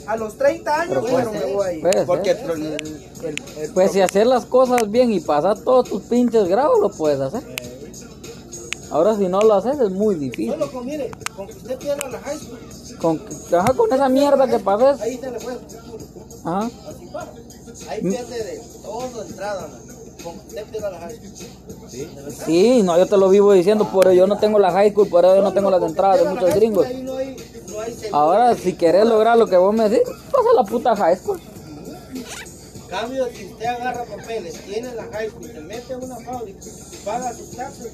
A 0.06 0.16
los 0.16 0.36
30 0.36 0.80
años, 0.82 0.88
Pero 1.02 1.12
bueno, 1.12 1.30
puede 1.30 1.46
me 1.46 1.52
voy 1.54 1.66
a 1.66 1.72
ir. 1.72 1.80
Puede 1.82 2.04
Porque 2.06 2.30
el, 2.30 2.50
el- 2.50 3.42
el- 3.58 3.70
Pues 3.74 3.92
si 3.92 4.00
hacer 4.00 4.26
las 4.26 4.44
cosas 4.46 4.88
bien 4.90 5.10
y 5.12 5.20
pasar 5.20 5.58
todos 5.58 5.88
tus 5.88 6.02
pinches 6.02 6.46
grados, 6.48 6.78
lo 6.80 6.90
puedes 6.90 7.20
hacer. 7.20 7.42
Ahora 8.90 9.16
si 9.16 9.26
no 9.26 9.40
lo 9.40 9.54
haces 9.54 9.80
es 9.80 9.90
muy 9.90 10.14
difícil. 10.14 10.52
Solo 10.52 10.70
con, 10.70 10.86
mire, 10.86 11.10
con 11.34 11.46
que 11.48 11.52
usted 11.54 11.76
pierda 11.76 12.08
la 12.08 12.20
high 12.20 12.38
school, 12.38 12.58
Con, 13.00 13.20
ajá, 13.58 13.72
con 13.74 13.92
esa 13.92 14.08
mierda 14.08 14.46
que 14.46 14.58
pases. 14.60 15.00
ahí 15.00 15.18
se 15.18 15.30
le 15.30 15.40
fue. 15.40 15.54
Ajá. 16.44 16.70
Así 16.88 17.06
para. 17.12 17.32
Ahí 17.90 18.00
pierde 18.00 18.44
de 18.44 18.60
todo 18.84 19.22
entrada, 19.22 19.62
man. 19.68 19.80
Con 20.22 20.38
que 20.38 20.46
usted 20.48 20.64
pierda 20.66 20.90
la 20.90 20.98
high 21.00 21.16
school. 21.16 21.88
¿Sí? 21.90 22.08
Sí, 22.46 22.82
no, 22.84 22.96
yo 22.96 23.06
te 23.06 23.16
lo 23.16 23.28
vivo 23.28 23.52
diciendo, 23.52 23.88
pero 23.92 24.12
yo 24.12 24.26
no 24.28 24.38
tengo 24.38 24.58
la 24.60 24.70
high 24.70 24.92
school, 24.92 25.08
por 25.08 25.24
eso 25.24 25.34
yo 25.36 25.42
no 25.42 25.52
tengo 25.52 25.70
las 25.70 25.82
entradas 25.82 26.22
de 26.22 26.28
muchos 26.30 26.54
gringos. 26.54 26.86
Ahora, 28.12 28.54
si 28.54 28.74
querés 28.74 29.06
lograr 29.06 29.36
lo 29.36 29.46
que 29.46 29.56
vos 29.56 29.74
me 29.74 29.88
decís, 29.88 30.06
pasa 30.30 30.48
la 30.54 30.64
puta 30.64 30.96
high 30.96 31.16
school. 31.16 31.40
Cambio, 32.88 33.26
si 33.34 33.46
usted 33.46 33.66
agarra 33.66 34.04
papeles, 34.04 34.54
tiene 34.64 34.94
la 34.94 35.04
high 35.12 35.28
school, 35.28 35.46
se 35.46 35.60
mete 35.60 35.92
a 35.92 35.98
una 35.98 36.16
fábrica, 36.20 36.60
paga 37.04 37.34
sus 37.34 37.50
taxes, 37.50 37.92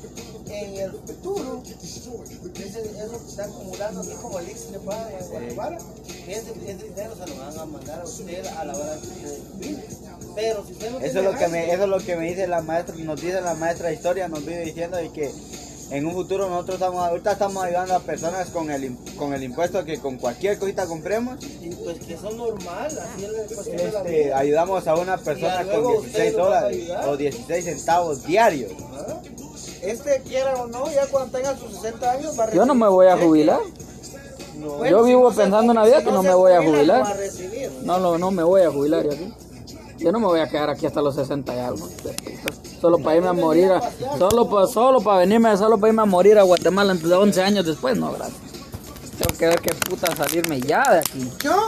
en 0.50 0.76
el 0.76 0.92
futuro, 0.92 1.62
ese, 1.64 2.80
eso 2.80 3.24
que 3.24 3.30
está 3.30 3.44
acumulando 3.44 4.00
así 4.00 4.12
como 4.20 4.38
el 4.38 4.50
Ix 4.50 4.70
le 4.70 4.78
paga 4.80 5.10
en 5.18 5.28
Guatemala, 5.28 5.78
ese, 6.28 6.50
ese 6.50 6.84
dinero 6.84 7.14
se 7.14 7.26
lo 7.30 7.36
van 7.36 7.58
a 7.58 7.64
mandar 7.64 8.00
a 8.00 8.04
usted 8.04 8.46
a 8.46 8.64
la 8.64 8.76
hora 8.76 8.98
usted 9.00 9.38
jubile. 9.52 9.84
Pero 10.34 10.64
si 10.66 10.72
usted 10.72 10.90
no 10.90 10.98
Eso 11.00 11.18
es 11.18 11.24
lo 11.24 11.34
que 11.36 11.48
me, 11.48 11.72
eso 11.72 11.82
es 11.84 11.88
lo 11.88 11.98
que 11.98 12.16
me 12.16 12.28
dice 12.28 12.46
la 12.46 12.60
maestra, 12.60 12.94
nos 12.96 13.20
dice 13.20 13.40
la 13.40 13.54
maestra 13.54 13.88
de 13.88 13.94
historia, 13.94 14.28
nos 14.28 14.44
vive 14.44 14.64
diciendo 14.64 14.98
de 14.98 15.10
que 15.10 15.32
en 15.92 16.07
un 16.07 16.14
futuro 16.14 16.48
nosotros 16.48 16.76
estamos, 16.76 17.07
ahorita 17.07 17.33
estamos 17.33 17.62
ayudando 17.62 17.94
a 17.94 18.00
personas 18.00 18.48
con 18.48 18.70
el, 18.70 18.96
con 19.18 19.35
el 19.35 19.42
impuesto 19.42 19.85
que 19.85 19.98
con 19.98 20.16
cualquier 20.16 20.59
cosita 20.59 20.87
compremos, 20.87 21.44
y 21.61 21.68
pues 21.68 21.98
que 21.98 22.16
son 22.16 22.38
normal, 22.38 22.87
así 22.87 23.24
es 23.24 23.31
la 23.31 23.42
cuestión 23.55 23.76
de 23.76 23.92
la 23.92 23.98
este, 24.00 24.22
vida. 24.24 24.38
ayudamos 24.38 24.87
a 24.88 24.94
una 24.94 25.18
persona 25.18 25.64
con 25.64 25.85
ustedes 25.85 26.33
16 26.35 26.35
lo 26.35 26.44
van 26.44 26.52
a 26.52 26.61
dólares 26.61 27.09
o 27.09 27.16
16 27.18 27.64
centavos 27.64 28.24
diarios. 28.24 28.72
¿Ah? 28.94 29.20
Este 29.83 30.22
quiera 30.22 30.55
o 30.55 30.66
no, 30.66 30.90
ya 30.90 31.07
cuando 31.09 31.37
tenga 31.37 31.57
sus 31.59 31.74
60 31.74 32.11
años 32.11 32.38
va 32.38 32.44
a 32.44 32.52
Yo 32.52 32.64
no 32.64 32.74
recibir 32.74 32.76
me 32.76 32.88
voy 32.88 33.07
a 33.09 33.16
jubilar. 33.18 33.61
Bueno, 34.55 34.87
Yo 34.87 35.02
si 35.02 35.09
vivo 35.09 35.28
no 35.28 35.37
pensando 35.37 35.72
en 35.72 35.78
la 35.78 35.85
vida 35.85 35.98
si 35.98 36.05
que 36.07 36.12
no 36.12 36.22
me 36.22 36.35
voy 36.35 36.52
a 36.52 36.62
jubila, 36.62 36.72
jubilar. 36.78 37.02
a 37.02 37.14
recibir. 37.14 37.70
No, 37.83 37.98
no, 37.98 38.16
no 38.16 38.31
me 38.31 38.42
voy 38.44 38.62
a 38.62 38.70
jubilar 38.70 39.05
yo 39.05 39.12
aquí. 39.12 39.35
Yo 39.98 40.11
no 40.11 40.20
me 40.20 40.26
voy 40.26 40.40
a 40.40 40.48
quedar 40.48 40.70
aquí 40.70 40.87
hasta 40.87 41.02
los 41.02 41.16
60 41.16 41.55
y 41.55 41.59
algo. 41.59 41.88
Solo 42.82 42.98
para 42.98 43.14
irme 43.16 43.28
a 43.28 43.32
morir, 43.32 43.70
a- 43.70 44.18
solo 44.18 44.50
para 44.50 44.66
solo 44.66 45.00
para 45.00 45.18
venirme, 45.20 45.56
solo 45.56 45.78
para 45.78 45.90
irme 45.92 46.02
a 46.02 46.04
morir 46.04 46.36
a 46.36 46.42
Guatemala 46.42 46.90
entre 46.92 47.14
11 47.14 47.40
años 47.40 47.64
después, 47.64 47.96
no, 47.96 48.10
gracias. 48.12 48.36
Tengo 49.18 49.38
que 49.38 49.46
ver 49.46 49.60
qué 49.60 49.72
puta 49.72 50.16
salirme 50.16 50.60
ya 50.60 50.82
de 50.92 50.98
aquí. 50.98 51.30
Yo, 51.44 51.64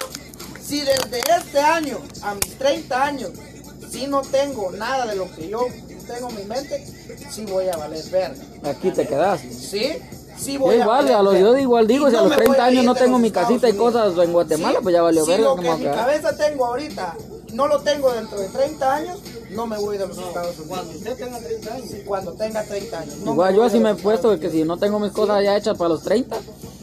si 0.61 0.81
desde 0.81 1.21
este 1.39 1.61
año 1.61 1.99
a 2.21 2.35
mis 2.35 2.59
30 2.59 3.01
años, 3.05 3.31
si 3.93 4.09
no 4.09 4.23
tengo 4.23 4.73
nada 4.73 5.07
de 5.07 5.15
lo 5.15 5.33
que 5.37 5.49
yo 5.49 5.61
tengo 6.05 6.31
en 6.31 6.37
mi 6.37 6.45
mente, 6.47 6.85
sí 7.31 7.47
voy 7.47 7.69
a 7.69 7.77
valer 7.77 8.05
verga. 8.11 8.43
Aquí 8.65 8.91
te 8.91 9.07
quedas. 9.07 9.41
¿Sí? 9.41 9.93
Sí 10.37 10.59
voy 10.59 10.75
a 10.75 10.79
igual, 10.81 10.97
valer 11.05 11.15
a 11.15 11.23
los, 11.23 11.39
yo 11.39 11.57
igual 11.57 11.87
digo, 11.87 12.11
si 12.11 12.17
a 12.17 12.23
los 12.23 12.31
me 12.31 12.37
voy 12.39 12.45
30 12.47 12.65
a 12.65 12.67
años 12.67 12.85
no 12.85 12.95
tengo 12.97 13.21
mi 13.21 13.31
casita 13.31 13.69
y 13.69 13.75
cosas 13.75 14.19
en 14.19 14.33
Guatemala, 14.33 14.79
Sí, 14.79 14.83
pues 14.83 14.93
ya 14.93 15.03
valió 15.03 15.25
si 15.25 15.31
verga, 15.31 15.45
lo 15.47 15.55
que 15.55 15.67
en 15.69 15.73
a 15.73 15.77
mi 15.77 15.85
cabeza 15.85 16.37
tengo 16.37 16.67
ahorita, 16.67 17.17
no 17.53 17.69
lo 17.69 17.79
tengo 17.83 18.13
dentro 18.13 18.37
de 18.41 18.49
30 18.49 18.95
años, 18.95 19.19
no 19.55 19.67
me 19.67 19.79
voy 19.79 19.99
de 19.99 20.07
los 20.07 20.19
Estados 20.19 20.59
Unidos. 20.59 20.67
Cuando 20.69 20.93
usted 20.99 21.17
tenga 21.17 21.39
30 21.39 21.75
años. 21.75 21.89
Cuando 22.07 22.33
tenga 22.33 22.63
30 22.65 22.99
años. 23.01 23.17
no 23.19 23.33
Igual 23.33 23.55
yo 23.55 23.63
así 23.65 23.79
me 23.81 23.91
he 23.91 23.95
puesto 23.95 24.39
que 24.39 24.51
si 24.51 24.65
no 24.65 24.77
tengo 24.79 24.99
mis 24.99 25.13
cosas 25.13 25.43
ya 25.43 25.57
hechas 25.57 25.77
para 25.77 25.89
los 25.91 26.03
30, 26.03 26.37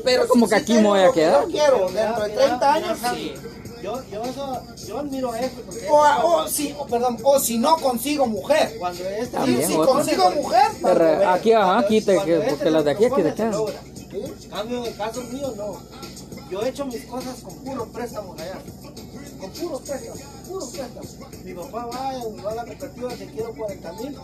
Pero 0.04 0.28
como 0.28 0.46
si- 0.46 0.50
que 0.52 0.56
aquí 0.56 0.74
me 0.76 0.84
voy 0.88 1.00
a 1.02 1.12
quedar. 1.12 1.44
Yo 1.46 1.52
quiero 1.52 1.90
dentro 1.92 2.24
de 2.24 2.30
mira, 2.30 2.46
30 2.48 2.56
mira, 2.56 2.74
años, 2.74 3.00
Javi, 3.00 3.34
Yo, 3.84 4.00
yo, 4.12 4.22
eso, 4.24 4.62
yo 4.88 5.00
admiro 5.00 5.34
esto 5.34 5.62
porque 5.66 5.88
O, 5.90 6.28
o 6.44 6.48
si, 6.48 6.76
o, 6.78 6.86
perdón, 6.86 7.18
o 7.24 7.40
si 7.40 7.58
no 7.58 7.78
consigo 7.78 8.28
mujer. 8.28 8.76
cuando 8.78 9.04
este 9.06 9.38
También, 9.38 9.68
si 9.68 9.74
otro. 9.76 9.94
consigo 9.94 10.30
mujer, 10.32 10.68
re- 10.72 10.80
cuando- 10.80 11.30
aquí, 11.30 11.52
ajá, 11.54 11.80
aquí 11.80 12.00
te, 12.02 12.16
este 12.16 12.50
porque 12.52 12.70
las 12.70 12.86
de 12.86 12.92
aquí, 12.92 13.06
aquí 13.06 13.22
propone, 13.24 13.34
quedan. 13.34 13.54
Cambio 14.52 14.78
en 14.80 14.86
el 14.86 14.96
caso 14.96 15.22
mío, 15.32 15.54
no. 15.58 15.78
Yo 16.52 16.62
he 16.62 16.70
hecho 16.70 16.86
mis 16.86 17.06
cosas 17.06 17.40
con 17.44 17.56
puros 17.56 17.88
préstamos 17.90 18.40
allá. 18.40 18.60
Con 19.42 19.50
puros 19.50 19.82
préstamos, 19.82 20.20
puros 20.48 20.70
préstamos. 20.70 21.18
Mi 21.44 21.54
papá 21.54 21.86
va, 21.88 22.44
va 22.46 22.52
a 22.52 22.56
la 22.56 22.66
cooperativa, 22.66 23.10
te 23.16 23.26
quiero 23.26 23.54
40 23.56 23.94
mil, 23.94 24.16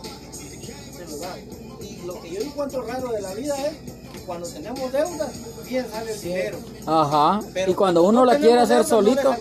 se 0.96 1.06
lo 1.10 1.16
da. 1.16 1.36
Y 1.80 2.06
lo 2.06 2.20
que 2.20 2.30
yo 2.30 2.40
encuentro 2.40 2.82
raro 2.82 3.10
de 3.10 3.20
la 3.20 3.34
vida 3.34 3.56
es 3.66 3.72
que 4.12 4.20
cuando 4.24 4.46
tenemos 4.46 4.92
deudas, 4.92 5.30
bien 5.68 5.86
sale 5.90 6.12
el 6.12 6.20
dinero. 6.20 6.58
Ajá. 6.86 7.40
Pero 7.52 7.72
Y 7.72 7.74
cuando 7.74 8.04
uno 8.04 8.20
no 8.20 8.24
la 8.26 8.36
quiere 8.36 8.60
hacer 8.60 8.78
les 8.78 8.88
solito, 8.88 9.34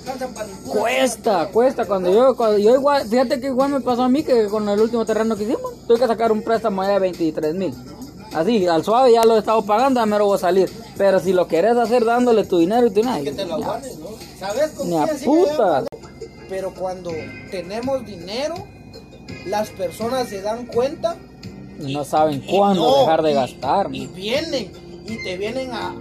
cuesta, 0.65 1.49
cuesta. 1.49 1.85
Cuando 1.85 2.11
yo, 2.11 2.35
cuando 2.35 2.57
yo 2.57 2.73
igual, 2.73 3.07
fíjate 3.07 3.39
que 3.39 3.47
igual 3.47 3.69
me 3.69 3.81
pasó 3.81 4.01
a 4.01 4.09
mí 4.09 4.23
que 4.23 4.47
con 4.47 4.67
el 4.67 4.81
último 4.81 5.05
terreno 5.05 5.35
que 5.35 5.43
hicimos, 5.43 5.73
tuve 5.87 5.99
que 5.99 6.07
sacar 6.07 6.31
un 6.31 6.41
préstamo 6.41 6.81
allá 6.81 6.93
de 6.93 6.99
23 7.01 7.53
mil. 7.53 7.75
Así, 8.33 8.67
al 8.67 8.83
suave 8.83 9.13
ya 9.13 9.23
lo 9.23 9.35
he 9.35 9.39
estado 9.39 9.61
pagando, 9.63 9.99
ya 9.99 10.05
me 10.05 10.17
lo 10.17 10.25
voy 10.25 10.35
a 10.35 10.39
salir. 10.39 10.69
Pero 10.97 11.19
si 11.19 11.33
lo 11.33 11.47
quieres 11.47 11.75
hacer 11.77 12.03
dándole 12.05 12.43
tu 12.45 12.57
dinero 12.59 12.87
y 12.87 12.89
tu 12.91 13.01
dinero, 13.01 13.23
que 13.23 13.31
te 13.31 13.45
lo 13.45 13.59
ya, 13.59 13.65
aguanten, 13.65 13.99
¿no? 14.01 14.07
¿Sabes 14.39 14.71
con 14.71 14.89
ni 14.89 14.97
a 14.97 15.03
quién 15.05 15.17
sí 15.17 15.25
puta. 15.25 15.83
Pero 16.49 16.73
cuando 16.73 17.11
tenemos 17.51 18.05
dinero, 18.05 18.55
las 19.45 19.69
personas 19.69 20.27
se 20.29 20.41
dan 20.41 20.65
cuenta 20.67 21.15
Y 21.79 21.93
no 21.93 22.03
saben 22.03 22.43
y 22.45 22.51
cuándo 22.51 22.81
no, 22.89 22.99
dejar 23.01 23.21
de 23.23 23.31
y- 23.31 23.33
gastar. 23.33 23.89
Y 23.93 24.07
vienen, 24.07 24.71
y 25.07 25.23
te 25.23 25.37
vienen 25.37 25.71
a, 25.71 25.93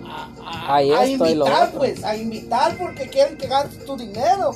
a, 0.44 0.76
a- 0.76 0.82
esto 0.82 1.26
invitar, 1.26 1.70
pues, 1.72 2.02
a 2.04 2.16
invitar 2.16 2.76
porque 2.76 3.08
quieren 3.08 3.36
que 3.38 3.46
gastes 3.46 3.84
tu 3.84 3.96
dinero. 3.96 4.50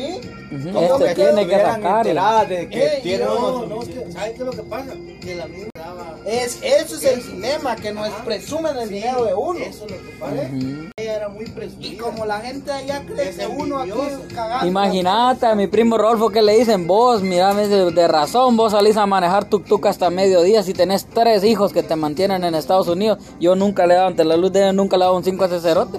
¿Sí? 0.00 0.20
Ujú, 0.56 0.72
Como 0.72 0.80
Este 0.94 1.04
que 1.04 1.14
tiene 1.14 1.46
que 1.46 1.54
enteradas 1.60 2.48
de 2.48 2.68
que 2.68 2.84
Eh, 2.86 3.00
tiene 3.02 3.24
No, 3.24 3.34
unos- 3.36 3.68
no, 3.68 3.82
es 3.82 3.88
que, 3.88 4.12
¿sabes 4.12 4.30
qué 4.32 4.38
es 4.38 4.46
lo 4.46 4.50
que 4.52 4.62
pasa? 4.62 4.92
Que 5.20 5.34
la 5.34 5.46
misma 5.46 5.70
daba. 5.74 6.16
Es, 6.26 6.58
eso 6.62 6.96
es 6.96 7.04
el 7.04 7.22
dilema, 7.22 7.76
que 7.76 7.92
nos 7.92 8.08
presumen 8.24 8.76
el 8.78 8.88
dinero 8.88 9.24
de 9.24 9.34
uno. 9.34 9.58
Eso 9.60 9.84
es 9.84 9.90
lo 9.92 9.96
que 9.98 10.12
pasa. 10.18 10.32
Ujú. 10.34 10.90
Ella 10.96 11.16
era 11.16 11.28
muy 11.28 11.44
presumida. 11.46 11.86
Y 11.88 11.96
como 11.96 12.24
la 12.26 12.40
gente 12.40 12.72
allá 12.72 13.04
cree 13.06 13.28
Es 13.28 13.36
que 13.36 13.46
uno 13.46 13.78
aquí 13.78 13.90
cagando. 14.34 14.66
Imagínate 14.66 15.46
a 15.46 15.54
mi 15.54 15.66
primo 15.66 15.98
Rolfo 15.98 16.30
que 16.30 16.42
le 16.42 16.58
dicen 16.58 16.86
vos, 16.86 17.22
mira, 17.22 17.52
me 17.52 17.62
dice, 17.68 17.76
de 17.90 18.08
razón 18.08 18.56
vos 18.56 18.72
salís 18.72 18.96
a 18.96 19.06
manejar 19.06 19.44
tuk 19.44 19.64
tuk 19.66 19.86
hasta 19.86 20.08
mediodía 20.10 20.62
si 20.62 20.72
tenés 20.72 21.06
tres 21.06 21.44
hijos 21.44 21.72
que 21.72 21.82
te 21.82 21.94
mantienen 21.96 22.42
en 22.44 22.54
Estados 22.54 22.88
Unidos. 22.88 23.18
Yo 23.38 23.54
nunca 23.54 23.86
le 23.86 23.94
he 23.94 23.96
dado 23.96 24.08
ante 24.08 24.24
la 24.24 24.36
luz 24.36 24.50
de 24.52 24.62
ellos, 24.62 24.74
nunca 24.74 24.96
le 24.96 25.04
he 25.04 25.06
dado 25.06 25.16
un 25.16 25.24
5 25.24 25.44
a 25.44 25.46
ese 25.46 25.60
cerote. 25.60 25.98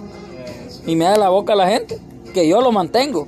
Y 0.85 0.95
me 0.95 1.05
da 1.05 1.15
la 1.15 1.29
boca 1.29 1.53
a 1.53 1.55
la 1.55 1.67
gente 1.67 1.99
que 2.33 2.47
yo 2.47 2.61
lo 2.61 2.71
mantengo. 2.71 3.27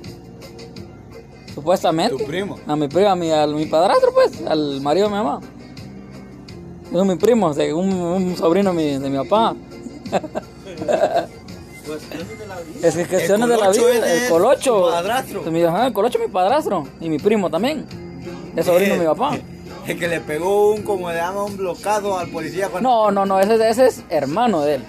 Supuestamente. 1.54 2.16
Tu 2.16 2.24
primo. 2.24 2.58
A 2.66 2.76
mi 2.76 2.88
primo, 2.88 3.08
a 3.08 3.14
mi, 3.16 3.30
a 3.30 3.46
mi 3.46 3.66
padrastro 3.66 4.12
pues, 4.12 4.42
al 4.46 4.80
marido 4.80 5.08
de 5.08 5.12
mi 5.12 5.18
mamá. 5.22 5.40
Es 6.92 7.04
mi 7.04 7.16
primo, 7.16 7.54
de 7.54 7.72
un, 7.72 7.92
un 7.92 8.36
sobrino 8.36 8.72
de 8.72 8.76
mi, 8.76 8.98
de 8.98 9.10
mi 9.10 9.18
papá. 9.18 9.54
Cuestiones 11.86 12.38
de 12.38 12.46
la 12.46 12.60
vida. 12.60 12.88
Es 12.88 12.96
que 12.96 13.06
cuestiones 13.06 13.48
de 13.48 13.56
la 13.56 13.70
vida. 13.70 14.14
El 14.14 14.30
colocho. 14.30 14.90
padrastro. 14.90 15.42
Mi, 15.50 15.62
ajá, 15.62 15.86
el 15.86 15.92
colocho 15.92 16.18
es 16.18 16.26
mi 16.26 16.32
padrastro. 16.32 16.86
Y 17.00 17.10
mi 17.10 17.18
primo 17.18 17.50
también. 17.50 17.86
Es 18.56 18.66
sobrino 18.66 18.94
de 18.94 19.00
mi 19.00 19.06
papá. 19.06 19.36
El 19.86 19.98
que 19.98 20.08
le 20.08 20.18
pegó 20.20 20.70
un, 20.70 20.80
como 20.80 21.10
le 21.10 21.16
llama, 21.16 21.44
un 21.44 21.58
bloquado 21.58 22.18
al 22.18 22.28
policía 22.28 22.70
cuando... 22.70 22.88
No, 22.88 23.10
no, 23.10 23.26
no, 23.26 23.38
ese, 23.38 23.68
ese 23.68 23.86
es 23.86 24.02
hermano 24.08 24.62
de 24.62 24.76
él. 24.76 24.84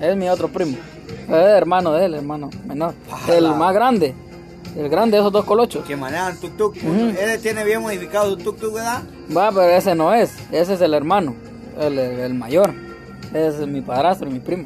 Es 0.00 0.14
mi 0.14 0.28
otro 0.28 0.46
primo. 0.46 0.76
Es 1.08 1.34
hermano 1.34 1.92
de 1.92 2.04
él, 2.04 2.14
hermano 2.14 2.50
menor. 2.64 2.94
El 3.28 3.48
más 3.54 3.74
grande. 3.74 4.14
El 4.76 4.88
grande 4.90 5.16
de 5.16 5.22
esos 5.22 5.32
dos 5.32 5.44
colochos. 5.44 5.84
Que 5.86 5.96
manejan 5.96 6.36
tuk 6.38 6.56
tuk. 6.56 6.76
Él 6.76 7.40
tiene 7.40 7.64
bien 7.64 7.80
modificado 7.80 8.30
su 8.30 8.36
tuk 8.36 8.58
tuk, 8.58 8.74
¿verdad? 8.74 9.02
Va, 9.34 9.48
pero 9.50 9.70
ese 9.70 9.94
no 9.94 10.12
es. 10.12 10.34
Ese 10.52 10.74
es 10.74 10.80
el 10.80 10.92
hermano. 10.94 11.34
El, 11.78 11.98
el- 11.98 12.20
el 12.20 12.34
mayor. 12.34 12.72
Ese 13.30 13.62
es 13.62 13.66
mi 13.66 13.80
padrastro 13.80 14.30
mi 14.30 14.38
primo. 14.40 14.64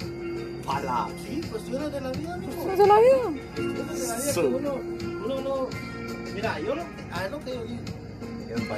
Pala. 0.66 1.09
Sí, 1.27 1.40
cuestiones 1.51 1.92
de 1.92 2.01
la 2.01 2.11
vida, 2.11 2.35
amigo. 2.35 2.53
Esa 2.73 2.83
es 2.83 2.88
la 2.88 2.99
vida. 3.01 3.40
Cuestiones 3.55 4.35
de 4.35 4.42
la 4.42 4.51
vida 4.51 4.59
uno, 4.59 4.75
uno 5.25 5.40
no. 5.40 5.66
Mira, 6.35 6.61
yo 6.61 6.75
lo, 6.75 6.83
a 6.83 7.29
lo 7.31 7.40
que 7.40 7.55
yo 7.55 7.62
digo. 7.64 7.81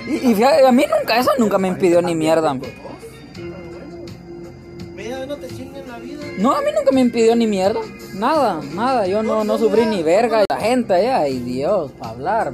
Y, 0.07 0.43
a 0.67 0.71
mí 0.73 0.85
nunca, 0.99 1.19
eso 1.19 1.31
nunca 1.39 1.57
me 1.59 1.69
impidió 1.69 2.03
ni 2.03 2.15
mierda. 2.15 2.55
No 5.27 5.37
te 5.37 5.49
chingue 5.49 5.81
en 5.81 5.89
la 5.89 5.99
vida. 5.99 6.21
No, 6.39 6.53
a 6.53 6.61
mí 6.61 6.71
nunca 6.77 6.93
me 6.93 7.01
impidió 7.01 7.35
ni 7.35 7.47
mierda. 7.47 7.81
Nada, 8.15 8.61
nada. 8.75 9.07
Yo 9.07 9.23
no, 9.23 9.43
no 9.45 9.59
sufrí 9.59 9.85
ni 9.87 10.03
verga. 10.03 10.45
La 10.49 10.57
gente 10.61 10.95
allá, 10.95 11.19
ay 11.21 11.39
Dios, 11.41 11.91
para 11.93 12.11
hablar. 12.11 12.53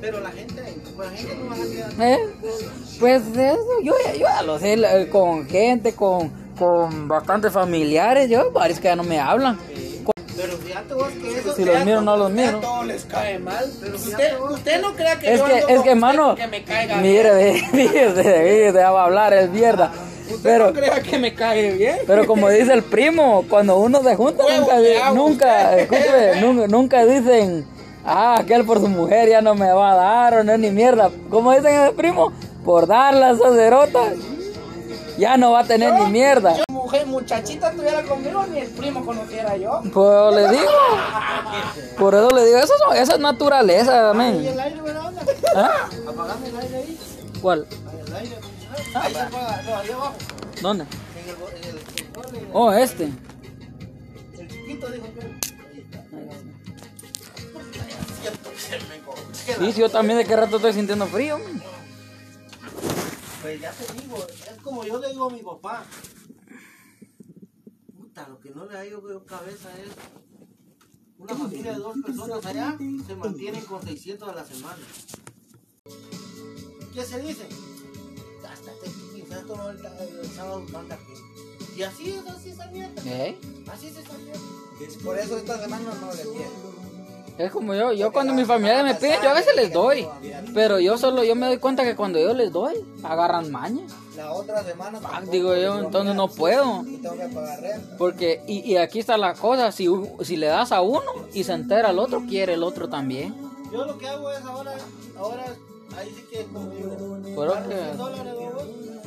Pero 0.00 0.20
la 0.20 0.30
gente, 0.30 0.62
pues 0.96 1.10
la 1.10 1.16
gente 1.16 1.34
no 1.36 1.48
va 1.50 1.54
a 1.54 1.58
quedar. 1.66 1.92
Eh, 2.00 2.18
Pues 2.98 3.22
eso, 3.34 3.80
yo, 3.82 3.94
ya- 4.04 4.12
yo 4.12 4.20
ya 4.20 4.42
lo 4.42 4.58
sé, 4.58 5.08
con 5.10 5.46
gente, 5.48 5.94
con, 5.94 6.30
con 6.58 7.08
bastantes 7.08 7.52
familiares. 7.52 8.28
Yo, 8.30 8.50
varios 8.52 8.78
que 8.78 8.84
ya 8.88 8.96
no 8.96 9.02
me 9.04 9.18
hablan. 9.18 9.58
Pero 10.40 10.56
fíjate 10.56 10.94
vos 10.94 11.08
que 11.08 11.38
eso 11.38 11.54
Si 11.54 11.64
los 11.64 11.84
miro, 11.84 12.00
no 12.00 12.16
los 12.16 12.30
miro. 12.30 12.58
A 12.58 12.60
todos 12.60 12.86
les 12.86 13.04
cae 13.04 13.38
mal. 13.38 13.70
Pero 13.80 13.96
usted, 13.96 14.40
usted 14.40 14.80
no 14.80 14.94
crea 14.94 15.18
que 15.18 15.34
Es 15.34 15.38
yo 15.40 15.46
que, 15.46 15.52
ando 15.52 15.68
es 15.68 15.76
con 15.76 15.84
que, 15.84 15.94
mano, 15.94 16.28
porque 16.28 16.46
me 16.46 16.64
caiga 16.64 16.96
mire, 16.96 17.62
fíjese, 17.72 18.72
ya 18.74 18.90
va 18.90 19.02
a 19.02 19.04
hablar, 19.04 19.34
es 19.34 19.50
mierda. 19.50 19.92
Usted 20.26 20.42
Pero, 20.42 20.66
no 20.68 20.72
crea 20.72 21.02
que 21.02 21.18
me 21.18 21.34
cae 21.34 21.72
bien. 21.72 21.98
pero 22.06 22.26
como 22.26 22.48
dice 22.50 22.72
el 22.72 22.82
primo, 22.82 23.44
cuando 23.48 23.78
uno 23.78 24.02
se 24.02 24.16
junta, 24.16 24.44
Huevo 24.44 24.72
nunca, 24.72 25.12
nunca, 25.12 25.76
escuche, 25.76 26.40
nunca, 26.40 26.66
nunca 26.68 27.04
dicen, 27.04 27.66
ah, 28.04 28.36
aquel 28.38 28.64
por 28.64 28.80
su 28.80 28.88
mujer 28.88 29.28
ya 29.28 29.42
no 29.42 29.54
me 29.54 29.70
va 29.72 29.92
a 29.92 29.96
dar 29.96 30.34
o 30.38 30.44
no 30.44 30.56
ni 30.56 30.70
mierda. 30.70 31.10
Como 31.28 31.52
dicen 31.52 31.74
el 31.80 31.94
primo, 31.94 32.32
por 32.64 32.86
dar 32.86 33.14
la 33.14 33.36
sacerota, 33.36 34.00
ya 35.18 35.36
no 35.36 35.52
va 35.52 35.60
a 35.60 35.64
tener 35.64 35.92
ni 35.94 36.06
mierda. 36.10 36.56
Yo, 36.56 36.64
mujer, 36.82 37.06
muchachita 37.06 37.70
estuviera 37.70 38.02
conmigo, 38.04 38.46
ni 38.46 38.60
el 38.60 38.70
primo 38.70 39.04
conociera 39.04 39.56
yo. 39.56 39.82
Pues 39.92 40.34
le 40.34 40.48
digo, 40.50 40.70
por 41.98 42.14
eso 42.14 42.30
le 42.30 42.44
digo, 42.46 42.58
eso, 42.58 42.72
son- 42.78 42.96
esa 42.96 43.14
es 43.14 43.18
naturaleza, 43.20 44.12
¿Y 44.12 44.16
men. 44.16 44.44
el 44.46 44.60
aire? 44.60 44.80
¿Ah? 45.54 45.88
Apagame 46.08 46.48
el 46.48 46.56
aire 46.56 46.76
ahí. 46.76 46.98
¿Cuál? 47.42 47.66
El 48.06 48.14
aire. 48.16 48.36
Ahí 48.94 49.12
se 49.12 49.20
apaga, 49.20 49.62
no, 49.62 49.76
ahí 49.76 49.90
abajo. 49.90 50.14
¿Dónde? 50.62 50.84
En 50.84 51.28
el, 51.28 51.36
en 51.56 51.64
el 51.64 51.78
en 52.40 52.44
el- 52.46 52.50
Oh, 52.52 52.72
este. 52.72 53.04
el 54.38 54.48
chiquito 54.48 54.90
dijo 54.90 55.06
que. 55.14 55.20
Ahí 55.20 55.80
está. 55.80 56.04
Sí, 59.58 59.72
sí, 59.72 59.80
yo 59.80 59.88
también 59.90 60.18
de 60.18 60.24
qué 60.24 60.36
rato 60.36 60.56
estoy 60.56 60.72
sintiendo 60.72 61.06
frío. 61.06 61.38
Pues 63.42 63.60
ya 63.60 63.70
te 63.72 63.92
digo, 64.00 64.16
es 64.28 64.62
como 64.62 64.84
yo 64.84 64.98
le 64.98 65.08
digo 65.08 65.28
a 65.28 65.30
mi 65.30 65.40
papá. 65.42 65.84
Puta, 68.20 68.28
lo 68.28 68.40
que 68.40 68.50
no 68.50 68.66
le 68.66 68.74
da 68.74 68.84
yo 68.84 69.08
yo 69.08 69.24
cabeza 69.24 69.68
es. 69.78 69.90
Una 71.18 71.34
familia 71.34 71.72
de 71.72 71.78
dos 71.78 71.96
personas 72.04 72.46
allá 72.46 72.78
se 73.06 73.14
mantienen 73.14 73.64
con 73.64 73.82
600 73.82 74.28
a 74.28 74.34
la 74.34 74.44
semana. 74.44 74.82
¿Qué 76.94 77.04
se 77.04 77.20
dice? 77.20 77.46
Gástate 78.42 78.88
tu 78.88 79.14
quinceaños 79.14 79.58
ahorita 79.58 80.04
el 80.04 80.30
sábado 80.30 80.66
manda 80.72 80.94
aquí. 80.94 81.12
Y 81.76 81.82
así 81.82 82.10
es, 82.10 82.26
así 82.26 82.50
es 82.50 82.54
esa 82.54 82.66
mierda. 82.70 83.02
¿Eh? 83.04 83.38
Así 83.70 83.86
es 83.88 83.96
esa 83.98 84.18
mierda. 84.18 84.40
Por 85.04 85.18
eso 85.18 85.36
esta 85.36 85.62
semana 85.62 85.94
no 86.00 86.12
le 86.12 86.22
quiero. 86.22 86.79
Es 87.40 87.52
como 87.52 87.74
yo, 87.74 87.92
yo 87.92 88.12
cuando 88.12 88.34
mis 88.34 88.46
familiares 88.46 88.84
me 88.84 88.94
piden, 88.94 89.22
yo 89.22 89.30
a 89.30 89.34
veces 89.34 89.56
les 89.56 89.72
doy. 89.72 90.06
Pero 90.52 90.78
yo 90.78 90.98
solo, 90.98 91.24
yo 91.24 91.34
me 91.34 91.46
doy 91.46 91.56
cuenta 91.56 91.84
que 91.84 91.96
cuando 91.96 92.18
yo 92.18 92.34
les 92.34 92.52
doy, 92.52 92.74
agarran 93.02 93.50
maña. 93.50 93.82
La 94.14 94.30
otra 94.32 94.62
semana. 94.62 95.00
Ah, 95.04 95.22
digo 95.30 95.56
yo, 95.56 95.78
entonces 95.78 96.14
no 96.14 96.28
puedo. 96.28 96.82
y 96.86 96.98
Tengo 96.98 97.16
que 97.16 97.28
pagar 97.28 97.60
renta. 97.62 97.96
Porque, 97.96 98.42
y, 98.46 98.58
y 98.70 98.76
aquí 98.76 98.98
está 98.98 99.16
la 99.16 99.32
cosa, 99.32 99.72
si, 99.72 99.88
si 100.22 100.36
le 100.36 100.48
das 100.48 100.70
a 100.72 100.82
uno 100.82 101.00
y 101.32 101.44
se 101.44 101.52
entera 101.54 101.90
el 101.90 101.98
otro, 101.98 102.24
quiere 102.28 102.54
el 102.54 102.62
otro 102.62 102.90
también. 102.90 103.34
Yo 103.72 103.86
lo 103.86 103.96
que 103.96 104.06
hago 104.06 104.30
es 104.30 104.44
ahora, 104.44 104.74
ahora, 105.18 105.44
ahí 105.96 106.12
sí 106.14 106.24
que 106.30 106.44
como 106.44 106.68
Pero 106.70 107.52
que- 107.68 107.74
100 107.74 107.96
dólares 107.96 108.34
¿no? 108.34 108.60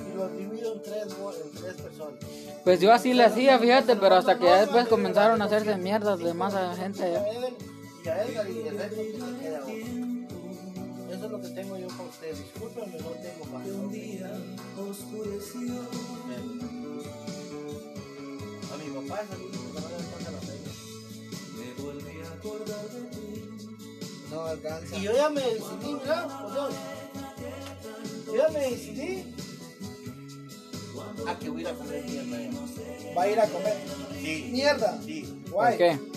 y 0.10 0.16
los 0.18 0.38
divido 0.38 0.74
en 0.74 0.82
tres, 0.82 1.04
en 1.04 1.62
tres 1.62 1.74
personas. 1.82 2.14
Pues 2.64 2.80
yo 2.80 2.94
así 2.94 3.14
le 3.14 3.26
hacía, 3.26 3.60
fíjate, 3.60 3.96
pero 3.98 4.16
hasta 4.16 4.40
que 4.40 4.46
ya 4.46 4.62
después 4.62 4.88
comenzaron 4.88 5.42
a 5.42 5.46
hacerse 5.46 5.76
mierdas 5.76 6.18
de 6.20 6.34
más 6.34 6.54
gente 6.78 7.12
Y 7.12 7.73
allá. 8.10 8.14
a 8.14 8.24
a 8.24 8.28
Edgar 8.28 8.50
y 8.50 8.68
el 8.68 8.78
resto 8.78 9.02
que 9.02 9.12
se 9.12 9.40
queda 9.42 9.60
a 9.60 9.66
uno. 9.66 10.28
Eso 11.14 11.26
es 11.26 11.32
lo 11.32 11.42
que 11.42 11.50
tengo 11.50 11.78
yo 11.78 11.88
con 11.88 12.08
ustedes. 12.08 12.40
Discúlpenme, 12.40 12.98
no 12.98 13.10
tengo 13.10 13.46
más. 13.46 13.68
A 18.72 18.78
mi 18.78 19.08
papá 19.08 19.22
es 19.22 19.32
el 19.32 19.42
único 19.46 19.74
que 19.74 19.82
no 19.82 19.90
le 19.90 19.96
alcanza 19.96 20.32
la 20.32 20.40
feria. 20.40 20.72
No 24.32 24.46
alcanza. 24.46 24.98
Y 24.98 25.02
yo 25.04 25.16
ya 25.16 25.30
me 25.30 25.42
decidí, 25.42 25.94
mira, 25.94 26.40
por 26.42 26.52
Dios. 26.54 26.74
Yo 28.26 28.36
ya 28.36 28.50
me 28.50 28.60
decidí 28.60 29.36
a 31.28 31.40
que 31.40 31.50
voy 31.50 31.60
a 31.60 31.62
ir 31.62 31.68
a 31.68 31.74
comer 31.76 32.04
mierda. 32.04 32.38
Va 33.16 33.22
a 33.22 33.28
ir 33.30 33.40
a 33.40 33.48
comer. 33.48 33.78
Sí. 34.20 34.50
Mierda. 34.52 35.02
Sí. 35.04 35.44
¿Por 35.44 35.52
Guay. 35.52 35.78
qué? 35.78 36.13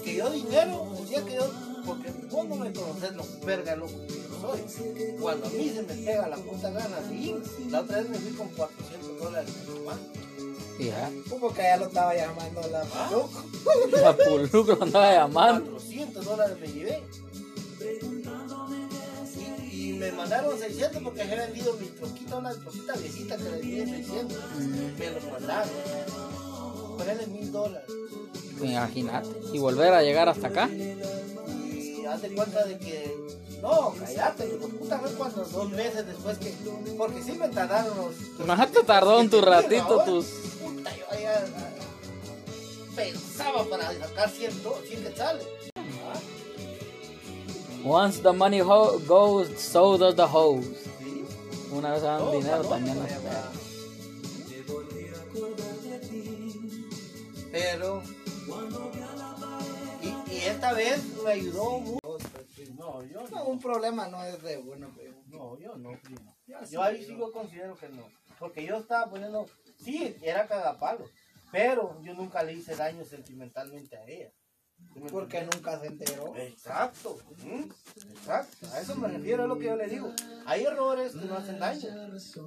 Porque 0.00 0.16
yo 0.16 0.30
dinero, 0.30 0.88
el 0.98 1.08
día 1.10 1.22
que 1.26 1.34
yo, 1.34 1.50
porque 1.84 2.10
vos 2.30 2.48
no 2.48 2.56
me 2.56 2.72
conoces 2.72 3.12
lo 3.14 3.22
verga 3.44 3.76
loco 3.76 3.92
que 4.08 4.14
yo 4.14 4.40
soy. 4.40 5.16
Cuando 5.20 5.46
a 5.46 5.50
mí 5.50 5.68
se 5.68 5.82
me 5.82 5.92
pega 5.94 6.26
la 6.26 6.36
puta 6.38 6.70
gana 6.70 7.00
de 7.02 7.14
ir, 7.14 7.42
la 7.68 7.80
otra 7.80 7.98
vez 7.98 8.08
me 8.08 8.16
fui 8.16 8.32
con 8.32 8.48
400 8.48 9.18
dólares 9.18 9.66
de 9.66 9.74
mamá. 9.74 9.98
Como 11.28 11.52
que 11.52 11.62
ya 11.62 11.76
lo 11.76 11.84
estaba 11.84 12.14
llamando 12.14 12.62
la 12.68 12.80
Ah. 12.80 13.10
Paluco. 13.10 13.44
la 14.00 14.16
puluco 14.16 14.74
lo 14.74 14.82
andaba 14.84 15.12
llamando. 15.12 15.70
400 15.72 16.24
dólares 16.24 16.56
me 16.58 16.68
llevé. 16.68 17.02
Y, 19.70 19.90
y 19.90 19.92
me 19.98 20.12
mandaron 20.12 20.58
600 20.58 21.02
porque 21.02 21.20
había 21.20 21.44
vendido 21.44 21.74
mi 21.74 21.88
troquita, 21.88 22.36
una 22.38 22.54
troquita 22.54 22.94
viejita 22.94 23.36
que 23.36 23.50
le 23.50 23.60
di 23.60 23.80
en 23.80 23.88
600. 23.90 24.38
Me 24.98 25.10
lo 25.10 25.30
mandaron. 25.30 25.68
Ponele 26.96 27.26
mil 27.26 27.52
dólares. 27.52 27.99
Imagínate. 28.62 29.28
Y 29.52 29.58
volver 29.58 29.92
a 29.94 30.02
llegar 30.02 30.28
hasta 30.28 30.48
acá. 30.48 30.68
Y 30.68 32.02
de 32.22 32.34
cuenta 32.34 32.64
de 32.64 32.78
que. 32.78 33.16
No, 33.62 33.92
de 33.92 34.44
puta, 34.78 34.96
ver 34.98 35.12
cuando 35.14 35.44
dos 35.44 35.70
meses 35.70 36.06
después 36.06 36.38
que. 36.38 36.54
Porque 36.96 37.22
sí 37.22 37.32
me 37.32 37.48
tardaron 37.48 37.92
los. 37.96 38.48
Ajá, 38.48 38.66
te 38.66 38.82
tardó 38.82 39.20
un 39.20 39.28
tu 39.30 39.40
ratito 39.42 40.02
tus. 40.04 40.24
Puta, 40.62 40.90
yo 40.96 41.04
allá. 41.10 41.44
Pensaba 42.96 43.64
para 43.64 43.92
sacar 43.98 44.28
100, 44.30 44.62
do- 44.62 44.80
100 44.88 45.02
quetzales. 45.04 45.46
Once 47.84 48.20
the 48.20 48.32
money 48.32 48.60
goes, 48.60 49.48
so 49.58 49.96
does 49.96 50.14
the 50.16 50.22
hose. 50.24 50.66
Sí. 50.98 51.24
Una 51.72 51.92
vez 51.92 52.02
dan 52.02 52.18
No, 52.18 52.32
dinero 52.32 52.62
no, 52.62 52.68
también 52.68 52.96
no, 52.96 53.02
va. 53.02 53.08
Pero. 57.52 58.02
Y, 60.40 60.44
esta 60.44 60.72
vez 60.72 61.04
me 61.22 61.32
ayudó 61.32 61.80
mucho. 61.80 62.18
No, 62.76 63.02
yo 63.04 63.22
No, 63.22 63.28
no. 63.28 63.44
un 63.44 63.60
problema 63.60 64.08
no 64.08 64.22
es 64.24 64.42
de 64.42 64.62
pero. 64.96 65.22
No, 65.26 65.58
yo 65.58 65.76
no. 65.76 65.98
Yo 66.70 66.82
ahí 66.82 67.04
sí 67.04 67.16
yo 67.16 67.32
considero 67.32 67.76
que 67.76 67.88
no. 67.88 68.06
Porque 68.38 68.64
yo 68.64 68.78
estaba 68.78 69.10
poniendo. 69.10 69.46
Sí, 69.78 70.16
era 70.22 70.46
cagapalo. 70.46 71.04
Pero 71.52 72.00
yo 72.02 72.14
nunca 72.14 72.42
le 72.42 72.54
hice 72.54 72.76
daño 72.76 73.04
sentimentalmente 73.04 73.96
a 73.96 74.06
ella. 74.06 74.32
¿Sí 74.94 75.00
me 75.00 75.10
Porque 75.10 75.42
nunca 75.42 75.78
se 75.78 75.88
enteró. 75.88 76.34
Exacto. 76.36 77.18
Exacto. 78.10 78.66
A 78.72 78.80
eso 78.80 78.96
me 78.96 79.08
refiero, 79.08 79.42
es 79.42 79.48
lo 79.48 79.58
que 79.58 79.66
yo 79.66 79.76
le 79.76 79.88
digo. 79.88 80.12
Hay 80.46 80.64
errores 80.64 81.12
que 81.12 81.26
no 81.26 81.36
hacen 81.36 81.58
daño. 81.58 82.18
¿sí? 82.18 82.40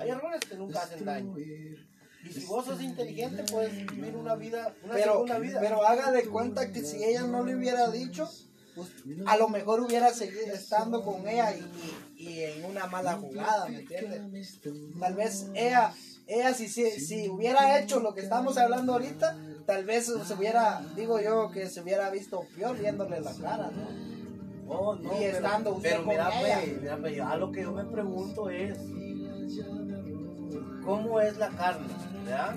Hay 0.00 0.10
errores 0.10 0.40
que 0.40 0.56
nunca 0.56 0.82
hacen 0.82 1.04
daño. 1.04 1.34
Y 2.28 2.32
si 2.32 2.44
vos 2.46 2.64
sos 2.64 2.80
inteligente, 2.82 3.44
puedes 3.50 3.72
vivir 3.86 4.16
una 4.16 4.34
vida, 4.34 4.74
una 4.84 4.94
Pero, 4.94 5.12
segunda 5.12 5.38
vida. 5.38 5.60
pero 5.60 5.86
haga 5.86 6.10
de 6.12 6.24
cuenta 6.26 6.72
que 6.72 6.82
si 6.82 7.02
ella 7.04 7.22
no 7.22 7.44
le 7.44 7.54
hubiera 7.56 7.88
dicho, 7.90 8.28
pues, 8.74 8.88
a 9.26 9.36
lo 9.36 9.48
mejor 9.48 9.80
hubiera 9.80 10.12
seguido 10.12 10.52
estando 10.54 11.02
con 11.02 11.26
ella 11.28 11.54
y, 11.56 12.22
y- 12.22 12.40
en 12.42 12.64
una 12.64 12.86
mala 12.86 13.14
jugada, 13.14 13.68
¿me 13.68 13.80
entiendes? 13.80 14.60
Tal 15.00 15.14
vez 15.14 15.46
ella, 15.54 15.92
ella 16.26 16.52
si, 16.52 16.68
si, 16.68 16.90
si 17.00 17.28
hubiera 17.28 17.78
hecho 17.80 18.00
lo 18.00 18.14
que 18.14 18.20
estamos 18.22 18.58
hablando 18.58 18.92
ahorita, 18.94 19.36
tal 19.66 19.84
vez 19.84 20.06
se 20.06 20.34
hubiera, 20.34 20.84
digo 20.94 21.20
yo, 21.20 21.50
que 21.50 21.68
se 21.70 21.80
hubiera 21.80 22.10
visto 22.10 22.44
peor 22.56 22.76
viéndole 22.78 23.20
la 23.20 23.32
cara, 23.34 23.70
¿no? 23.70 24.16
No, 24.66 24.96
y 24.96 25.06
pero- 25.08 25.36
estando 25.36 25.74
usted 25.76 25.90
pero 25.90 26.00
con 26.04 26.08
mira, 26.08 26.40
ella. 26.40 26.58
pues, 26.60 26.80
mira, 26.82 26.96
pues, 26.98 27.16
ya 27.16 27.36
lo 27.36 27.52
que 27.52 27.62
yo 27.62 27.72
me 27.72 27.84
pregunto 27.84 28.50
es 28.50 28.76
¿cómo 30.84 31.20
es 31.20 31.36
la 31.36 31.48
carne? 31.50 31.86
¿Verdad? 32.26 32.56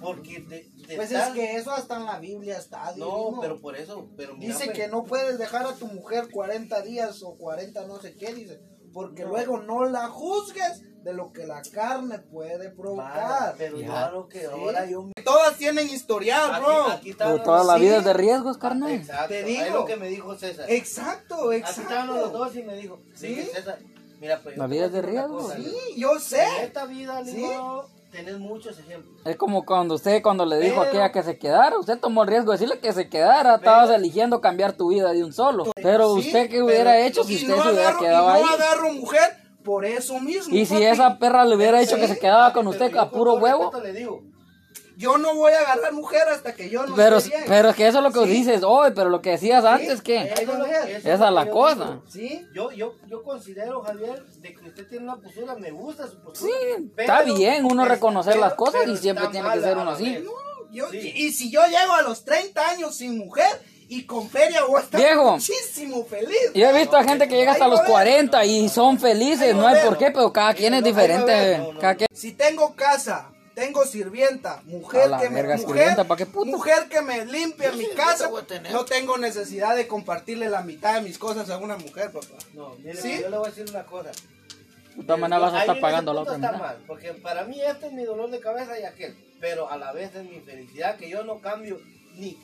Porque 0.00 0.40
te, 0.48 0.70
te 0.86 0.94
Pues 0.96 1.10
estás- 1.10 1.28
es 1.28 1.34
que 1.34 1.56
eso 1.56 1.72
hasta 1.72 1.96
en 1.96 2.04
la 2.04 2.18
Biblia 2.20 2.56
está. 2.56 2.92
no, 2.96 3.06
divino. 3.24 3.38
pero 3.40 3.60
por 3.60 3.76
eso, 3.76 4.08
pero 4.16 4.36
mira, 4.36 4.52
Dice 4.54 4.66
pues, 4.66 4.78
que 4.78 4.88
no 4.88 5.04
puedes 5.04 5.38
dejar 5.38 5.66
a 5.66 5.72
tu 5.74 5.86
mujer 5.86 6.28
40 6.30 6.82
días 6.82 7.22
o 7.24 7.36
40 7.36 7.84
no 7.86 8.00
sé 8.00 8.14
qué, 8.14 8.32
dice. 8.32 8.60
Porque 8.92 9.22
No. 9.24 9.30
luego 9.30 9.58
no 9.58 9.84
la 9.86 10.06
juzgues 10.08 10.82
de 11.04 11.12
lo 11.12 11.32
que 11.32 11.46
la 11.46 11.62
carne 11.62 12.18
puede 12.20 12.56
vale, 12.58 12.70
provocar. 12.70 13.54
pero 13.58 13.76
lo 14.12 14.28
que 14.28 14.46
ahora 14.46 14.86
yo 14.86 15.10
Todas 15.24 15.56
tienen 15.56 15.88
historial, 15.88 16.54
aquí, 16.54 16.64
bro. 16.64 16.82
aquí 16.86 17.00
Pero 17.02 17.12
estaban 17.12 17.42
toda 17.42 17.64
la 17.64 17.74
sí. 17.74 17.80
vida 17.82 17.96
es 17.98 18.04
de 18.04 18.12
riesgos, 18.14 18.56
carnal. 18.58 18.92
Exacto, 18.92 19.28
Te 19.28 19.40
es 19.40 19.46
digo. 19.46 19.80
lo 19.80 19.84
que 19.84 19.96
me 19.96 20.08
dijo 20.08 20.34
César. 20.36 20.66
Exacto, 20.70 21.50
Aquí 21.50 21.56
estaban 21.58 22.06
los 22.06 22.16
exacto. 22.18 22.38
dos 22.38 22.56
y 22.56 22.62
me 22.62 22.76
dijo, 22.76 23.00
¿Sí? 23.14 23.26
dije, 23.28 23.44
César, 23.52 23.78
Mira, 24.20 24.40
pues, 24.42 24.56
La 24.58 24.66
vida 24.66 24.86
es 24.86 24.92
de 24.92 25.00
decir 25.02 25.14
una 25.16 25.26
riesgo. 25.28 25.42
cosa, 25.44 25.56
Sí, 25.58 25.76
yo 25.96 26.18
sé. 26.18 26.42
En 26.42 26.64
esta 26.64 26.86
vida, 26.86 27.24
Sí. 27.24 27.44
Tenés 28.10 28.38
muchos 28.38 28.78
ejemplos. 28.78 29.20
Es 29.24 29.36
como 29.36 29.64
cuando 29.64 29.94
usted, 29.94 30.22
cuando 30.22 30.44
le 30.46 30.58
dijo 30.58 30.76
a 30.80 30.84
Pero- 30.84 30.88
aquella 31.04 31.12
que 31.12 31.22
se 31.22 31.38
quedara, 31.38 31.78
usted 31.78 31.98
tomó 31.98 32.22
el 32.22 32.28
riesgo 32.28 32.52
de 32.52 32.58
decirle 32.58 32.80
que 32.80 32.92
se 32.92 33.08
quedara, 33.08 33.56
estabas 33.56 33.90
eligiendo 33.90 34.40
cambiar 34.40 34.72
tu 34.72 34.88
vida 34.90 35.12
de 35.12 35.24
un 35.24 35.32
solo. 35.32 35.64
Pero 35.82 36.14
Sí, 36.14 36.20
usted 36.28 36.44
qué 36.48 36.54
pero- 36.54 36.66
hubiera 36.66 36.98
hecho 37.00 37.24
si 37.24 37.36
usted 37.36 37.48
no 37.56 37.62
se 37.62 37.68
hubiera 37.70 37.88
agarro- 37.90 38.00
quedado 38.00 38.28
y 38.28 38.32
ahí. 38.32 38.42
no 38.42 38.48
agarro 38.52 38.92
mujer 38.94 39.36
por 39.64 39.84
eso 39.84 40.18
mismo. 40.20 40.54
Y 40.56 40.64
si 40.66 40.82
esa 40.82 41.18
perra 41.18 41.44
le 41.44 41.54
hubiera 41.56 41.78
dicho 41.80 41.96
que 41.96 42.08
se 42.08 42.18
quedaba 42.18 42.52
con 42.52 42.66
usted 42.68 42.96
a 42.96 43.10
puro 43.10 43.34
huevo. 43.34 43.70
Le 43.82 43.92
digo, 43.92 44.22
Yo 44.98 45.16
no 45.16 45.32
voy 45.36 45.52
a 45.52 45.60
agarrar 45.60 45.92
mujer 45.92 46.22
hasta 46.28 46.54
que 46.56 46.68
yo 46.70 46.84
no 46.84 46.96
Pero, 46.96 47.18
esté 47.18 47.30
bien. 47.30 47.44
pero 47.46 47.68
es 47.70 47.76
que 47.76 47.86
eso 47.86 47.98
es 47.98 48.02
lo 48.04 48.10
que 48.10 48.28
dices 48.28 48.62
hoy, 48.64 48.90
pero 48.96 49.10
lo 49.10 49.22
que 49.22 49.30
decías 49.30 49.64
antes, 49.64 50.02
¿qué? 50.02 50.24
Ver. 50.24 50.90
eso 50.96 51.08
Esa 51.08 51.28
es 51.28 51.32
la 51.32 51.48
cosa. 51.48 51.84
digo. 51.84 52.02
¿Sí? 52.08 52.46
Yo, 52.52 52.72
yo, 52.72 52.94
yo 53.06 53.22
considero, 53.22 53.80
Javier, 53.82 54.24
de 54.40 54.54
que 54.54 54.68
usted 54.68 54.88
tiene 54.88 55.04
una 55.04 55.14
postura, 55.16 55.54
me 55.54 55.70
gusta 55.70 56.08
su 56.08 56.18
postura. 56.20 56.52
Sí, 56.76 56.90
pero- 56.96 57.14
está 57.14 57.22
bien 57.32 57.64
uno 57.64 57.82
pero- 57.84 57.94
reconocer 57.94 58.36
las 58.38 58.54
pero- 58.54 58.56
cosas 58.56 58.80
pero 58.80 58.92
y 58.92 58.96
siempre 58.96 59.28
tiene 59.28 59.52
que 59.52 59.60
ser 59.60 59.76
uno 59.76 59.90
así. 59.92 60.04
vez. 60.14 60.24
Yo- 60.72 60.90
Sí. 60.90 61.12
Y 61.14 61.32
si 61.32 61.50
yo 61.50 61.60
llego 61.66 61.92
a 61.94 62.02
los 62.02 62.24
30 62.24 62.68
años 62.68 62.96
sin 62.96 63.16
mujer 63.18 63.46
y 63.88 64.04
con 64.04 64.28
feria 64.28 64.64
voy 64.64 64.80
a 64.80 64.84
estar 64.84 65.00
Viejo. 65.00 65.30
muchísimo 65.32 66.04
feliz. 66.06 66.50
Yo 66.54 66.68
he 66.68 66.72
visto 66.78 66.96
a 66.96 67.04
gente 67.04 67.26
que 67.28 67.36
llega 67.36 67.52
hasta 67.52 67.68
los 67.68 67.78
a 67.78 67.82
ver. 67.84 67.90
40 67.92 68.44
y 68.44 68.68
son 68.68 68.98
felices, 68.98 69.54
no 69.54 69.66
a 69.66 69.70
hay 69.70 69.84
por 69.86 69.96
qué, 69.96 70.10
pero 70.10 70.32
cada 70.32 70.52
quien 70.54 70.74
es 70.74 70.82
diferente. 70.82 71.56
No, 71.58 71.72
no, 71.72 71.78
cada 71.80 71.94
quien- 71.94 72.08
Si 72.12 72.32
tengo 72.32 72.74
casa, 72.74 73.30
tengo 73.58 73.84
sirvienta, 73.84 74.62
mujer 74.66 75.10
la 75.10 75.18
que 75.18 75.30
me 75.30 75.42
mujer, 75.42 75.58
sirvienta, 75.58 76.04
¿pa' 76.04 76.16
qué 76.16 76.26
putas? 76.26 76.52
mujer 76.52 76.88
que 76.88 77.02
me 77.02 77.24
limpia 77.26 77.72
mi 77.72 77.88
casa, 77.90 78.30
no 78.70 78.84
tengo 78.84 79.18
necesidad 79.18 79.74
de 79.74 79.88
compartirle 79.88 80.48
la 80.48 80.62
mitad 80.62 80.94
de 80.94 81.00
mis 81.02 81.18
cosas 81.18 81.50
a 81.50 81.58
una 81.58 81.76
mujer, 81.76 82.12
papá. 82.12 82.26
No, 82.54 82.76
mire, 82.76 83.00
¿Sí? 83.00 83.18
yo 83.20 83.28
le 83.30 83.36
voy 83.38 83.46
a 83.48 83.50
decir 83.50 83.68
una 83.68 83.84
cosa. 83.84 84.10
De 84.94 85.02
todas 85.04 85.18
maneras 85.20 85.42
vas 85.42 85.54
a 85.54 85.60
estar 85.60 85.80
pagando 85.80 86.12
la 86.12 86.20
otra 86.22 86.38
mal, 86.38 86.78
porque 86.86 87.14
para 87.14 87.44
mí 87.44 87.60
este 87.60 87.86
es 87.88 87.92
mi 87.92 88.04
dolor 88.04 88.30
de 88.30 88.40
cabeza 88.40 88.78
y 88.78 88.84
aquel, 88.84 89.16
pero 89.40 89.68
a 89.70 89.76
la 89.76 89.92
vez 89.92 90.14
es 90.14 90.24
mi 90.24 90.40
felicidad 90.40 90.96
que 90.96 91.08
yo 91.08 91.24
no 91.24 91.40
cambio 91.40 91.80
ni 92.14 92.38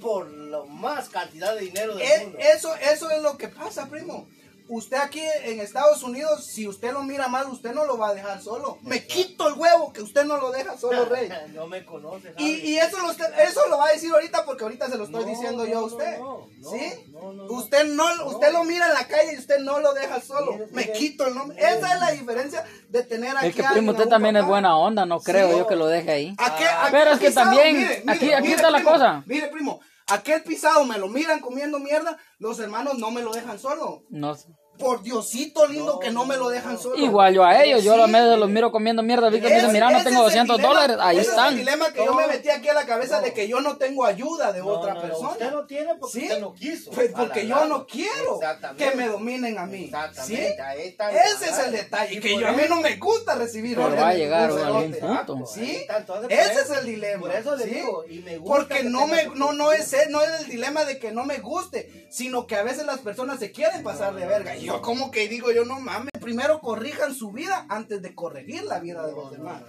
por 0.00 0.28
la 0.28 0.62
más 0.64 1.08
cantidad 1.08 1.54
de 1.54 1.60
dinero 1.62 1.94
del 1.96 2.06
Eh, 2.06 2.18
mundo. 2.24 2.38
eso, 2.54 2.74
eso 2.76 3.10
es 3.10 3.22
lo 3.22 3.36
que 3.38 3.48
pasa, 3.48 3.88
primo. 3.88 4.28
Usted 4.68 4.96
aquí 4.96 5.22
en 5.44 5.60
Estados 5.60 6.02
Unidos, 6.02 6.44
si 6.44 6.66
usted 6.66 6.92
lo 6.92 7.02
mira 7.04 7.28
mal, 7.28 7.46
usted 7.48 7.72
no 7.72 7.84
lo 7.84 7.98
va 7.98 8.08
a 8.08 8.14
dejar 8.14 8.42
solo. 8.42 8.78
Me 8.82 9.06
quito 9.06 9.46
el 9.48 9.54
huevo 9.54 9.92
que 9.92 10.02
usted 10.02 10.24
no 10.24 10.38
lo 10.38 10.50
deja 10.50 10.76
solo, 10.76 11.04
rey. 11.08 11.28
no 11.52 11.66
me 11.68 11.84
conoce. 11.84 12.34
Y, 12.36 12.56
Javi. 12.56 12.70
y 12.70 12.78
eso, 12.78 12.98
lo, 13.00 13.10
usted- 13.10 13.32
eso 13.48 13.60
lo 13.68 13.78
va 13.78 13.86
a 13.88 13.92
decir 13.92 14.10
ahorita 14.12 14.44
porque 14.44 14.64
ahorita 14.64 14.88
se 14.90 14.96
lo 14.98 15.04
estoy 15.04 15.24
No, 15.24 15.30
diciendo 15.30 15.64
no, 15.64 15.70
yo 15.70 15.78
a 15.78 15.82
usted. 15.84 16.18
no, 16.18 16.48
no, 16.58 16.70
¿Sí? 16.70 16.92
no, 17.12 17.20
no, 17.32 17.44
no. 17.44 17.52
usted 17.52 17.84
no, 17.86 18.26
usted 18.26 18.52
lo 18.52 18.64
mira 18.64 18.88
en 18.88 18.94
la 18.94 19.06
calle 19.06 19.34
y 19.34 19.38
usted 19.38 19.58
no 19.60 19.78
lo 19.78 19.94
deja 19.94 20.20
solo. 20.20 20.52
Mire, 20.52 20.66
Me 20.72 20.82
mire. 20.82 20.92
quito 20.94 21.26
el 21.26 21.34
nombre. 21.36 21.56
Esa 21.58 21.94
es 21.94 22.00
la 22.00 22.10
diferencia 22.10 22.64
de 22.88 23.02
tener 23.04 23.36
aquí 23.36 23.46
Es 23.48 23.54
que 23.54 23.64
a 23.64 23.70
primo, 23.70 23.92
a 23.92 23.94
usted 23.94 24.08
también 24.08 24.36
es 24.36 24.44
buena 24.44 24.76
onda, 24.76 25.06
no 25.06 25.20
creo 25.20 25.50
Sí. 25.52 25.58
yo 25.58 25.66
que 25.68 25.76
lo 25.76 25.86
deje 25.86 26.10
ahí. 26.10 26.34
Aquel- 26.38 26.66
Ah, 26.68 26.86
aquel 26.86 26.92
pero 27.00 27.10
es 27.12 27.18
que 27.20 27.30
también, 27.30 28.02
aquí- 28.08 28.32
aquí 28.32 28.52
está 28.52 28.70
la 28.70 28.82
cosa. 28.82 29.22
Mire, 29.26 29.46
primo, 29.48 29.80
aquel 30.06 30.42
pisado 30.42 30.84
me 30.84 30.98
lo 30.98 31.08
miran 31.08 31.40
comiendo 31.40 31.78
mierda, 31.78 32.18
los 32.38 32.58
hermanos 32.58 32.98
no 32.98 33.10
me 33.10 33.22
lo 33.22 33.32
dejan 33.32 33.58
solo. 33.58 34.04
No. 34.10 34.36
Por 34.78 35.02
Diosito 35.02 35.66
lindo 35.66 35.98
que 35.98 36.10
no 36.10 36.24
me 36.24 36.36
lo 36.36 36.48
dejan 36.48 36.78
solo. 36.78 36.96
Igual 36.96 37.34
yo 37.34 37.44
a 37.44 37.62
ellos, 37.62 37.82
yo 37.82 37.94
a 37.94 38.06
Sí. 38.06 38.12
los 38.38 38.48
miro 38.50 38.70
comiendo 38.70 39.02
mierda, 39.02 39.28
Víctor 39.30 39.50
dice, 39.52 39.68
mira, 39.68 39.90
no 39.90 40.02
tengo 40.04 40.26
es 40.28 40.34
el 40.34 40.46
200 40.46 40.56
dilema- 40.58 40.68
dólares, 40.68 40.96
ahí 41.00 41.18
ese 41.18 41.30
están. 41.30 41.46
Es 41.46 41.52
el 41.52 41.58
dilema 41.58 41.92
que 41.92 42.04
yo 42.04 42.14
me 42.14 42.26
metí 42.26 42.50
aquí 42.50 42.68
a 42.68 42.74
la 42.74 42.86
cabeza 42.86 43.20
de 43.20 43.32
que 43.32 43.48
yo 43.48 43.60
no 43.60 43.76
tengo 43.76 44.04
ayuda 44.04 44.52
de 44.52 44.60
No, 44.60 44.66
otra 44.68 45.00
persona. 45.00 45.30
Usted 45.30 45.50
no 45.50 45.66
tiene 45.66 45.94
porque 45.96 46.18
¿Sí? 46.20 46.24
usted 46.26 46.40
no 46.40 46.54
quiso. 46.54 46.90
Pues 46.90 47.10
porque 47.16 47.46
yo 47.46 47.64
no 47.66 47.86
quiero 47.86 48.38
que 48.76 48.90
me 48.92 49.08
dominen 49.08 49.58
a 49.58 49.66
mí. 49.66 49.78
¿Sí? 49.78 49.84
Exactamente, 49.84 50.62
ahí 50.62 50.80
está 50.88 51.10
el 51.10 51.16
Ese 51.16 51.50
es 51.50 51.58
el 51.58 51.72
detalle, 51.72 52.14
Y 52.14 52.20
que 52.20 52.38
yo, 52.38 52.48
a 52.48 52.52
mí 52.52 52.62
no 52.68 52.76
me 52.80 52.96
gusta 52.96 53.34
recibir 53.34 53.76
Pero 53.76 53.96
va 53.96 54.08
a 54.08 54.14
llegar 54.14 54.50
un 54.52 54.58
a 54.60 54.66
algún 54.66 54.92
punto. 54.92 55.46
¿Sí? 55.46 55.86
Ese 56.28 56.60
es 56.62 56.70
el 56.70 56.86
dilema. 56.86 57.20
Por 57.20 57.32
eso 57.34 57.56
le 57.56 57.64
¿sí? 57.64 57.70
digo, 57.70 58.04
y 58.08 58.18
me 58.20 58.38
gusta 58.38 58.56
Porque 58.56 58.74
que 58.78 58.84
no 58.84 59.06
me 59.06 59.24
no 59.34 59.52
no 59.52 59.72
es 59.72 59.94
no 60.10 60.20
es 60.22 60.40
el 60.40 60.46
dilema 60.48 60.84
de 60.84 60.98
que 60.98 61.12
no 61.12 61.24
me 61.24 61.38
guste, 61.38 62.06
sino 62.10 62.46
que 62.46 62.56
a 62.56 62.62
veces 62.62 62.86
las 62.86 62.98
personas 62.98 63.38
se 63.38 63.50
quieren 63.52 63.82
pasar 63.82 64.14
de 64.14 64.26
verga. 64.26 64.54
Yo 64.66 64.82
como 64.82 65.10
que 65.10 65.28
digo 65.28 65.52
yo 65.52 65.64
no 65.64 65.80
mames, 65.80 66.10
primero 66.20 66.60
corrijan 66.60 67.14
su 67.14 67.30
vida 67.30 67.66
antes 67.68 68.02
de 68.02 68.14
corregir 68.14 68.64
la 68.64 68.80
vida 68.80 69.06
de 69.06 69.12
los 69.12 69.30
demás. 69.30 69.62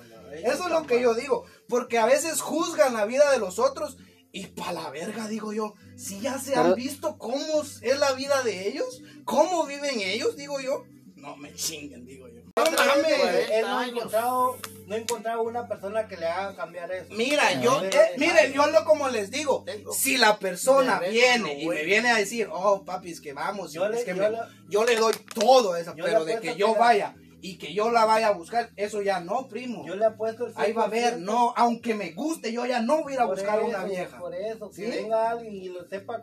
Eso 0.43 0.65
es 0.65 0.71
lo 0.71 0.85
que 0.85 0.99
yo 1.01 1.13
digo, 1.13 1.45
porque 1.69 1.97
a 1.97 2.05
veces 2.05 2.41
juzgan 2.41 2.93
la 2.93 3.05
vida 3.05 3.31
de 3.31 3.39
los 3.39 3.59
otros 3.59 3.97
y 4.31 4.47
pa 4.47 4.73
la 4.73 4.89
verga 4.89 5.27
digo 5.27 5.53
yo, 5.53 5.73
si 5.95 6.19
ya 6.19 6.37
se 6.37 6.55
han 6.55 6.75
visto 6.75 7.17
cómo 7.17 7.61
es 7.61 7.99
la 7.99 8.11
vida 8.13 8.43
de 8.43 8.67
ellos, 8.67 9.01
cómo 9.23 9.65
viven 9.65 9.99
ellos, 9.99 10.35
digo 10.35 10.59
yo, 10.59 10.83
no 11.15 11.37
me 11.37 11.53
chinguen, 11.53 12.05
digo 12.05 12.27
yo. 12.27 12.41
No 12.55 12.63
mames. 12.71 13.49
Él 13.51 13.61
no 13.61 13.79
ha 13.79 13.87
encontrado, 13.87 14.57
no 14.87 14.95
ha 14.95 14.97
encontrado 14.97 15.43
una 15.43 15.67
persona 15.67 16.07
que 16.07 16.17
le 16.17 16.25
haga 16.27 16.55
cambiar 16.55 16.91
eso. 16.91 17.13
Mira, 17.13 17.51
yo, 17.61 17.83
eh, 17.83 18.13
mire, 18.17 18.51
yo 18.53 18.67
lo 18.67 18.85
como 18.85 19.09
les 19.09 19.29
digo, 19.29 19.65
si 19.93 20.17
la 20.17 20.39
persona 20.39 20.99
viene 20.99 21.61
y 21.61 21.67
me 21.67 21.83
viene 21.83 22.09
a 22.09 22.15
decir, 22.15 22.49
oh 22.51 22.83
papi, 22.85 23.11
es 23.11 23.21
que 23.21 23.33
vamos, 23.33 23.73
Yo 23.73 23.85
es 23.85 23.91
le- 23.91 24.03
que 24.05 24.15
yo 24.15 24.31
me- 24.31 24.37
yo 24.69 24.85
le 24.85 24.95
doy 24.95 25.13
todo 25.35 25.77
Yo 25.77 25.93
pero 26.03 26.23
de 26.25 26.39
que 26.39 26.55
yo 26.55 26.73
vaya 26.75 27.15
y 27.39 27.57
que 27.59 27.71
yo 27.73 27.91
la 27.91 28.05
vaya 28.05 28.29
a 28.29 28.31
buscar, 28.31 28.71
eso 28.77 29.01
ya 29.03 29.19
no, 29.19 29.47
primo. 29.47 29.85
Yo 29.85 29.95
le 29.95 30.05
apuesto 30.05 30.47
el 30.47 30.53
Ahí 30.55 30.73
va 30.73 30.85
a 30.85 30.87
ver, 30.87 31.15
100%. 31.15 31.19
no, 31.19 31.53
aunque 31.55 31.93
me 31.93 32.11
guste, 32.11 32.51
yo 32.51 32.65
ya 32.65 32.79
no 32.81 33.03
voy 33.03 33.11
a 33.13 33.15
ir 33.15 33.21
a 33.21 33.25
buscar 33.25 33.59
a 33.59 33.61
eso, 33.61 33.67
una 33.67 33.83
vieja. 33.83 34.17
Por 34.17 34.33
eso, 34.33 34.69
que 34.71 34.75
¿Sí? 34.75 34.81
venga 34.89 35.29
alguien 35.29 35.53
y 35.53 35.69
lo 35.69 35.87
sepa 35.87 36.21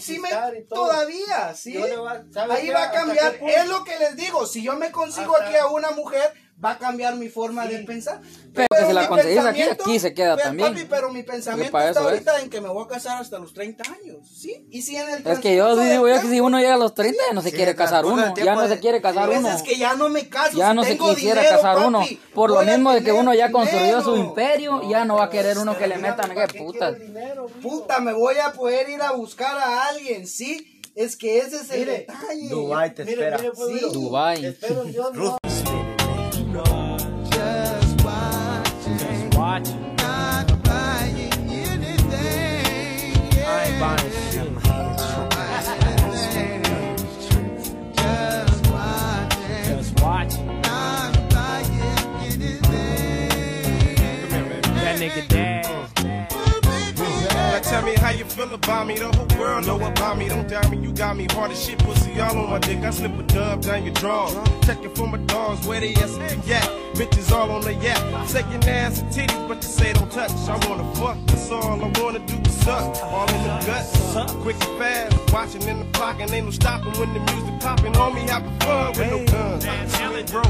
Sí 0.00 0.18
me, 0.18 0.28
conquistar 0.30 0.54
y 0.56 0.64
todo. 0.64 0.86
todavía, 0.86 1.54
sí. 1.54 1.72
Yo 1.74 1.86
le 1.86 1.96
va- 1.96 2.22
¿sabe 2.32 2.54
Ahí 2.54 2.68
va 2.70 2.80
a 2.80 2.84
¿Hasta 2.84 2.98
cambiar, 3.00 3.34
es 3.42 3.66
lo 3.68 3.82
que 3.84 3.98
les 3.98 4.16
digo, 4.16 4.46
si 4.46 4.62
yo 4.62 4.76
me 4.76 4.90
consigo 4.92 5.32
Hasta- 5.34 5.48
aquí 5.48 5.56
a 5.56 5.66
una 5.66 5.90
mujer, 5.90 6.32
va 6.64 6.72
a 6.72 6.78
cambiar 6.78 7.16
mi 7.16 7.28
forma 7.28 7.66
de 7.66 7.78
pensar. 7.80 8.20
Pero 8.54 8.66
que 8.70 8.86
si 8.86 8.92
la 8.92 9.08
conseguís 9.08 9.38
aquí, 9.44 9.62
aquí 9.62 9.98
se 9.98 10.14
queda 10.14 10.36
pero, 10.36 10.48
también. 10.48 10.72
Papi, 10.72 10.86
pero 10.88 11.12
mi 11.12 11.22
pensamiento 11.22 11.72
para 11.72 11.88
está 11.88 12.00
eso 12.00 12.08
es. 12.08 12.12
ahorita 12.14 12.40
en 12.40 12.50
que 12.50 12.60
me 12.60 12.68
voy 12.68 12.84
a 12.84 12.88
casar 12.88 13.20
hasta 13.20 13.38
los 13.38 13.52
30 13.52 13.82
años, 13.92 14.18
¿sí? 14.34 14.66
Y 14.70 14.82
si 14.82 14.96
en 14.96 15.08
el 15.10 15.26
Es 15.26 15.38
que 15.40 15.56
yo 15.56 15.76
digo 15.76 16.08
yo 16.08 16.20
que 16.20 16.28
si 16.28 16.40
uno 16.40 16.58
llega 16.58 16.74
a 16.74 16.78
los 16.78 16.94
30 16.94 17.22
ya 17.28 17.34
no 17.34 17.42
se 17.42 17.50
Sí, 17.50 17.56
quiere 17.56 17.74
casar 17.74 18.04
uno, 18.06 18.34
ya 18.36 18.54
no 18.54 18.66
se 18.68 18.78
quiere 18.78 19.00
casar 19.02 19.28
uno. 19.30 19.48
es 19.50 19.62
que 19.62 19.76
ya 19.76 19.94
no 19.94 20.08
me 20.08 20.28
caso. 20.28 20.56
Ya 20.56 20.70
si 20.70 20.76
no 20.76 20.84
se 20.84 20.96
quisiera 20.98 21.40
dinero, 21.42 21.56
casar 21.56 21.78
uno. 21.86 22.00
papi, 22.00 22.20
Por 22.34 22.50
lo 22.50 22.62
mismo 22.62 22.92
de 22.92 23.02
que 23.02 23.12
uno 23.12 23.34
ya 23.34 23.50
construyó 23.52 24.00
su 24.02 24.12
dinero. 24.14 24.28
imperio, 24.30 24.88
ya 24.88 25.04
no 25.04 25.16
va 25.16 25.24
a 25.24 25.30
querer 25.30 25.58
uno 25.58 25.76
que 25.76 25.86
le 25.86 25.98
metan, 25.98 26.32
¿para 26.34 26.46
qué 26.46 26.60
mijo? 26.60 26.72
Puta, 27.62 28.00
me 28.00 28.12
voy 28.12 28.36
a 28.38 28.52
poder 28.52 28.88
ir 28.88 29.02
a 29.02 29.12
buscar 29.12 29.56
a 29.58 29.88
alguien, 29.88 30.26
¿sí? 30.26 30.70
Es 30.94 31.16
que 31.16 31.38
ese 31.38 31.56
es 31.56 31.70
el 31.70 31.80
Mire, 31.80 31.92
detalle. 31.92 32.48
Dubai 32.48 32.94
te 32.94 33.04
Mire, 33.04 33.14
espera. 33.22 33.38
mire, 33.38 33.50
pues, 33.52 33.80
Sí. 33.80 33.86
Dubai. 33.92 34.44
Espero 34.46 34.84
watch. 39.54 39.68
Not 39.98 40.62
buying 40.64 41.32
anything. 41.50 42.10
Yeah. 43.36 43.50
I 43.50 43.64
ain't 43.66 43.80
buying 43.80 44.12
shit. 44.30 44.50
Just 47.96 48.64
watching. 48.70 49.60
Just 49.64 49.90
anything. 52.20 52.62
That 54.82 54.94
nigga 54.98 55.28
dad 55.28 55.53
feel 58.34 58.52
about 58.52 58.86
me. 58.86 58.96
The 58.96 59.10
whole 59.16 59.40
world 59.40 59.66
know 59.66 59.80
about 59.86 60.18
me. 60.18 60.28
Don't 60.28 60.48
doubt 60.48 60.70
me. 60.70 60.78
You 60.78 60.92
got 60.92 61.16
me 61.16 61.26
hard 61.30 61.52
as 61.52 61.64
shit. 61.64 61.78
Pussy 61.78 62.20
all 62.20 62.36
on 62.36 62.50
my 62.50 62.58
dick. 62.58 62.78
I 62.78 62.90
slip 62.90 63.16
a 63.18 63.22
dub 63.22 63.62
down 63.62 63.84
your 63.84 63.94
draw. 63.94 64.28
Checking 64.62 64.94
for 64.94 65.06
my 65.06 65.18
dogs. 65.18 65.66
Where 65.66 65.80
they 65.80 65.94
at? 65.94 66.46
Yeah. 66.46 66.66
Bitches 66.94 67.30
all 67.32 67.50
on 67.50 67.62
the 67.62 67.74
yap. 67.74 68.28
Shaking 68.28 68.64
ass 68.68 69.00
and 69.00 69.10
titties, 69.10 69.48
but 69.48 69.56
you 69.56 69.68
say 69.68 69.92
don't 69.92 70.10
touch. 70.10 70.32
I 70.48 70.68
wanna 70.68 70.94
fuck. 70.94 71.18
That's 71.26 71.50
all 71.50 71.84
I 71.84 72.00
wanna 72.00 72.20
do 72.20 72.34
is 72.48 72.56
suck. 72.62 73.02
All 73.02 73.28
in 73.28 73.42
the 73.42 73.66
guts. 73.66 74.32
Quick 74.42 74.56
and 74.64 74.78
fast. 74.78 75.32
Watching 75.32 75.62
in 75.62 75.78
the 75.80 75.86
clock, 75.86 76.20
and 76.20 76.30
Ain't 76.30 76.46
no 76.46 76.52
stopping 76.52 76.92
when 76.98 77.12
the 77.14 77.20
music 77.32 77.60
popping. 77.60 77.92
Homie, 77.92 78.28
having 78.28 78.58
fun 78.60 78.92
with 78.96 79.10
no 79.10 79.24
guns. 79.26 79.64
Bro, 80.30 80.42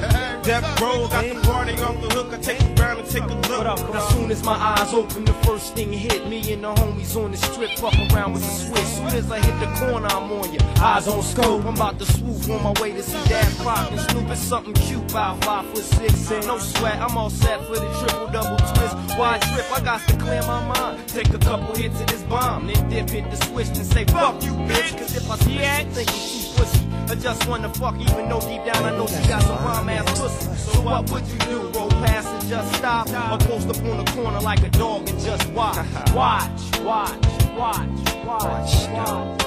Death 0.43 0.81
Row 0.81 1.09
got 1.09 1.25
the 1.25 1.41
party 1.43 1.73
off 1.73 2.01
the 2.01 2.09
hook. 2.15 2.33
I 2.33 2.39
take 2.39 2.61
you 2.61 2.75
round 2.75 3.01
and 3.01 3.09
take 3.09 3.25
a 3.25 3.35
look. 3.49 3.65
What? 3.65 3.97
As 3.97 4.09
soon 4.11 4.31
as 4.31 4.43
my 4.45 4.55
eyes 4.55 4.93
open, 4.93 5.25
the 5.25 5.33
first 5.45 5.75
thing 5.75 5.93
hit 5.93 6.29
me 6.29 6.53
and 6.53 6.65
the 6.65 6.75
homies 6.75 7.17
on 7.17 7.33
the 7.33 7.39
strip. 7.39 7.74
Fuck 7.77 7.95
around 8.13 8.33
with 8.33 8.43
the 8.43 8.49
switch. 8.49 8.85
Soon 8.85 9.07
as 9.07 9.31
I 9.31 9.41
hit 9.41 9.59
the 9.61 9.67
corner, 9.79 10.07
I'm 10.07 10.31
on 10.33 10.53
you. 10.53 10.61
Eyes 10.81 11.09
on 11.09 11.23
scope. 11.23 11.65
I'm 11.65 11.75
about 11.75 11.99
to 11.99 12.07
swoop 12.07 12.49
on 12.51 12.63
my 12.63 12.81
way 12.81 12.93
to 12.93 13.03
see 13.03 13.23
that 13.29 13.47
Croc 13.59 13.91
and 13.91 14.01
Snoop. 14.01 14.31
It's 14.31 14.41
something 14.41 14.75
cute, 14.75 15.11
about 15.11 15.45
five 15.45 15.67
foot 15.67 15.85
six. 15.85 16.31
No 16.47 16.59
sweat, 16.59 16.99
I'm 17.01 17.17
all 17.17 17.31
set 17.31 17.61
for 17.67 17.75
the 17.75 17.89
triple 18.01 18.29
double 18.29 18.57
twist. 18.57 18.97
Why 19.19 19.39
trip? 19.39 19.67
I 19.73 19.81
got 19.85 20.07
to 20.09 20.17
clear 20.17 20.43
my 20.43 20.61
mind. 20.67 21.09
Take 21.09 21.33
a 21.35 21.39
couple 21.39 21.75
hits 21.75 22.01
of 22.01 22.07
this 22.07 22.23
bomb, 22.23 22.67
then 22.67 22.89
dip, 22.89 23.11
hit 23.11 23.31
the 23.31 23.37
switch 23.47 23.69
and 23.69 23.87
say 23.87 24.05
fuck 24.05 24.43
you, 24.43 24.53
bitch. 24.53 24.99
Cause 24.99 25.17
if 25.17 25.31
I 25.31 25.37
switch, 25.37 25.55
you 25.55 25.93
think 25.93 26.11
you 26.11 26.43
too 26.43 26.63
pussy. 26.63 26.85
I 27.07 27.15
just 27.17 27.47
wanna 27.49 27.69
fuck, 27.75 27.95
even 28.01 28.29
though 28.29 28.41
deep 28.41 28.65
down 28.65 28.85
I 28.85 28.91
know 28.97 29.07
she 29.07 29.29
got 29.29 29.43
some 29.43 29.59
bomb 29.59 29.89
ass 29.89 30.19
pussy. 30.19 30.55
So 30.73 30.81
what 30.81 31.11
would 31.11 31.27
you 31.27 31.39
do? 31.41 31.69
Roll 31.79 31.91
past 31.91 32.29
and 32.29 32.49
just 32.49 32.75
stop? 32.77 33.09
Or 33.09 33.39
post 33.47 33.69
up 33.69 33.77
on 33.85 34.05
the 34.05 34.11
corner 34.13 34.41
like 34.41 34.63
a 34.63 34.71
dog 34.71 35.09
and 35.09 35.21
just 35.21 35.49
watch? 35.51 35.77
Watch, 36.15 36.79
watch, 36.81 37.44
watch, 37.57 37.89
watch, 38.25 38.89
watch. 38.91 39.39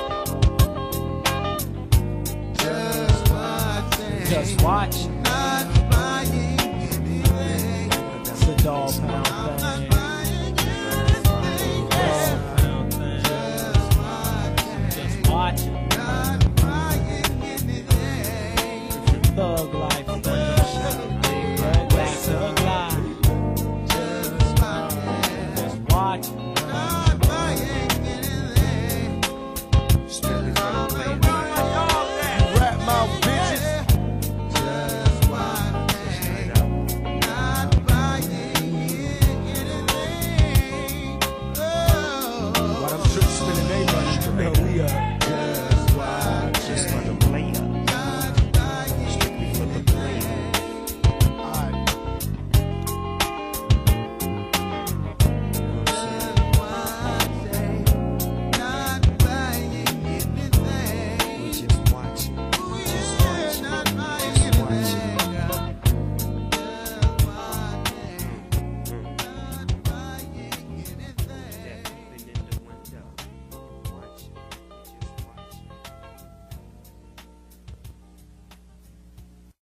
Just 2.58 3.32
watching. 3.32 4.26
Just 4.26 4.62
watch. 4.62 4.95
It's 8.30 8.43
a 8.47 8.55
dog 8.64 8.91
pound 9.01 9.62
thing. 9.62 9.97